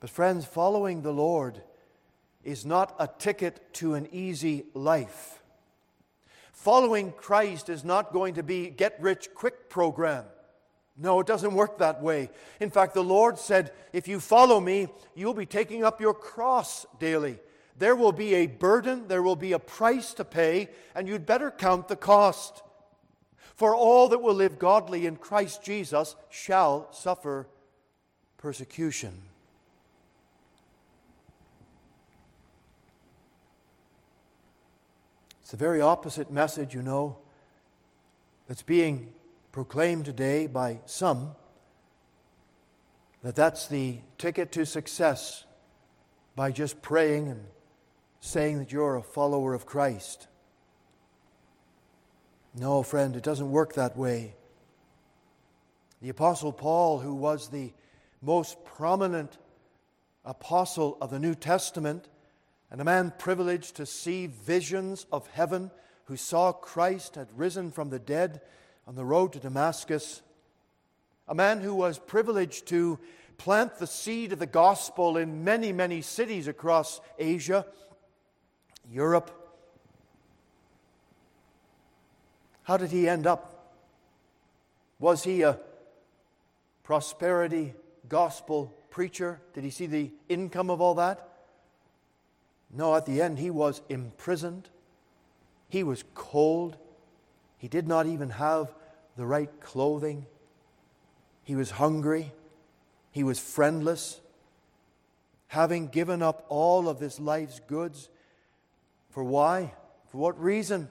But, 0.00 0.10
friends, 0.10 0.44
following 0.44 1.00
the 1.00 1.12
Lord 1.12 1.62
is 2.42 2.66
not 2.66 2.94
a 2.98 3.08
ticket 3.08 3.72
to 3.74 3.94
an 3.94 4.08
easy 4.12 4.64
life. 4.74 5.42
Following 6.52 7.12
Christ 7.12 7.68
is 7.68 7.84
not 7.84 8.12
going 8.12 8.34
to 8.34 8.42
be 8.42 8.68
get 8.68 9.00
rich 9.00 9.28
quick 9.34 9.70
program. 9.70 10.24
No, 10.96 11.20
it 11.20 11.26
doesn't 11.26 11.54
work 11.54 11.78
that 11.78 12.02
way. 12.02 12.30
In 12.60 12.70
fact, 12.70 12.94
the 12.94 13.02
Lord 13.02 13.38
said, 13.38 13.72
If 13.92 14.06
you 14.06 14.20
follow 14.20 14.60
me, 14.60 14.88
you'll 15.14 15.34
be 15.34 15.46
taking 15.46 15.84
up 15.84 16.00
your 16.00 16.14
cross 16.14 16.86
daily. 17.00 17.38
There 17.76 17.96
will 17.96 18.12
be 18.12 18.34
a 18.34 18.46
burden, 18.46 19.08
there 19.08 19.22
will 19.22 19.36
be 19.36 19.52
a 19.52 19.58
price 19.58 20.14
to 20.14 20.24
pay, 20.24 20.68
and 20.94 21.08
you'd 21.08 21.26
better 21.26 21.50
count 21.50 21.88
the 21.88 21.96
cost. 21.96 22.62
For 23.54 23.74
all 23.74 24.08
that 24.08 24.22
will 24.22 24.34
live 24.34 24.58
godly 24.58 25.06
in 25.06 25.16
Christ 25.16 25.62
Jesus 25.62 26.16
shall 26.30 26.92
suffer 26.92 27.48
persecution. 28.36 29.22
It's 35.42 35.50
the 35.50 35.56
very 35.56 35.80
opposite 35.80 36.30
message, 36.30 36.74
you 36.74 36.82
know, 36.82 37.18
that's 38.48 38.62
being 38.62 39.12
proclaimed 39.52 40.04
today 40.04 40.46
by 40.46 40.80
some 40.86 41.34
that 43.22 43.34
that's 43.34 43.68
the 43.68 43.98
ticket 44.18 44.52
to 44.52 44.66
success 44.66 45.44
by 46.36 46.50
just 46.50 46.82
praying 46.82 47.28
and 47.28 47.46
saying 48.24 48.58
that 48.58 48.72
you're 48.72 48.96
a 48.96 49.02
follower 49.02 49.52
of 49.52 49.66
Christ. 49.66 50.28
No, 52.54 52.82
friend, 52.82 53.14
it 53.16 53.22
doesn't 53.22 53.50
work 53.50 53.74
that 53.74 53.98
way. 53.98 54.34
The 56.00 56.08
Apostle 56.08 56.50
Paul, 56.50 57.00
who 57.00 57.14
was 57.14 57.48
the 57.48 57.74
most 58.22 58.64
prominent 58.64 59.36
apostle 60.24 60.96
of 61.02 61.10
the 61.10 61.18
New 61.18 61.34
Testament, 61.34 62.08
and 62.70 62.80
a 62.80 62.84
man 62.84 63.12
privileged 63.18 63.76
to 63.76 63.84
see 63.84 64.26
visions 64.26 65.04
of 65.12 65.26
heaven 65.26 65.70
who 66.06 66.16
saw 66.16 66.50
Christ 66.50 67.16
had 67.16 67.28
risen 67.36 67.70
from 67.70 67.90
the 67.90 67.98
dead 67.98 68.40
on 68.86 68.94
the 68.94 69.04
road 69.04 69.34
to 69.34 69.38
Damascus. 69.38 70.22
A 71.28 71.34
man 71.34 71.60
who 71.60 71.74
was 71.74 71.98
privileged 71.98 72.68
to 72.68 72.98
plant 73.36 73.76
the 73.76 73.86
seed 73.86 74.32
of 74.32 74.38
the 74.38 74.46
gospel 74.46 75.18
in 75.18 75.44
many, 75.44 75.72
many 75.72 76.00
cities 76.00 76.48
across 76.48 77.02
Asia, 77.18 77.66
Europe. 78.90 79.30
How 82.64 82.76
did 82.76 82.90
he 82.90 83.08
end 83.08 83.26
up? 83.26 83.50
Was 84.98 85.24
he 85.24 85.42
a 85.42 85.58
prosperity 86.82 87.74
gospel 88.08 88.74
preacher? 88.90 89.40
Did 89.52 89.64
he 89.64 89.70
see 89.70 89.86
the 89.86 90.10
income 90.28 90.70
of 90.70 90.80
all 90.80 90.94
that? 90.94 91.28
No, 92.72 92.94
at 92.94 93.06
the 93.06 93.20
end, 93.20 93.38
he 93.38 93.50
was 93.50 93.82
imprisoned. 93.88 94.68
He 95.68 95.82
was 95.82 96.04
cold. 96.14 96.76
He 97.58 97.68
did 97.68 97.86
not 97.86 98.06
even 98.06 98.30
have 98.30 98.74
the 99.16 99.26
right 99.26 99.50
clothing. 99.60 100.26
He 101.44 101.54
was 101.54 101.72
hungry. 101.72 102.32
He 103.12 103.22
was 103.22 103.38
friendless. 103.38 104.20
Having 105.48 105.88
given 105.88 106.22
up 106.22 106.44
all 106.48 106.88
of 106.88 106.98
his 106.98 107.20
life's 107.20 107.60
goods. 107.60 108.08
For 109.14 109.22
why? 109.22 109.72
For 110.08 110.18
what 110.18 110.42
reason? 110.42 110.88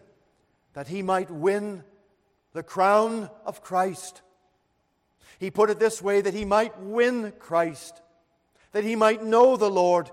That 0.76 0.88
he 0.88 1.02
might 1.02 1.30
win 1.30 1.84
the 2.54 2.64
crown 2.64 3.30
of 3.46 3.62
Christ. 3.62 4.22
He 5.40 5.52
put 5.52 5.70
it 5.70 5.78
this 5.78 6.02
way 6.02 6.22
that 6.22 6.34
he 6.34 6.46
might 6.46 6.80
win 6.80 7.34
Christ, 7.38 8.02
that 8.72 8.86
he 8.86 8.96
might 8.96 9.26
know 9.26 9.58
the 9.58 9.70
Lord, 9.70 10.10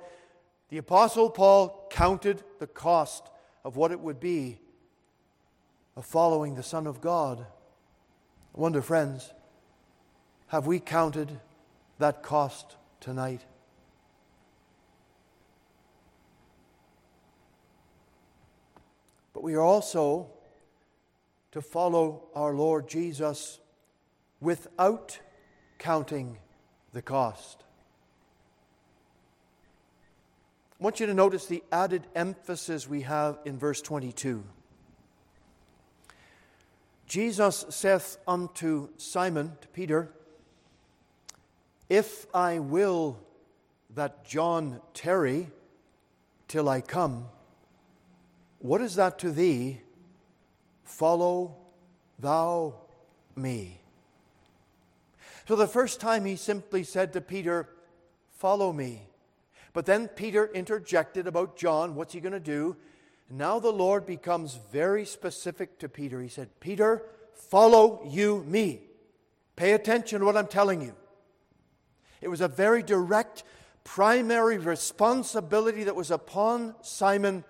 the 0.71 0.79
Apostle 0.79 1.31
Paul 1.31 1.87
counted 1.89 2.43
the 2.59 2.67
cost 2.67 3.31
of 3.63 3.77
what 3.77 3.93
it 3.93 4.01
would 4.01 4.19
be 4.19 4.59
of 5.95 6.05
following 6.05 6.57
the 6.57 6.65
Son 6.65 6.89
of 6.89 7.01
God. 7.01 7.47
I 8.57 8.61
wonder, 8.61 8.83
friends, 8.83 9.33
have 10.49 10.67
we 10.67 10.81
counted 10.81 11.39
that 12.01 12.25
cost 12.25 12.75
tonight? 12.99 13.45
But 19.41 19.47
we 19.47 19.55
are 19.55 19.63
also 19.63 20.27
to 21.53 21.63
follow 21.63 22.25
our 22.35 22.53
Lord 22.53 22.91
Jesus 22.91 23.59
without 24.39 25.19
counting 25.79 26.37
the 26.93 27.01
cost. 27.01 27.65
I 30.79 30.85
want 30.85 31.01
you 31.01 31.07
to 31.07 31.15
notice 31.15 31.47
the 31.47 31.63
added 31.73 32.07
emphasis 32.15 32.87
we 32.87 33.01
have 33.01 33.39
in 33.47 33.57
verse 33.59 33.81
22. 33.81 34.45
Jesus 37.07 37.65
saith 37.71 38.19
unto 38.29 38.91
Simon, 38.99 39.57
to 39.63 39.69
Peter, 39.69 40.13
If 41.89 42.27
I 42.35 42.59
will 42.59 43.19
that 43.95 44.27
John 44.27 44.83
tarry 44.93 45.49
till 46.47 46.69
I 46.69 46.83
come, 46.83 47.25
what 48.61 48.81
is 48.81 48.95
that 48.95 49.19
to 49.19 49.31
thee? 49.31 49.81
Follow 50.85 51.57
thou 52.19 52.75
me. 53.37 53.81
So 55.49 55.57
the 55.57 55.67
first 55.67 56.01
time 56.01 56.25
he 56.25 56.37
simply 56.37 56.85
said 56.85 57.13
to 57.13 57.21
Peter, 57.21 57.69
Follow 58.39 58.73
me. 58.73 59.03
But 59.73 59.85
then 59.85 60.09
Peter 60.09 60.47
interjected 60.47 61.27
about 61.27 61.57
John, 61.57 61.95
what's 61.95 62.15
he 62.15 62.21
going 62.21 62.33
to 62.33 62.41
do? 62.41 62.77
Now 63.29 63.61
the 63.61 63.73
Lord 63.73 64.07
becomes 64.07 64.59
very 64.73 65.05
specific 65.05 65.79
to 65.79 65.89
Peter. 65.89 66.21
He 66.21 66.29
said, 66.29 66.49
Peter, 66.59 67.03
follow 67.35 68.03
you 68.09 68.45
me. 68.49 68.81
Pay 69.57 69.73
attention 69.73 70.21
to 70.21 70.27
what 70.27 70.37
I'm 70.37 70.47
telling 70.47 70.81
you. 70.81 70.95
It 72.21 72.29
was 72.29 72.41
a 72.41 72.49
very 72.49 72.83
direct, 72.83 73.45
primary 73.85 74.59
responsibility 74.59 75.85
that 75.85 75.95
was 75.95 76.11
upon 76.11 76.75
Simon. 76.83 77.45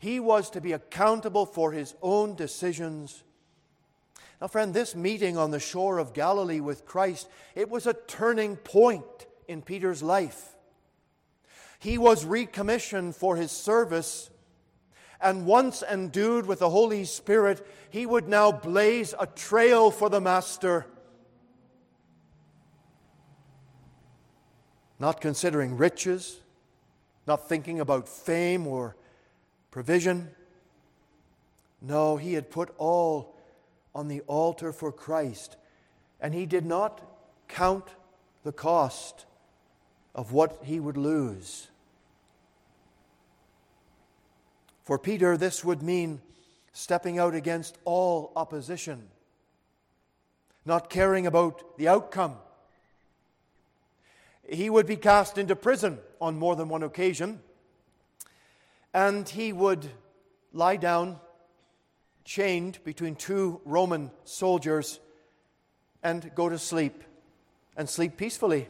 He 0.00 0.18
was 0.18 0.50
to 0.50 0.60
be 0.60 0.72
accountable 0.72 1.46
for 1.46 1.70
his 1.70 1.94
own 2.02 2.34
decisions. 2.34 3.22
Now, 4.40 4.48
friend, 4.48 4.74
this 4.74 4.96
meeting 4.96 5.36
on 5.36 5.52
the 5.52 5.60
shore 5.60 5.98
of 5.98 6.14
Galilee 6.14 6.60
with 6.60 6.86
Christ, 6.86 7.28
it 7.54 7.68
was 7.68 7.86
a 7.86 7.92
turning 7.92 8.56
point 8.56 9.04
in 9.46 9.62
Peter's 9.62 10.02
life. 10.02 10.56
He 11.78 11.98
was 11.98 12.24
recommissioned 12.24 13.14
for 13.14 13.36
his 13.36 13.52
service 13.52 14.30
and 15.20 15.44
once 15.44 15.82
endued 15.82 16.46
with 16.46 16.60
the 16.60 16.70
Holy 16.70 17.04
Spirit, 17.04 17.66
he 17.90 18.06
would 18.06 18.26
now 18.26 18.50
blaze 18.50 19.14
a 19.18 19.26
trail 19.26 19.90
for 19.90 20.08
the 20.08 20.20
Master. 20.20 20.86
Not 24.98 25.20
considering 25.20 25.76
riches, 25.76 26.40
not 27.26 27.48
thinking 27.48 27.80
about 27.80 28.08
fame 28.08 28.66
or 28.66 28.96
provision. 29.70 30.30
No, 31.80 32.16
he 32.16 32.34
had 32.34 32.50
put 32.50 32.74
all 32.78 33.36
on 33.94 34.08
the 34.08 34.20
altar 34.22 34.72
for 34.72 34.92
Christ, 34.92 35.56
and 36.20 36.34
he 36.34 36.46
did 36.46 36.66
not 36.66 37.00
count 37.48 37.86
the 38.44 38.52
cost 38.52 39.26
of 40.14 40.32
what 40.32 40.60
he 40.64 40.80
would 40.80 40.96
lose. 40.96 41.68
For 44.84 44.98
Peter, 44.98 45.36
this 45.36 45.64
would 45.64 45.82
mean 45.82 46.20
stepping 46.72 47.18
out 47.18 47.34
against 47.34 47.78
all 47.84 48.32
opposition, 48.36 49.08
not 50.64 50.90
caring 50.90 51.26
about 51.26 51.76
the 51.78 51.88
outcome. 51.88 52.34
He 54.48 54.68
would 54.68 54.86
be 54.86 54.96
cast 54.96 55.38
into 55.38 55.54
prison 55.54 55.98
on 56.20 56.38
more 56.38 56.56
than 56.56 56.68
one 56.68 56.82
occasion, 56.82 57.40
and 58.92 59.28
he 59.28 59.52
would 59.52 59.88
lie 60.52 60.76
down 60.76 61.18
chained 62.24 62.78
between 62.84 63.14
two 63.16 63.60
Roman 63.64 64.10
soldiers 64.24 65.00
and 66.02 66.30
go 66.34 66.48
to 66.48 66.58
sleep 66.58 67.02
and 67.76 67.88
sleep 67.88 68.16
peacefully, 68.16 68.68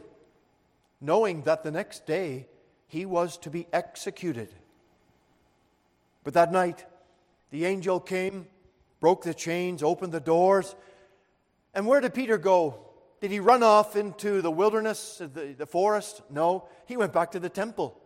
knowing 0.99 1.43
that 1.43 1.63
the 1.63 1.71
next 1.71 2.05
day 2.05 2.47
he 2.87 3.05
was 3.05 3.37
to 3.37 3.49
be 3.49 3.67
executed. 3.71 4.49
But 6.23 6.33
that 6.33 6.51
night, 6.51 6.85
the 7.49 7.65
angel 7.65 7.99
came, 7.99 8.47
broke 8.99 9.23
the 9.23 9.33
chains, 9.33 9.83
opened 9.83 10.11
the 10.11 10.19
doors. 10.19 10.75
And 11.73 11.87
where 11.87 12.01
did 12.01 12.13
Peter 12.13 12.37
go? 12.37 12.79
Did 13.21 13.31
he 13.31 13.39
run 13.39 13.63
off 13.63 13.95
into 13.95 14.41
the 14.41 14.51
wilderness, 14.51 15.19
the, 15.19 15.53
the 15.57 15.65
forest? 15.65 16.21
No, 16.29 16.67
he 16.85 16.97
went 16.97 17.13
back 17.13 17.31
to 17.31 17.39
the 17.39 17.49
temple. 17.49 18.00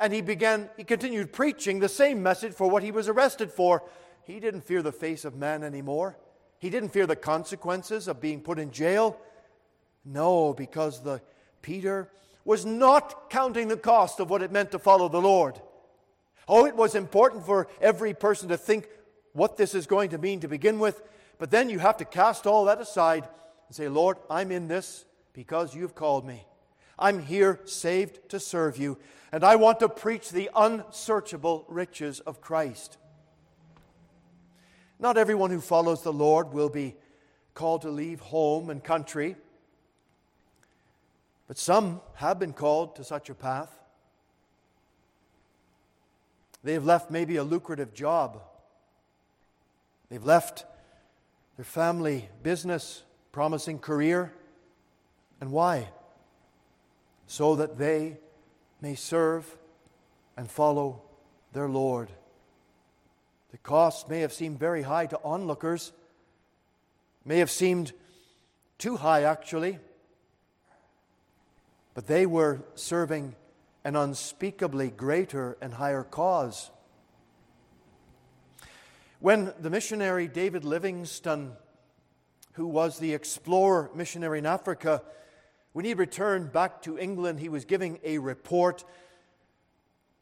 And 0.00 0.12
he 0.12 0.22
began, 0.22 0.70
he 0.78 0.84
continued 0.84 1.32
preaching 1.32 1.78
the 1.78 1.88
same 1.88 2.22
message 2.22 2.54
for 2.54 2.68
what 2.70 2.82
he 2.82 2.90
was 2.90 3.06
arrested 3.06 3.52
for. 3.52 3.84
He 4.24 4.40
didn't 4.40 4.62
fear 4.62 4.82
the 4.82 4.92
face 4.92 5.26
of 5.26 5.36
man 5.36 5.62
anymore. 5.62 6.16
He 6.58 6.70
didn't 6.70 6.88
fear 6.88 7.06
the 7.06 7.16
consequences 7.16 8.08
of 8.08 8.20
being 8.20 8.40
put 8.40 8.58
in 8.58 8.70
jail. 8.70 9.18
No, 10.04 10.54
because 10.54 11.02
the 11.02 11.20
Peter 11.60 12.10
was 12.44 12.64
not 12.64 13.28
counting 13.28 13.68
the 13.68 13.76
cost 13.76 14.20
of 14.20 14.30
what 14.30 14.42
it 14.42 14.50
meant 14.50 14.70
to 14.70 14.78
follow 14.78 15.08
the 15.08 15.20
Lord. 15.20 15.60
Oh, 16.48 16.66
it 16.66 16.74
was 16.74 16.94
important 16.94 17.44
for 17.44 17.68
every 17.80 18.14
person 18.14 18.48
to 18.48 18.56
think 18.56 18.88
what 19.32 19.56
this 19.56 19.74
is 19.74 19.86
going 19.86 20.10
to 20.10 20.18
mean 20.18 20.40
to 20.40 20.48
begin 20.48 20.78
with, 20.78 21.02
but 21.38 21.50
then 21.50 21.68
you 21.68 21.78
have 21.78 21.98
to 21.98 22.04
cast 22.04 22.46
all 22.46 22.64
that 22.64 22.80
aside 22.80 23.28
and 23.68 23.76
say, 23.76 23.88
Lord, 23.88 24.16
I'm 24.28 24.50
in 24.50 24.66
this 24.66 25.04
because 25.32 25.74
you've 25.74 25.94
called 25.94 26.26
me. 26.26 26.44
I'm 27.00 27.20
here 27.20 27.60
saved 27.64 28.28
to 28.28 28.38
serve 28.38 28.76
you, 28.76 28.98
and 29.32 29.42
I 29.42 29.56
want 29.56 29.80
to 29.80 29.88
preach 29.88 30.30
the 30.30 30.50
unsearchable 30.54 31.64
riches 31.68 32.20
of 32.20 32.40
Christ. 32.40 32.98
Not 34.98 35.16
everyone 35.16 35.50
who 35.50 35.60
follows 35.60 36.02
the 36.02 36.12
Lord 36.12 36.52
will 36.52 36.68
be 36.68 36.94
called 37.54 37.82
to 37.82 37.90
leave 37.90 38.20
home 38.20 38.68
and 38.68 38.84
country, 38.84 39.36
but 41.48 41.58
some 41.58 42.00
have 42.14 42.38
been 42.38 42.52
called 42.52 42.96
to 42.96 43.04
such 43.04 43.30
a 43.30 43.34
path. 43.34 43.70
They've 46.62 46.84
left 46.84 47.10
maybe 47.10 47.36
a 47.36 47.44
lucrative 47.44 47.94
job. 47.94 48.42
They've 50.10 50.24
left 50.24 50.66
their 51.56 51.64
family 51.64 52.28
business, 52.42 53.02
promising 53.32 53.78
career. 53.78 54.32
And 55.40 55.50
why? 55.50 55.88
So 57.30 57.54
that 57.54 57.78
they 57.78 58.18
may 58.80 58.96
serve 58.96 59.56
and 60.36 60.50
follow 60.50 61.00
their 61.52 61.68
Lord. 61.68 62.08
The 63.52 63.58
cost 63.58 64.08
may 64.08 64.18
have 64.22 64.32
seemed 64.32 64.58
very 64.58 64.82
high 64.82 65.06
to 65.06 65.20
onlookers, 65.22 65.92
may 67.24 67.38
have 67.38 67.48
seemed 67.48 67.92
too 68.78 68.96
high, 68.96 69.22
actually, 69.22 69.78
but 71.94 72.08
they 72.08 72.26
were 72.26 72.62
serving 72.74 73.36
an 73.84 73.94
unspeakably 73.94 74.90
greater 74.90 75.56
and 75.60 75.74
higher 75.74 76.02
cause. 76.02 76.72
When 79.20 79.54
the 79.60 79.70
missionary 79.70 80.26
David 80.26 80.64
Livingstone, 80.64 81.52
who 82.54 82.66
was 82.66 82.98
the 82.98 83.14
explorer 83.14 83.88
missionary 83.94 84.40
in 84.40 84.46
Africa, 84.46 85.02
when 85.72 85.84
he 85.84 85.94
returned 85.94 86.52
back 86.52 86.82
to 86.82 86.98
England, 86.98 87.40
he 87.40 87.48
was 87.48 87.64
giving 87.64 87.98
a 88.02 88.18
report. 88.18 88.84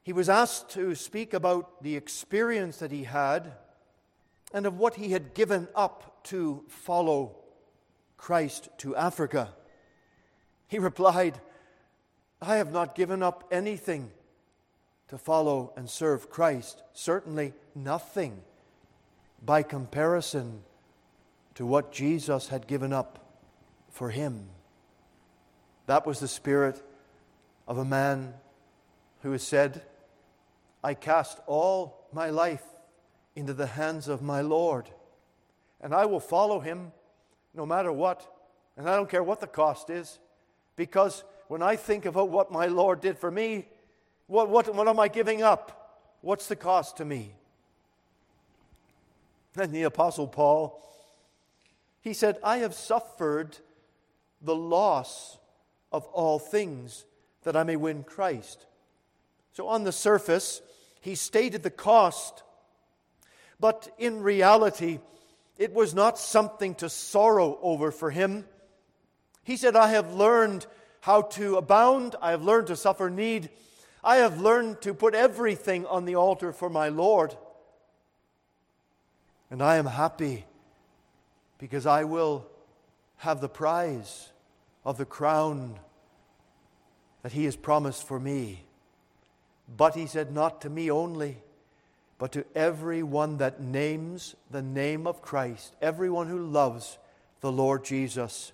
He 0.03 0.13
was 0.13 0.29
asked 0.29 0.71
to 0.71 0.95
speak 0.95 1.33
about 1.33 1.83
the 1.83 1.97
experience 1.97 2.79
that 2.79 2.93
he 2.93 3.05
had 3.05 3.53
and 4.53 4.67
of 4.67 4.79
what 4.79 4.97
he 4.97 5.11
had 5.11 5.35
given 5.35 5.69
up 5.75 6.25
to 6.25 6.65
follow 6.69 7.37
Christ 8.17 8.69
to 8.79 8.97
Africa. 8.97 9.55
He 10.67 10.79
replied, 10.79 11.41
I 12.41 12.57
have 12.57 12.73
not 12.73 12.95
given 12.95 13.23
up 13.23 13.49
anything 13.51 14.11
to 15.09 15.19
follow 15.19 15.73
and 15.77 15.89
serve 15.89 16.31
Christ. 16.31 16.83
Certainly 16.93 17.55
nothing 17.75 18.43
by 19.45 19.63
comparison 19.63 20.63
to 21.55 21.65
what 21.65 21.93
Jesus 21.93 22.49
had 22.49 22.67
given 22.67 22.93
up 22.93 23.41
for 23.91 24.11
him. 24.11 24.51
That 25.89 26.05
was 26.07 26.21
the 26.21 26.29
spirit 26.29 26.83
of 27.67 27.79
a 27.79 27.85
man 27.85 28.35
who 29.23 29.33
has 29.33 29.43
said, 29.43 29.81
I 30.85 30.93
cast 30.93 31.41
all 31.47 32.07
my 32.13 32.29
life 32.29 32.63
into 33.35 33.55
the 33.55 33.69
hands 33.69 34.07
of 34.07 34.21
my 34.21 34.43
Lord, 34.43 34.91
and 35.81 35.95
I 35.95 36.05
will 36.05 36.21
follow 36.21 36.61
him 36.61 36.93
no 37.55 37.65
matter 37.65 37.91
what, 37.91 38.31
and 38.77 38.87
I 38.87 38.97
don't 38.97 39.09
care 39.09 39.23
what 39.23 39.41
the 39.41 39.47
cost 39.47 39.89
is, 39.89 40.19
because 40.77 41.25
when 41.47 41.63
I 41.63 41.77
think 41.77 42.05
about 42.05 42.29
what 42.29 42.53
my 42.53 42.67
Lord 42.67 43.01
did 43.01 43.17
for 43.17 43.31
me, 43.31 43.67
what, 44.27 44.51
what, 44.51 44.75
what 44.75 44.89
am 44.89 45.01
I 45.01 45.09
giving 45.09 45.43
up? 45.43 46.05
What's 46.21 46.49
the 46.49 46.57
cost 46.57 46.99
to 46.99 47.07
me? 47.07 47.33
And 49.57 49.73
the 49.73 49.85
Apostle 49.85 50.29
Paul, 50.29 50.83
he 52.03 52.13
said, 52.13 52.37
I 52.45 52.59
have 52.59 52.75
suffered 52.75 53.57
the 54.43 54.55
loss 54.55 55.39
of 55.93 56.05
all 56.07 56.39
things 56.39 57.05
that 57.45 57.57
I 57.57 57.63
may 57.65 57.77
win 57.77 58.03
Christ. 58.03 58.67
So, 59.53 59.69
on 59.69 59.85
the 59.85 59.93
surface, 59.93 60.63
he 61.01 61.15
stated 61.15 61.63
the 61.63 61.71
cost, 61.71 62.43
but 63.59 63.89
in 63.99 64.23
reality, 64.23 65.01
it 65.57 65.73
was 65.73 65.95
not 65.95 66.19
something 66.19 66.75
to 66.77 66.89
sorrow 66.89 67.59
over 67.63 67.91
for 67.91 68.11
him. 68.11 68.45
He 69.43 69.57
said, 69.57 69.75
I 69.75 69.89
have 69.89 70.13
learned 70.13 70.67
how 71.01 71.23
to 71.23 71.57
abound. 71.57 72.15
I 72.21 72.31
have 72.31 72.43
learned 72.43 72.69
to 72.69 72.77
suffer 72.77 73.11
need. 73.11 73.51
I 74.05 74.17
have 74.17 74.41
learned 74.41 74.83
to 74.83 74.95
put 74.95 75.15
everything 75.15 75.87
on 75.87 76.05
the 76.05 76.15
altar 76.15 76.53
for 76.53 76.71
my 76.71 76.89
Lord. 76.89 77.35
And 79.51 79.63
I 79.63 79.77
am 79.77 79.87
happy 79.87 80.45
because 81.59 81.87
I 81.87 82.05
will 82.05 82.47
have 83.17 83.41
the 83.41 83.49
prize 83.49 84.31
of 84.89 84.97
the 84.97 85.05
crown 85.05 85.79
that 87.23 87.33
he 87.33 87.45
has 87.45 87.57
promised 87.57 88.09
for 88.09 88.19
me. 88.19 88.65
But 89.77 89.95
he 89.95 90.07
said, 90.07 90.33
Not 90.33 90.63
to 90.63 90.71
me 90.71 90.91
only, 90.91 91.43
but 92.17 92.33
to 92.33 92.47
everyone 92.55 93.37
that 93.37 93.61
names 93.61 94.35
the 94.51 94.63
name 94.63 95.07
of 95.07 95.21
Christ, 95.21 95.75
everyone 95.83 96.29
who 96.29 96.39
loves 96.39 96.97
the 97.43 97.53
Lord 97.53 97.85
Jesus. 97.85 98.53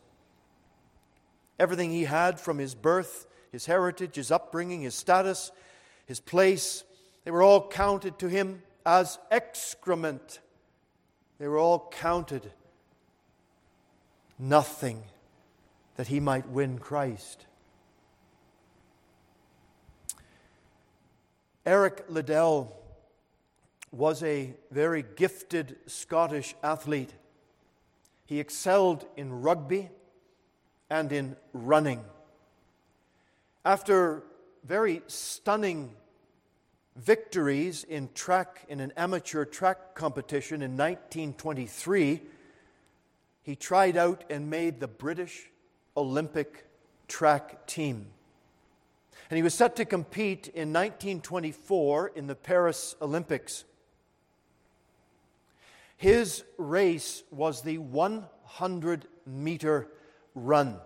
Everything 1.60 1.92
he 1.92 2.02
had 2.02 2.40
from 2.40 2.58
his 2.58 2.74
birth, 2.74 3.28
his 3.52 3.66
heritage, 3.66 4.16
his 4.16 4.32
upbringing, 4.32 4.82
his 4.82 4.96
status, 4.96 5.52
his 6.04 6.18
place, 6.18 6.82
they 7.24 7.30
were 7.30 7.44
all 7.44 7.68
counted 7.68 8.18
to 8.18 8.26
him 8.26 8.60
as 8.84 9.20
excrement. 9.30 10.40
They 11.38 11.46
were 11.46 11.58
all 11.58 11.88
counted 11.92 12.50
nothing 14.36 15.04
that 15.96 16.08
he 16.08 16.20
might 16.20 16.48
win 16.48 16.78
Christ. 16.78 17.46
Eric 21.66 22.04
Liddell 22.08 22.76
was 23.90 24.22
a 24.22 24.54
very 24.70 25.04
gifted 25.16 25.76
Scottish 25.86 26.54
athlete. 26.62 27.14
He 28.26 28.40
excelled 28.40 29.06
in 29.16 29.40
rugby 29.40 29.88
and 30.90 31.12
in 31.12 31.36
running. 31.52 32.04
After 33.64 34.24
very 34.64 35.02
stunning 35.06 35.94
victories 36.96 37.84
in 37.84 38.10
track 38.14 38.64
in 38.68 38.80
an 38.80 38.92
amateur 38.96 39.44
track 39.44 39.94
competition 39.94 40.60
in 40.60 40.72
1923, 40.72 42.20
he 43.42 43.56
tried 43.56 43.96
out 43.96 44.24
and 44.28 44.50
made 44.50 44.80
the 44.80 44.88
British 44.88 45.50
Olympic 45.96 46.66
track 47.08 47.66
team. 47.66 48.06
And 49.30 49.36
he 49.36 49.42
was 49.42 49.54
set 49.54 49.76
to 49.76 49.84
compete 49.84 50.48
in 50.48 50.72
1924 50.72 52.12
in 52.14 52.26
the 52.26 52.34
Paris 52.34 52.94
Olympics. 53.00 53.64
His 55.96 56.44
race 56.58 57.22
was 57.30 57.62
the 57.62 57.78
100 57.78 59.06
meter 59.26 59.88
run. 60.34 60.78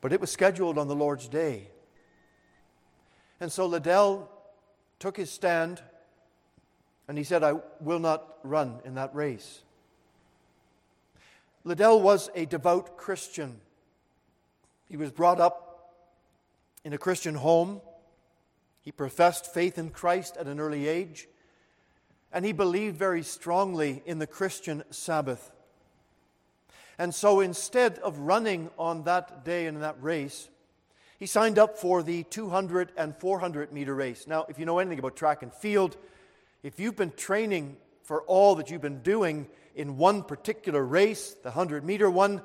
But 0.00 0.12
it 0.12 0.20
was 0.20 0.30
scheduled 0.30 0.78
on 0.78 0.88
the 0.88 0.94
Lord's 0.94 1.28
day. 1.28 1.68
And 3.40 3.52
so 3.52 3.66
Liddell 3.66 4.30
took 4.98 5.16
his 5.16 5.30
stand 5.30 5.82
and 7.08 7.18
he 7.18 7.24
said, 7.24 7.42
I 7.42 7.54
will 7.80 7.98
not 7.98 8.38
run 8.42 8.80
in 8.84 8.94
that 8.94 9.14
race. 9.14 9.62
Liddell 11.66 12.00
was 12.00 12.30
a 12.36 12.46
devout 12.46 12.96
Christian. 12.96 13.60
He 14.88 14.96
was 14.96 15.10
brought 15.10 15.40
up 15.40 15.96
in 16.84 16.92
a 16.92 16.98
Christian 16.98 17.34
home. 17.34 17.80
He 18.82 18.92
professed 18.92 19.52
faith 19.52 19.76
in 19.76 19.90
Christ 19.90 20.36
at 20.36 20.46
an 20.46 20.60
early 20.60 20.86
age. 20.86 21.26
And 22.32 22.44
he 22.44 22.52
believed 22.52 22.96
very 22.96 23.24
strongly 23.24 24.00
in 24.06 24.20
the 24.20 24.28
Christian 24.28 24.84
Sabbath. 24.90 25.50
And 27.00 27.12
so 27.12 27.40
instead 27.40 27.98
of 27.98 28.16
running 28.20 28.70
on 28.78 29.02
that 29.02 29.44
day 29.44 29.66
in 29.66 29.80
that 29.80 30.00
race, 30.00 30.48
he 31.18 31.26
signed 31.26 31.58
up 31.58 31.78
for 31.78 32.00
the 32.04 32.22
200 32.22 32.92
and 32.96 33.16
400 33.16 33.72
meter 33.72 33.96
race. 33.96 34.28
Now, 34.28 34.46
if 34.48 34.60
you 34.60 34.66
know 34.66 34.78
anything 34.78 35.00
about 35.00 35.16
track 35.16 35.42
and 35.42 35.52
field, 35.52 35.96
if 36.62 36.78
you've 36.78 36.94
been 36.94 37.10
training 37.10 37.76
for 38.04 38.22
all 38.22 38.54
that 38.54 38.70
you've 38.70 38.80
been 38.80 39.02
doing 39.02 39.48
in 39.76 39.98
one 39.98 40.22
particular 40.22 40.84
race, 40.84 41.36
the 41.42 41.50
100 41.50 41.84
meter 41.84 42.10
one, 42.10 42.42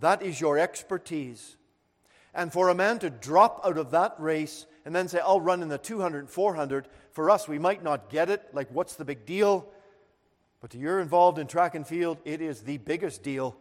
that 0.00 0.22
is 0.22 0.40
your 0.40 0.58
expertise. 0.58 1.56
And 2.34 2.52
for 2.52 2.68
a 2.68 2.74
man 2.74 2.98
to 3.00 3.10
drop 3.10 3.62
out 3.64 3.78
of 3.78 3.90
that 3.92 4.14
race 4.18 4.66
and 4.84 4.94
then 4.94 5.08
say, 5.08 5.18
I'll 5.18 5.40
run 5.40 5.62
in 5.62 5.68
the 5.68 5.78
200 5.78 6.18
and 6.18 6.30
400, 6.30 6.86
for 7.12 7.30
us, 7.30 7.48
we 7.48 7.58
might 7.58 7.82
not 7.82 8.10
get 8.10 8.28
it. 8.28 8.42
Like, 8.52 8.68
what's 8.70 8.96
the 8.96 9.04
big 9.04 9.24
deal? 9.24 9.66
But 10.60 10.70
to 10.70 10.78
you're 10.78 11.00
involved 11.00 11.38
in 11.38 11.46
track 11.46 11.74
and 11.74 11.86
field, 11.86 12.18
it 12.24 12.40
is 12.40 12.60
the 12.60 12.78
biggest 12.78 13.22
deal 13.22 13.56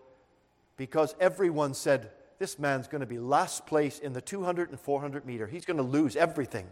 because 0.75 1.15
everyone 1.19 1.73
said, 1.73 2.11
this 2.39 2.59
man's 2.59 2.87
going 2.87 3.01
to 3.01 3.07
be 3.07 3.19
last 3.19 3.65
place 3.65 3.99
in 3.99 4.11
the 4.11 4.21
200 4.21 4.69
and 4.69 4.79
400 4.79 5.25
meter. 5.25 5.47
He's 5.47 5.65
going 5.65 5.77
to 5.77 5.83
lose 5.83 6.15
everything. 6.15 6.67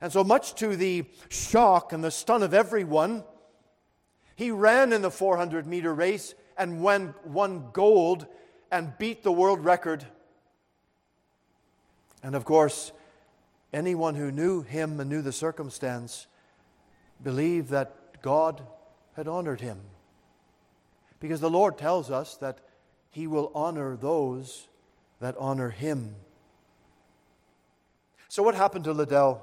And 0.00 0.12
so, 0.12 0.22
much 0.22 0.54
to 0.56 0.76
the 0.76 1.04
shock 1.28 1.92
and 1.92 2.04
the 2.04 2.12
stun 2.12 2.44
of 2.44 2.54
everyone, 2.54 3.24
he 4.38 4.52
ran 4.52 4.92
in 4.92 5.02
the 5.02 5.10
400 5.10 5.66
meter 5.66 5.92
race 5.92 6.32
and 6.56 6.80
won, 6.80 7.12
won 7.24 7.70
gold 7.72 8.24
and 8.70 8.96
beat 8.96 9.24
the 9.24 9.32
world 9.32 9.64
record. 9.64 10.04
And 12.22 12.36
of 12.36 12.44
course, 12.44 12.92
anyone 13.72 14.14
who 14.14 14.30
knew 14.30 14.62
him 14.62 15.00
and 15.00 15.10
knew 15.10 15.22
the 15.22 15.32
circumstance 15.32 16.28
believed 17.20 17.70
that 17.70 18.22
God 18.22 18.62
had 19.16 19.26
honored 19.26 19.60
him. 19.60 19.80
Because 21.18 21.40
the 21.40 21.50
Lord 21.50 21.76
tells 21.76 22.08
us 22.08 22.36
that 22.36 22.60
he 23.10 23.26
will 23.26 23.50
honor 23.56 23.96
those 23.96 24.68
that 25.18 25.34
honor 25.40 25.70
him. 25.70 26.14
So, 28.28 28.44
what 28.44 28.54
happened 28.54 28.84
to 28.84 28.92
Liddell? 28.92 29.42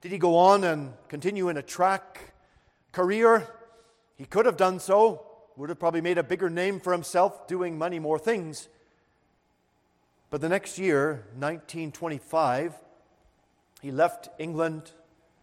Did 0.00 0.10
he 0.10 0.18
go 0.18 0.36
on 0.36 0.64
and 0.64 0.92
continue 1.06 1.48
in 1.48 1.56
a 1.56 1.62
track 1.62 2.34
career? 2.90 3.46
He 4.16 4.24
could 4.24 4.46
have 4.46 4.56
done 4.56 4.80
so, 4.80 5.26
would 5.56 5.68
have 5.68 5.78
probably 5.78 6.00
made 6.00 6.18
a 6.18 6.22
bigger 6.22 6.50
name 6.50 6.80
for 6.80 6.92
himself 6.92 7.46
doing 7.46 7.78
many 7.78 7.98
more 7.98 8.18
things. 8.18 8.68
But 10.30 10.40
the 10.40 10.48
next 10.48 10.78
year, 10.78 11.26
1925, 11.38 12.74
he 13.80 13.90
left 13.90 14.28
England, 14.38 14.90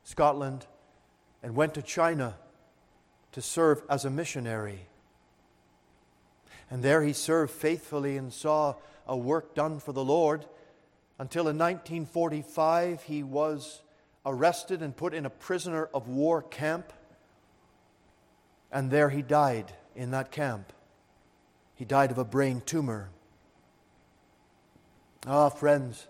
Scotland, 0.03 0.65
and 1.41 1.55
went 1.55 1.73
to 1.75 1.81
China 1.81 2.35
to 3.31 3.41
serve 3.41 3.83
as 3.89 4.05
a 4.05 4.09
missionary. 4.09 4.87
And 6.69 6.83
there 6.83 7.03
he 7.03 7.13
served 7.13 7.51
faithfully 7.51 8.17
and 8.17 8.33
saw 8.33 8.75
a 9.07 9.15
work 9.15 9.53
done 9.53 9.79
for 9.79 9.91
the 9.91 10.03
Lord 10.03 10.45
until 11.19 11.47
in 11.47 11.57
1945 11.57 13.03
he 13.03 13.23
was 13.23 13.81
arrested 14.25 14.81
and 14.81 14.95
put 14.95 15.13
in 15.13 15.25
a 15.25 15.29
prisoner 15.29 15.89
of 15.93 16.07
war 16.07 16.41
camp. 16.41 16.91
And 18.73 18.89
there 18.89 19.09
he 19.09 19.21
died 19.21 19.71
in 19.95 20.11
that 20.11 20.31
camp. 20.31 20.73
He 21.75 21.85
died 21.85 22.11
of 22.11 22.17
a 22.17 22.25
brain 22.25 22.61
tumor. 22.65 23.11
Ah, 25.27 25.49
friends, 25.49 26.07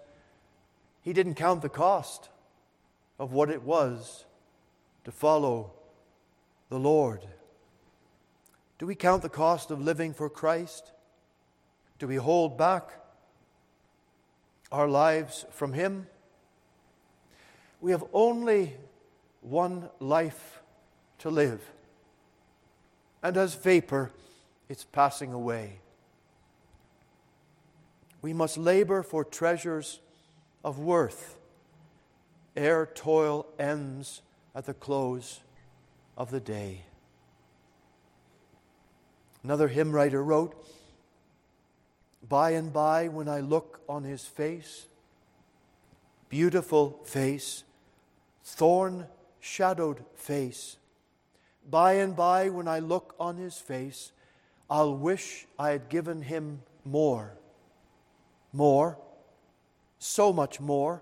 he 1.02 1.12
didn't 1.12 1.36
count 1.36 1.62
the 1.62 1.70
cost 1.70 2.30
of 3.20 3.34
what 3.34 3.50
it 3.50 3.64
was 3.64 4.26
to 5.04 5.12
follow 5.12 5.72
the 6.70 6.80
Lord. 6.80 7.28
Do 8.80 8.88
we 8.88 8.96
count 8.96 9.22
the 9.22 9.30
cost 9.30 9.70
of 9.70 9.82
living 9.82 10.14
for 10.14 10.30
Christ? 10.30 10.92
Do 12.00 12.08
we 12.08 12.16
hold 12.16 12.58
back 12.58 12.90
our 14.72 14.88
lives 14.88 15.46
from 15.52 15.74
Him? 15.74 16.08
We 17.82 17.92
have 17.92 18.06
only 18.14 18.78
one 19.42 19.90
life 20.00 20.62
to 21.20 21.30
live, 21.30 21.62
and 23.24 23.38
as 23.38 23.56
vapor, 23.56 24.12
it's 24.68 24.84
passing 24.84 25.32
away. 25.32 25.80
We 28.22 28.34
must 28.34 28.58
labor 28.58 29.02
for 29.02 29.24
treasures 29.24 30.00
of 30.64 30.78
worth 30.78 31.38
ere 32.56 32.86
toil 32.86 33.48
ends 33.58 34.22
at 34.54 34.66
the 34.66 34.74
close 34.74 35.40
of 36.18 36.30
the 36.32 36.40
day. 36.40 36.82
Another 39.44 39.68
hymn 39.68 39.92
writer 39.92 40.24
wrote, 40.24 40.56
By 42.28 42.52
and 42.52 42.72
by, 42.72 43.08
when 43.08 43.28
I 43.28 43.40
look 43.40 43.82
on 43.90 44.04
his 44.04 44.26
face, 44.26 44.86
beautiful 46.30 47.00
face, 47.04 47.64
thorn 48.44 49.08
shadowed 49.40 50.06
face, 50.16 50.78
by 51.70 51.94
and 51.94 52.16
by, 52.16 52.50
when 52.50 52.68
I 52.68 52.80
look 52.80 53.16
on 53.20 53.38
his 53.38 53.58
face, 53.58 54.12
I'll 54.70 54.96
wish 54.96 55.46
I 55.58 55.70
had 55.70 55.90
given 55.90 56.22
him 56.22 56.62
more. 56.86 57.38
More, 58.52 58.98
so 59.98 60.34
much 60.34 60.60
more, 60.60 61.02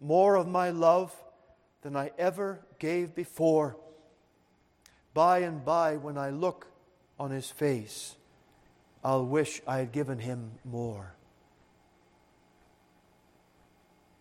more 0.00 0.36
of 0.36 0.46
my 0.46 0.70
love 0.70 1.14
than 1.82 1.96
I 1.96 2.10
ever 2.18 2.60
gave 2.78 3.14
before. 3.14 3.76
By 5.14 5.40
and 5.40 5.64
by, 5.64 5.96
when 5.96 6.18
I 6.18 6.30
look 6.30 6.66
on 7.18 7.30
his 7.30 7.50
face, 7.50 8.16
I'll 9.02 9.24
wish 9.24 9.60
I 9.66 9.78
had 9.78 9.92
given 9.92 10.18
him 10.18 10.52
more. 10.64 11.14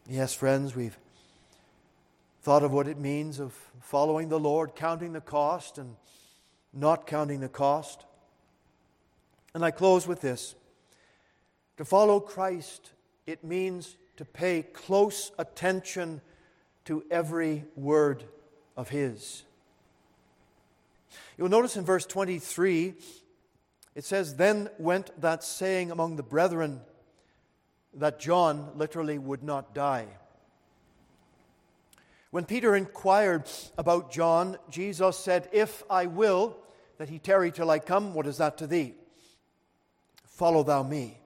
Yes, 0.07 0.33
friends, 0.33 0.75
we've 0.75 0.97
thought 2.41 2.63
of 2.63 2.71
what 2.71 2.87
it 2.87 2.97
means 2.97 3.39
of 3.39 3.53
following 3.81 4.29
the 4.29 4.39
Lord, 4.39 4.75
counting 4.75 5.13
the 5.13 5.21
cost 5.21 5.77
and 5.77 5.95
not 6.73 7.07
counting 7.07 7.39
the 7.39 7.49
cost. 7.49 8.05
And 9.53 9.63
I 9.65 9.71
close 9.71 10.07
with 10.07 10.21
this. 10.21 10.55
To 11.77 11.85
follow 11.85 12.19
Christ, 12.19 12.91
it 13.25 13.43
means 13.43 13.97
to 14.17 14.25
pay 14.25 14.63
close 14.63 15.31
attention 15.37 16.21
to 16.85 17.03
every 17.09 17.65
word 17.75 18.23
of 18.75 18.89
His. 18.89 19.43
You'll 21.37 21.49
notice 21.49 21.77
in 21.77 21.85
verse 21.85 22.05
23, 22.05 22.95
it 23.95 24.03
says, 24.03 24.35
Then 24.35 24.69
went 24.77 25.19
that 25.21 25.43
saying 25.43 25.91
among 25.91 26.15
the 26.15 26.23
brethren 26.23 26.81
that 27.93 28.19
John 28.19 28.71
literally 28.75 29.17
would 29.17 29.43
not 29.43 29.73
die. 29.73 30.07
When 32.31 32.45
Peter 32.45 32.75
inquired 32.75 33.49
about 33.77 34.11
John, 34.11 34.57
Jesus 34.69 35.17
said, 35.17 35.49
If 35.51 35.83
I 35.89 36.05
will 36.05 36.57
that 36.99 37.09
he 37.09 37.17
tarry 37.17 37.51
till 37.51 37.71
I 37.71 37.79
come, 37.79 38.13
what 38.13 38.27
is 38.27 38.37
that 38.37 38.57
to 38.59 38.67
thee? 38.67 38.93
Follow 40.27 40.61
thou 40.61 40.83
me. 40.83 41.17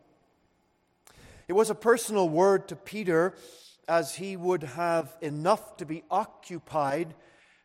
It 1.50 1.54
was 1.54 1.70
a 1.70 1.76
personal 1.76 2.30
word 2.30 2.70
to 2.70 2.78
Peter, 2.78 3.36
as 3.86 4.16
he 4.16 4.38
would 4.38 4.64
have 4.64 5.14
enough 5.20 5.76
to 5.78 5.86
be 5.86 6.04
occupied 6.10 7.14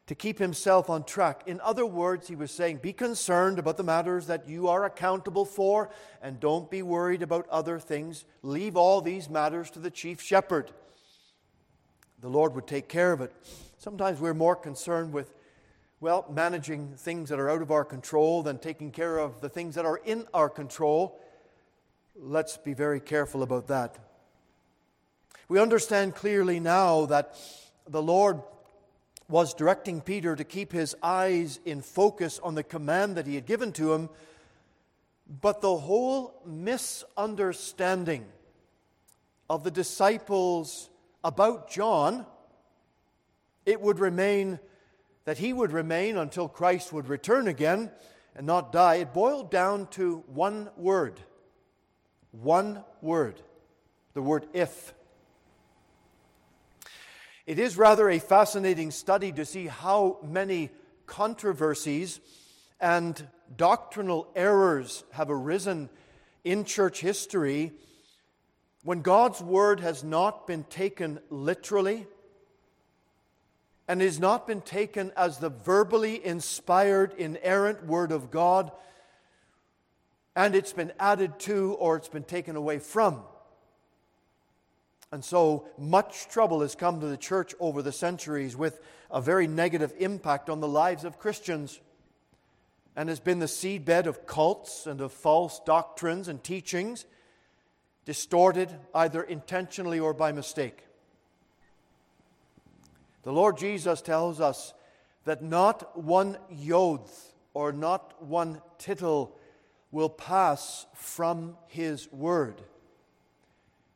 to 0.09 0.16
keep 0.16 0.41
himself 0.41 0.91
on 0.91 1.05
track. 1.05 1.43
In 1.47 1.61
other 1.61 1.86
words, 1.86 2.26
he 2.26 2.34
was 2.34 2.51
saying, 2.51 2.78
Be 2.78 2.93
concerned 2.93 3.61
about 3.61 3.76
the 3.76 3.84
matters 3.84 4.26
that 4.26 4.49
you 4.49 4.66
are 4.66 4.84
accountable 4.84 5.45
for, 5.45 5.91
and 6.20 6.41
don't 6.41 6.68
be 6.68 6.82
worried 6.82 7.22
about 7.22 7.49
other 7.51 7.78
things. 7.78 8.24
Leave 8.43 8.76
all 8.76 9.01
these 9.01 9.30
matters 9.30 9.70
to 9.70 9.78
the 9.78 9.93
chief 9.93 10.20
shepherd 10.20 10.72
the 12.21 12.29
Lord 12.29 12.55
would 12.55 12.66
take 12.66 12.89
care 12.89 13.12
of 13.12 13.21
it. 13.21 13.33
Sometimes 13.79 14.21
we're 14.21 14.35
more 14.35 14.57
concerned 14.57 15.12
with, 15.12 15.33
well, 16.01 16.27
managing 16.31 16.95
things 16.97 17.29
that 17.29 17.39
are 17.39 17.51
out 17.51 17.62
of 17.62 17.71
our 17.71 17.85
control 17.85 18.43
than 18.43 18.59
taking 18.59 18.91
care 18.91 19.19
of 19.19 19.41
the 19.41 19.49
things 19.49 19.77
that 19.77 19.85
are 19.85 20.01
in 20.05 20.27
our 20.35 20.49
control. 20.49 21.21
Let's 22.16 22.57
be 22.57 22.75
very 22.75 23.01
careful 23.01 23.43
about 23.43 23.69
that. 23.69 23.97
We 25.49 25.61
understand 25.61 26.14
clearly 26.14 26.61
now 26.61 27.07
that 27.07 27.37
the 27.87 28.03
Lord 28.03 28.43
was 29.29 29.55
directing 29.55 30.01
Peter 30.01 30.35
to 30.35 30.45
keep 30.45 30.73
his 30.73 30.97
eyes 31.03 31.61
in 31.64 31.83
focus 31.83 32.41
on 32.43 32.55
the 32.55 32.62
command 32.62 33.16
that 33.16 33.27
he 33.27 33.35
had 33.35 33.47
given 33.47 33.73
to 33.73 33.93
him, 33.93 34.09
but 35.41 35.61
the 35.61 35.77
whole 35.77 36.43
misunderstanding 36.47 38.25
of 39.51 39.64
the 39.64 39.71
disciples' 39.71 40.89
about 41.29 41.70
John, 41.70 42.24
it 43.66 43.83
would 43.83 43.99
remain 43.99 44.59
that 45.26 45.37
he 45.37 45.53
would 45.53 45.72
remain 45.72 46.16
until 46.16 46.49
Christ 46.49 46.91
would 46.91 47.07
return 47.07 47.49
again 47.49 47.91
and 48.35 48.47
not 48.47 48.72
die. 48.72 48.95
It 48.95 49.12
boiled 49.12 49.51
down 49.51 49.89
to 49.89 50.24
one 50.26 50.70
word. 50.74 51.20
One 52.31 52.83
word. 53.03 53.43
The 54.14 54.22
word 54.22 54.47
if. 54.55 54.95
It 57.47 57.59
is 57.59 57.76
rather 57.76 58.09
a 58.09 58.18
fascinating 58.18 58.91
study 58.91 59.33
to 59.33 59.45
see 59.45 59.66
how 59.66 60.16
many 60.26 60.70
controversies 61.05 62.20
and 62.81 63.29
doctrinal 63.55 64.29
errors 64.35 65.05
have 65.11 65.31
arisen 65.31 65.91
in 66.43 66.64
church 66.64 67.03
history 67.03 67.74
when 68.83 69.03
God's 69.03 69.41
word 69.41 69.81
has 69.81 70.05
not 70.05 70.47
been 70.47 70.64
taken 70.64 71.20
literally 71.31 72.07
and 73.87 74.01
has 74.01 74.20
not 74.20 74.47
been 74.47 74.61
taken 74.61 75.12
as 75.16 75.39
the 75.39 75.49
verbally 75.49 76.24
inspired, 76.24 77.14
inerrant 77.14 77.87
word 77.87 78.12
of 78.12 78.31
God, 78.31 78.70
and 80.37 80.55
it's 80.55 80.72
been 80.72 80.93
added 81.01 81.39
to 81.41 81.72
or 81.74 81.97
it's 81.97 82.09
been 82.09 82.22
taken 82.22 82.55
away 82.55 82.79
from. 82.79 83.22
And 85.11 85.24
so 85.24 85.66
much 85.79 86.29
trouble 86.29 86.61
has 86.61 86.74
come 86.74 87.01
to 87.01 87.07
the 87.07 87.16
church 87.16 87.55
over 87.59 87.81
the 87.81 87.93
centuries 87.93 88.55
with 88.55 88.79
a 89.11 89.22
very 89.22 89.47
negative 89.47 89.95
impact 89.99 90.51
on 90.51 90.61
the 90.61 90.68
lives 90.68 91.05
of 91.05 91.18
Christians 91.18 91.80
and 92.95 93.09
has 93.09 93.21
been 93.21 93.38
the 93.38 93.46
seedbed 93.46 94.07
of 94.07 94.26
cults 94.26 94.87
and 94.87 95.00
of 95.00 95.13
false 95.13 95.61
doctrines 95.64 96.29
and 96.29 96.45
teachings 96.45 97.07
distorted 98.09 98.75
either 98.95 99.22
intentionally 99.22 100.01
or 100.01 100.14
by 100.14 100.33
mistake. 100.33 100.87
The 103.22 103.35
Lord 103.35 103.59
Jesus 103.59 104.01
tells 104.01 104.41
us 104.41 104.72
that 105.26 105.43
not 105.43 105.95
one 105.95 106.39
yod 106.49 107.03
or 107.53 107.71
not 107.71 108.14
one 108.22 108.63
tittle 108.79 109.37
will 109.91 110.09
pass 110.09 110.87
from 110.95 111.59
his 111.67 112.11
word. 112.11 112.63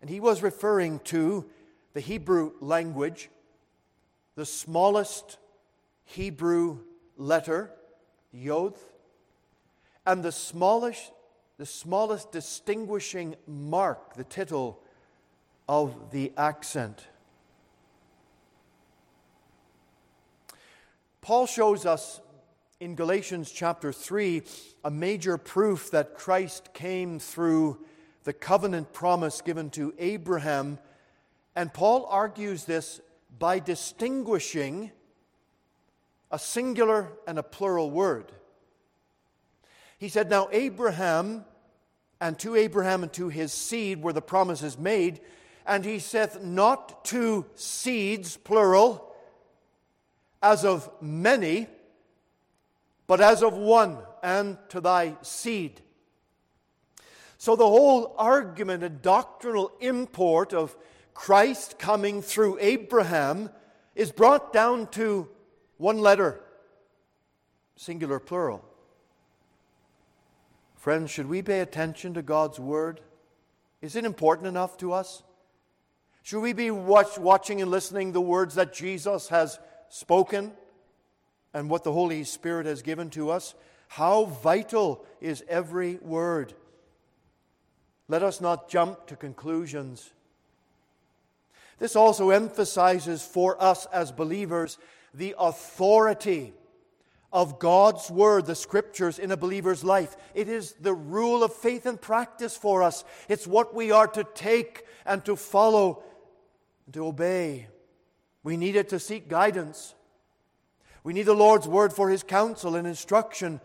And 0.03 0.11
he 0.11 0.21
was 0.21 0.43
referring 0.43 0.99
to 1.05 1.47
the 1.95 2.01
Hebrew 2.01 2.53
language, 2.61 3.31
the 4.35 4.45
smallest 4.45 5.39
Hebrew 6.05 6.81
letter, 7.17 7.71
yod, 8.31 8.75
and 10.05 10.23
the 10.23 10.33
smallest 10.33 11.13
the 11.59 11.67
smallest 11.67 12.33
distinguishing 12.33 13.37
mark, 13.47 14.15
the 14.15 14.25
tittle 14.25 14.83
of 15.69 16.11
the 16.11 16.33
accent. 16.37 17.07
Paul 21.21 21.47
shows 21.47 21.87
us 21.87 22.21
in 22.81 22.97
Galatians 22.97 23.53
chapter 23.53 23.93
3 23.93 24.43
a 24.85 24.91
major 24.91 25.39
proof 25.39 25.91
that 25.93 26.15
Christ 26.15 26.75
came 26.75 27.21
through 27.21 27.79
the 28.25 28.33
covenant 28.33 28.93
promise 28.93 29.41
given 29.41 29.71
to 29.71 29.95
Abraham. 29.99 30.79
And 31.55 31.73
Paul 31.73 32.07
argues 32.07 32.65
this 32.65 33.01
by 33.39 33.61
distinguishing 33.61 34.91
a 36.31 36.39
singular 36.39 37.13
and 37.27 37.39
a 37.39 37.43
plural 37.43 37.91
word. 37.91 38.33
He 40.03 40.09
said, 40.09 40.31
Now 40.31 40.49
Abraham 40.51 41.45
and 42.21 42.37
to 42.41 42.57
Abraham 42.57 43.05
and 43.05 43.13
to 43.13 43.29
his 43.29 43.53
seed 43.53 44.03
were 44.03 44.13
the 44.13 44.21
promises 44.21 44.77
made. 44.77 45.21
And 45.65 45.85
he 45.85 46.01
saith, 46.01 46.43
Not 46.43 47.05
to 47.05 47.47
seeds, 47.55 48.37
plural, 48.37 49.15
as 50.43 50.65
of 50.65 50.91
many, 51.01 51.69
but 53.07 53.21
as 53.21 53.45
of 53.45 53.53
one, 53.53 53.99
and 54.25 54.59
to 54.71 54.81
thy 54.81 55.15
seed. 55.23 55.81
So 57.39 57.55
the 57.55 57.69
whole 57.69 58.17
argument 58.19 58.83
and 58.83 59.01
doctrinal 59.03 59.71
import 59.79 60.53
of 60.53 60.77
Christ 61.15 61.79
coming 61.79 62.23
through 62.23 62.59
Abraham 62.61 63.51
is 63.95 64.11
brought 64.11 64.53
down 64.53 64.89
to 64.89 65.29
one 65.77 65.99
letter, 65.99 66.41
singular, 67.77 68.19
plural. 68.19 68.69
Friends, 70.83 71.13
should 71.13 71.29
we 71.29 71.43
pay 71.43 71.61
attention 71.61 72.15
to 72.15 72.23
God's 72.23 72.59
Word? 72.59 73.01
Is 73.81 73.95
it 73.95 74.05
important 74.05 74.49
enough 74.49 74.77
to 74.79 74.93
us? 74.93 75.23
Should 76.25 76.41
we 76.41 76.53
be 76.55 76.73
watch, 76.73 77.17
watching 77.17 77.63
and 77.63 77.71
listening 77.71 78.11
the 78.11 78.21
words 78.21 78.57
that 78.57 78.75
Jesus 78.75 79.29
has 79.29 79.61
spoken 79.91 80.51
and 81.55 81.71
what 81.71 81.85
the 81.85 81.93
Holy 81.93 82.25
Spirit 82.25 82.67
has 82.67 82.83
given 82.83 83.11
to 83.11 83.31
us? 83.31 83.55
How 83.87 84.25
vital 84.25 85.07
is 85.21 85.45
every 85.47 85.99
word? 86.03 86.53
Let 88.09 88.25
us 88.25 88.41
not 88.41 88.69
jump 88.69 89.07
to 89.07 89.15
conclusions. 89.15 90.11
This 91.79 91.95
also 91.95 92.31
emphasizes 92.31 93.25
for 93.25 93.57
us 93.63 93.87
as 93.93 94.11
believers 94.11 94.79
the 95.15 95.37
authority 95.39 96.55
of 97.33 97.59
God's 97.59 98.11
Word, 98.11 98.47
the 98.47 98.55
Scriptures, 98.55 99.19
in 99.19 99.31
a 99.31 99.37
believer's 99.37 99.83
life. 99.83 100.17
It 100.35 100.49
is 100.49 100.73
the 100.81 100.95
rule 100.95 101.43
of 101.43 101.55
faith 101.55 101.87
and 101.87 102.01
practice 102.01 102.57
for 102.57 102.83
us. 102.83 103.05
It's 103.29 103.47
what 103.47 103.75
we 103.75 103.91
are 103.91 104.07
to 104.09 104.25
take 104.35 104.85
and 105.07 105.25
to 105.25 105.37
follow 105.37 106.03
and 106.87 106.95
to 106.95 107.07
obey. 107.07 107.69
We 108.43 108.57
need 108.57 108.77
it 108.77 108.91
to 108.91 108.99
seek 108.99 109.29
guidance. 109.29 109.95
We 111.05 111.13
need 111.15 111.23
the 111.23 111.35
Lord's 111.35 111.67
Word 111.67 111.93
for 111.93 112.11
His 112.11 112.23
counsel 112.23 112.77
and 112.77 112.87
instruction. 112.87 113.61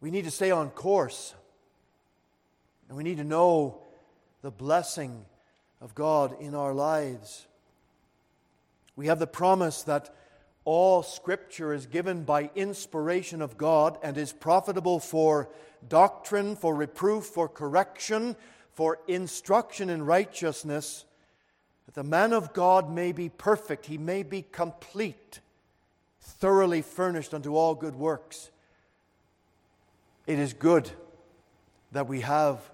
We 0.00 0.10
need 0.10 0.24
to 0.24 0.30
stay 0.30 0.50
on 0.50 0.70
course. 0.70 1.34
And 2.88 2.96
we 2.96 3.04
need 3.04 3.16
to 3.16 3.24
know 3.24 3.78
the 4.42 4.50
blessing 4.50 5.24
of 5.80 5.94
God 5.94 6.40
in 6.40 6.54
our 6.54 6.72
lives. 6.72 7.46
We 8.94 9.06
have 9.06 9.18
the 9.18 9.26
promise 9.26 9.82
that 9.84 10.14
all 10.64 11.02
scripture 11.02 11.72
is 11.72 11.86
given 11.86 12.22
by 12.22 12.50
inspiration 12.54 13.42
of 13.42 13.56
God 13.56 13.98
and 14.02 14.16
is 14.16 14.32
profitable 14.32 15.00
for 15.00 15.48
doctrine, 15.88 16.54
for 16.54 16.74
reproof, 16.74 17.24
for 17.24 17.48
correction, 17.48 18.36
for 18.72 18.98
instruction 19.08 19.90
in 19.90 20.04
righteousness, 20.04 21.04
that 21.86 21.94
the 21.94 22.04
man 22.04 22.32
of 22.32 22.52
God 22.52 22.90
may 22.90 23.12
be 23.12 23.28
perfect, 23.28 23.86
he 23.86 23.98
may 23.98 24.22
be 24.22 24.42
complete, 24.42 25.40
thoroughly 26.20 26.82
furnished 26.82 27.34
unto 27.34 27.56
all 27.56 27.74
good 27.74 27.96
works. 27.96 28.50
It 30.26 30.38
is 30.38 30.52
good 30.52 30.88
that 31.90 32.06
we 32.06 32.20
have 32.20 32.70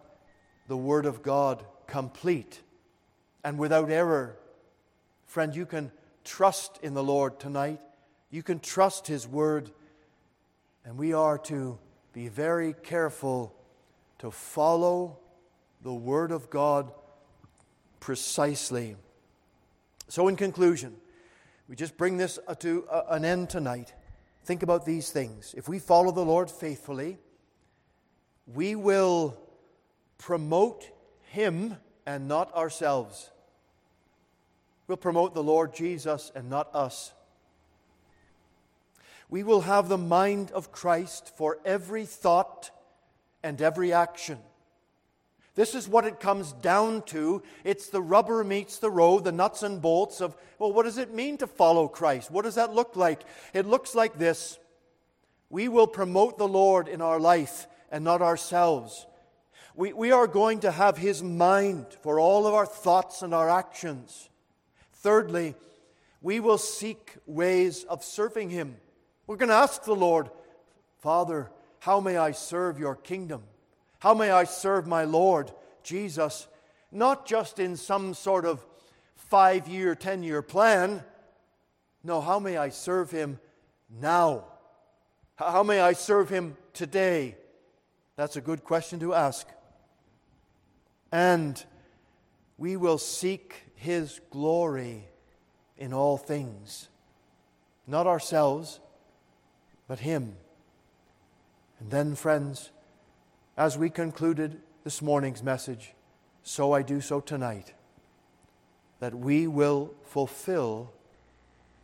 the 0.68 0.76
Word 0.76 1.06
of 1.06 1.22
God 1.22 1.64
complete 1.86 2.60
and 3.42 3.58
without 3.58 3.90
error. 3.90 4.36
Friend, 5.26 5.56
you 5.56 5.64
can 5.64 5.90
trust 6.28 6.78
in 6.82 6.92
the 6.92 7.02
Lord 7.02 7.40
tonight. 7.40 7.80
You 8.30 8.42
can 8.42 8.60
trust 8.60 9.06
His 9.06 9.26
Word. 9.26 9.70
And 10.84 10.98
we 10.98 11.14
are 11.14 11.38
to 11.38 11.78
be 12.12 12.28
very 12.28 12.74
careful 12.74 13.54
to 14.18 14.30
follow 14.30 15.18
the 15.82 15.92
Word 15.92 16.30
of 16.30 16.50
God 16.50 16.92
precisely. 17.98 18.96
So, 20.08 20.28
in 20.28 20.36
conclusion, 20.36 20.96
we 21.66 21.76
just 21.76 21.96
bring 21.96 22.18
this 22.18 22.38
uh, 22.46 22.54
to 22.56 22.86
uh, 22.88 23.04
an 23.10 23.24
end 23.24 23.50
tonight. 23.50 23.94
Think 24.44 24.62
about 24.62 24.84
these 24.84 25.10
things. 25.10 25.54
If 25.56 25.68
we 25.68 25.78
follow 25.78 26.12
the 26.12 26.24
Lord 26.24 26.50
faithfully, 26.50 27.18
we 28.46 28.74
will 28.74 29.38
promote 30.18 30.90
Him 31.30 31.76
and 32.06 32.28
not 32.28 32.54
ourselves. 32.54 33.30
We'll 34.88 34.96
promote 34.96 35.34
the 35.34 35.42
Lord 35.42 35.74
Jesus 35.74 36.32
and 36.34 36.48
not 36.48 36.74
us. 36.74 37.12
We 39.28 39.42
will 39.42 39.60
have 39.60 39.88
the 39.88 39.98
mind 39.98 40.50
of 40.52 40.72
Christ 40.72 41.36
for 41.36 41.58
every 41.64 42.06
thought 42.06 42.70
and 43.42 43.60
every 43.60 43.92
action. 43.92 44.38
This 45.54 45.74
is 45.74 45.88
what 45.88 46.06
it 46.06 46.20
comes 46.20 46.52
down 46.52 47.02
to. 47.06 47.42
It's 47.64 47.88
the 47.88 48.00
rubber 48.00 48.42
meets 48.44 48.78
the 48.78 48.90
road, 48.90 49.24
the 49.24 49.32
nuts 49.32 49.62
and 49.62 49.82
bolts 49.82 50.22
of, 50.22 50.34
well, 50.58 50.72
what 50.72 50.84
does 50.84 50.98
it 50.98 51.12
mean 51.12 51.36
to 51.38 51.46
follow 51.46 51.88
Christ? 51.88 52.30
What 52.30 52.44
does 52.44 52.54
that 52.54 52.72
look 52.72 52.96
like? 52.96 53.22
It 53.52 53.66
looks 53.66 53.94
like 53.94 54.18
this 54.18 54.58
We 55.50 55.68
will 55.68 55.88
promote 55.88 56.38
the 56.38 56.48
Lord 56.48 56.88
in 56.88 57.02
our 57.02 57.20
life 57.20 57.66
and 57.90 58.04
not 58.04 58.22
ourselves. 58.22 59.06
We, 59.74 59.92
we 59.92 60.12
are 60.12 60.26
going 60.26 60.60
to 60.60 60.70
have 60.70 60.96
His 60.96 61.22
mind 61.22 61.86
for 62.02 62.18
all 62.18 62.46
of 62.46 62.54
our 62.54 62.66
thoughts 62.66 63.20
and 63.20 63.34
our 63.34 63.50
actions. 63.50 64.30
Thirdly, 65.00 65.54
we 66.20 66.40
will 66.40 66.58
seek 66.58 67.14
ways 67.26 67.84
of 67.84 68.02
serving 68.02 68.50
Him. 68.50 68.76
We're 69.26 69.36
going 69.36 69.50
to 69.50 69.54
ask 69.54 69.84
the 69.84 69.94
Lord, 69.94 70.30
Father, 70.98 71.50
how 71.80 72.00
may 72.00 72.16
I 72.16 72.32
serve 72.32 72.78
your 72.78 72.96
kingdom? 72.96 73.42
How 74.00 74.14
may 74.14 74.30
I 74.30 74.44
serve 74.44 74.86
my 74.86 75.04
Lord 75.04 75.52
Jesus? 75.82 76.48
Not 76.90 77.26
just 77.26 77.58
in 77.58 77.76
some 77.76 78.14
sort 78.14 78.44
of 78.44 78.64
five 79.14 79.68
year, 79.68 79.94
ten 79.94 80.22
year 80.22 80.42
plan. 80.42 81.02
No, 82.02 82.20
how 82.20 82.38
may 82.38 82.56
I 82.56 82.70
serve 82.70 83.10
him 83.10 83.38
now? 84.00 84.44
How 85.36 85.62
may 85.62 85.80
I 85.80 85.92
serve 85.92 86.28
him 86.28 86.56
today? 86.72 87.36
That's 88.16 88.36
a 88.36 88.40
good 88.40 88.64
question 88.64 88.98
to 89.00 89.14
ask. 89.14 89.46
And 91.12 91.62
we 92.56 92.76
will 92.76 92.98
seek 92.98 93.54
his 93.78 94.20
glory 94.30 95.04
in 95.76 95.92
all 95.92 96.16
things. 96.16 96.88
Not 97.86 98.06
ourselves, 98.06 98.80
but 99.86 100.00
him. 100.00 100.36
And 101.78 101.90
then, 101.90 102.16
friends, 102.16 102.70
as 103.56 103.78
we 103.78 103.88
concluded 103.88 104.60
this 104.82 105.00
morning's 105.00 105.44
message, 105.44 105.94
so 106.42 106.72
I 106.72 106.82
do 106.82 107.00
so 107.00 107.20
tonight, 107.20 107.72
that 108.98 109.14
we 109.14 109.46
will 109.46 109.94
fulfill 110.06 110.92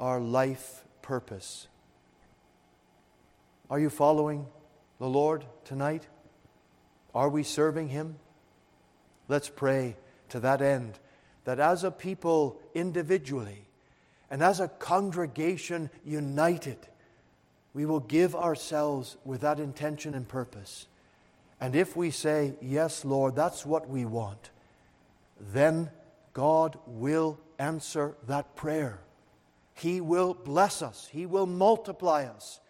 our 0.01 0.21
life 0.21 0.85
purpose. 1.01 1.69
Are 3.71 3.79
you 3.79 3.89
following 3.89 4.47
the 4.99 5.09
Lord 5.09 5.45
tonight? 5.65 6.09
Are 7.15 7.29
we 7.29 7.45
serving 7.45 7.89
Him? 7.89 8.17
Let's 9.29 9.49
pray 9.49 9.97
to 10.31 10.41
that 10.41 10.61
end 10.61 10.99
that 11.45 11.61
as 11.61 11.85
a 11.85 11.91
people 11.91 12.61
individually 12.75 13.67
and 14.31 14.43
as 14.43 14.61
a 14.61 14.69
congregation 14.69 15.91
united, 16.05 16.79
we 17.73 17.87
will 17.87 18.01
give 18.01 18.35
ourselves 18.35 19.17
with 19.25 19.43
that 19.43 19.61
intention 19.61 20.15
and 20.15 20.29
purpose 20.29 20.87
and 21.61 21.75
if 21.75 21.97
we 21.97 22.11
say, 22.11 22.55
Yes, 22.61 23.07
Lord, 23.07 23.35
that's 23.37 23.65
what 23.65 23.89
we 23.89 24.05
want, 24.05 24.51
then 25.41 25.91
God 26.35 26.79
will 26.87 27.41
answer 27.59 28.17
that 28.27 28.55
prayer. 28.57 29.01
He 29.73 30.03
will 30.03 30.35
bless 30.35 30.83
us, 30.83 31.09
He 31.11 31.25
will 31.25 31.47
multiply 31.47 32.25
us. 32.25 32.61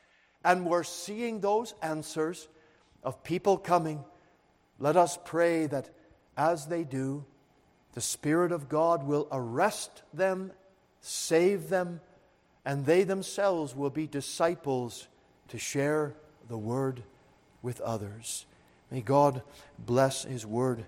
And 0.45 0.65
we're 0.67 0.85
seeing 0.85 1.41
those 1.41 1.75
answers 1.83 2.47
of 3.03 3.25
people 3.25 3.57
coming. 3.57 4.05
Let 4.79 4.97
us 4.97 5.19
pray 5.25 5.67
that 5.67 5.89
as 6.37 6.67
they 6.67 6.85
do, 6.85 7.25
the 7.95 8.01
Spirit 8.01 8.53
of 8.53 8.69
God 8.69 9.07
will 9.07 9.29
arrest 9.33 10.03
them, 10.13 10.53
save 11.01 11.69
them, 11.69 12.01
and 12.65 12.87
they 12.87 13.05
themselves 13.05 13.75
will 13.75 13.91
be 13.91 14.07
disciples 14.07 15.09
to 15.49 15.59
share 15.59 16.15
the 16.49 16.59
word 16.59 17.03
with 17.63 17.81
others. 17.81 18.47
May 18.91 19.01
God 19.01 19.43
bless 19.79 20.25
His 20.25 20.45
word 20.45 20.85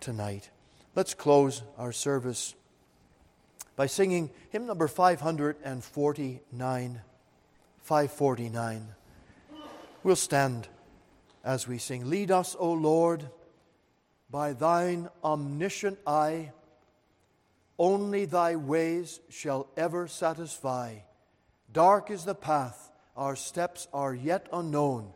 tonight. 0.00 0.50
Let's 0.94 1.14
close 1.14 1.62
our 1.78 1.92
service 1.92 2.54
by 3.76 3.86
singing 3.86 4.30
hymn 4.50 4.66
number 4.66 4.88
549. 4.88 7.00
549. 7.82 8.86
We'll 10.02 10.16
stand 10.16 10.68
as 11.44 11.68
we 11.68 11.78
sing. 11.78 12.08
Lead 12.08 12.30
us, 12.30 12.56
O 12.58 12.72
Lord, 12.72 13.28
by 14.30 14.52
thine 14.52 15.08
omniscient 15.24 15.98
eye. 16.06 16.52
Only 17.78 18.26
thy 18.26 18.56
ways 18.56 19.20
shall 19.28 19.66
ever 19.76 20.06
satisfy. 20.06 20.96
Dark 21.72 22.10
is 22.10 22.24
the 22.24 22.34
path, 22.34 22.90
our 23.16 23.36
steps 23.36 23.88
are 23.92 24.14
yet 24.14 24.46
unknown. 24.52 25.12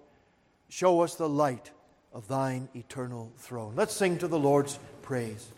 Show 0.68 1.02
us 1.02 1.14
the 1.14 1.28
light 1.28 1.70
of 2.12 2.28
thine 2.28 2.68
eternal 2.74 3.32
throne. 3.36 3.74
Let's 3.76 3.94
sing 3.94 4.18
to 4.18 4.28
the 4.28 4.38
Lord's 4.38 4.78
praise. 5.02 5.48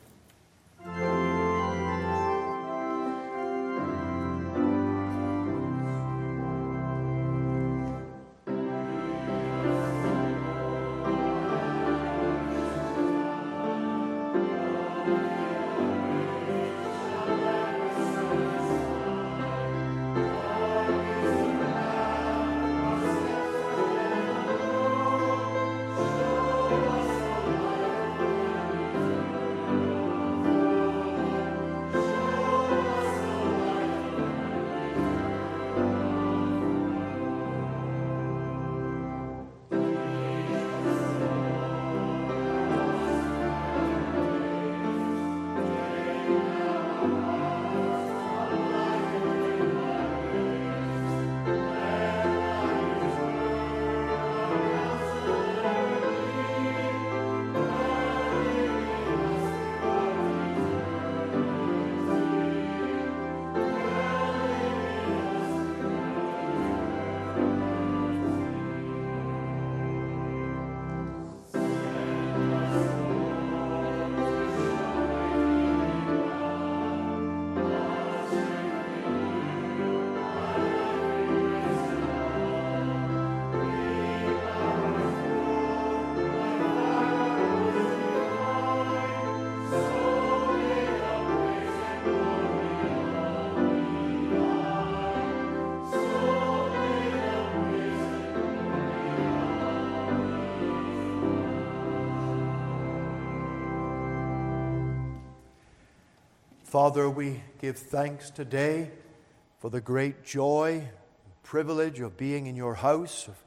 Father, 106.76 107.08
we 107.08 107.42
give 107.58 107.78
thanks 107.78 108.28
today 108.28 108.90
for 109.60 109.70
the 109.70 109.80
great 109.80 110.22
joy 110.22 110.72
and 110.74 111.42
privilege 111.42 112.00
of 112.00 112.18
being 112.18 112.46
in 112.46 112.54
your 112.54 112.74
house, 112.74 113.28
of 113.28 113.42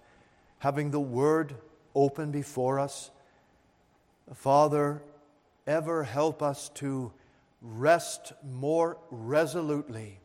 having 0.57 0.89
the 0.89 0.99
Word 0.99 1.53
open 1.93 2.31
before 2.31 2.79
us. 2.79 3.11
Father, 4.33 5.03
ever 5.67 6.05
help 6.05 6.41
us 6.41 6.69
to 6.69 7.13
rest 7.61 8.33
more 8.43 8.97
resolutely, 9.11 10.17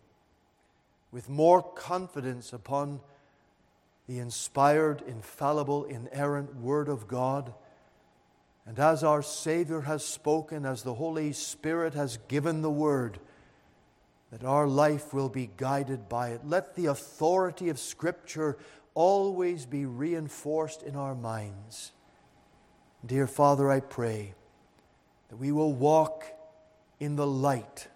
with 1.12 1.28
more 1.28 1.62
confidence 1.62 2.54
upon 2.54 3.00
the 4.08 4.18
inspired, 4.18 5.02
infallible, 5.06 5.84
inerrant 5.84 6.56
Word 6.56 6.88
of 6.88 7.06
God. 7.06 7.52
And 8.66 8.78
as 8.78 9.04
our 9.04 9.22
Savior 9.22 9.82
has 9.82 10.04
spoken, 10.04 10.64
as 10.64 10.82
the 10.82 10.94
Holy 10.94 11.32
Spirit 11.32 11.94
has 11.94 12.18
given 12.28 12.62
the 12.62 12.70
Word, 12.70 13.18
that 14.30 14.44
our 14.44 14.66
life 14.66 15.12
will 15.12 15.28
be 15.28 15.50
guided 15.56 16.08
by 16.08 16.30
it. 16.30 16.40
Let 16.44 16.74
the 16.74 16.86
authority 16.86 17.68
of 17.68 17.78
Scripture 17.78 18.56
always 18.94 19.66
be 19.66 19.86
reinforced 19.86 20.82
in 20.82 20.96
our 20.96 21.14
minds. 21.14 21.92
Dear 23.04 23.26
Father, 23.26 23.70
I 23.70 23.80
pray 23.80 24.34
that 25.28 25.36
we 25.36 25.52
will 25.52 25.74
walk 25.74 26.24
in 26.98 27.16
the 27.16 27.26
light, 27.26 27.88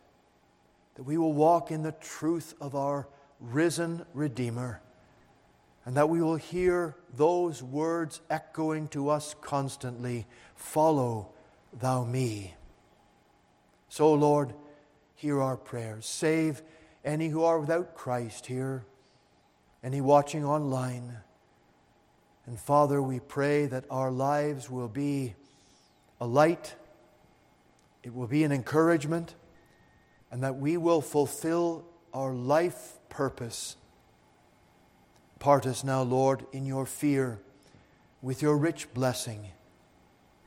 that 0.96 1.04
we 1.04 1.16
will 1.16 1.32
walk 1.32 1.70
in 1.70 1.82
the 1.82 1.92
truth 1.92 2.54
of 2.60 2.74
our 2.74 3.08
risen 3.40 4.04
Redeemer, 4.12 4.80
and 5.84 5.96
that 5.96 6.10
we 6.10 6.20
will 6.20 6.36
hear 6.36 6.94
those 7.16 7.62
words 7.62 8.20
echoing 8.28 8.88
to 8.88 9.08
us 9.08 9.34
constantly 9.40 10.26
Follow 10.58 11.28
thou 11.72 12.04
me. 12.04 12.54
So, 13.88 14.12
Lord, 14.12 14.52
hear 15.14 15.40
our 15.40 15.56
prayers. 15.56 16.04
Save 16.04 16.62
any 17.04 17.28
who 17.28 17.44
are 17.44 17.58
without 17.60 17.94
Christ 17.94 18.46
here, 18.46 18.84
any 19.82 20.00
watching 20.00 20.44
online. 20.44 21.18
And 22.44 22.58
Father, 22.58 23.00
we 23.00 23.20
pray 23.20 23.66
that 23.66 23.84
our 23.88 24.10
lives 24.10 24.68
will 24.68 24.88
be 24.88 25.34
a 26.20 26.26
light, 26.26 26.74
it 28.02 28.12
will 28.12 28.26
be 28.26 28.42
an 28.42 28.50
encouragement, 28.50 29.36
and 30.30 30.42
that 30.42 30.56
we 30.56 30.76
will 30.76 31.00
fulfill 31.00 31.84
our 32.12 32.34
life 32.34 32.98
purpose. 33.08 33.76
Part 35.38 35.66
us 35.66 35.84
now, 35.84 36.02
Lord, 36.02 36.44
in 36.52 36.66
your 36.66 36.84
fear 36.84 37.38
with 38.20 38.42
your 38.42 38.56
rich 38.56 38.92
blessing. 38.92 39.52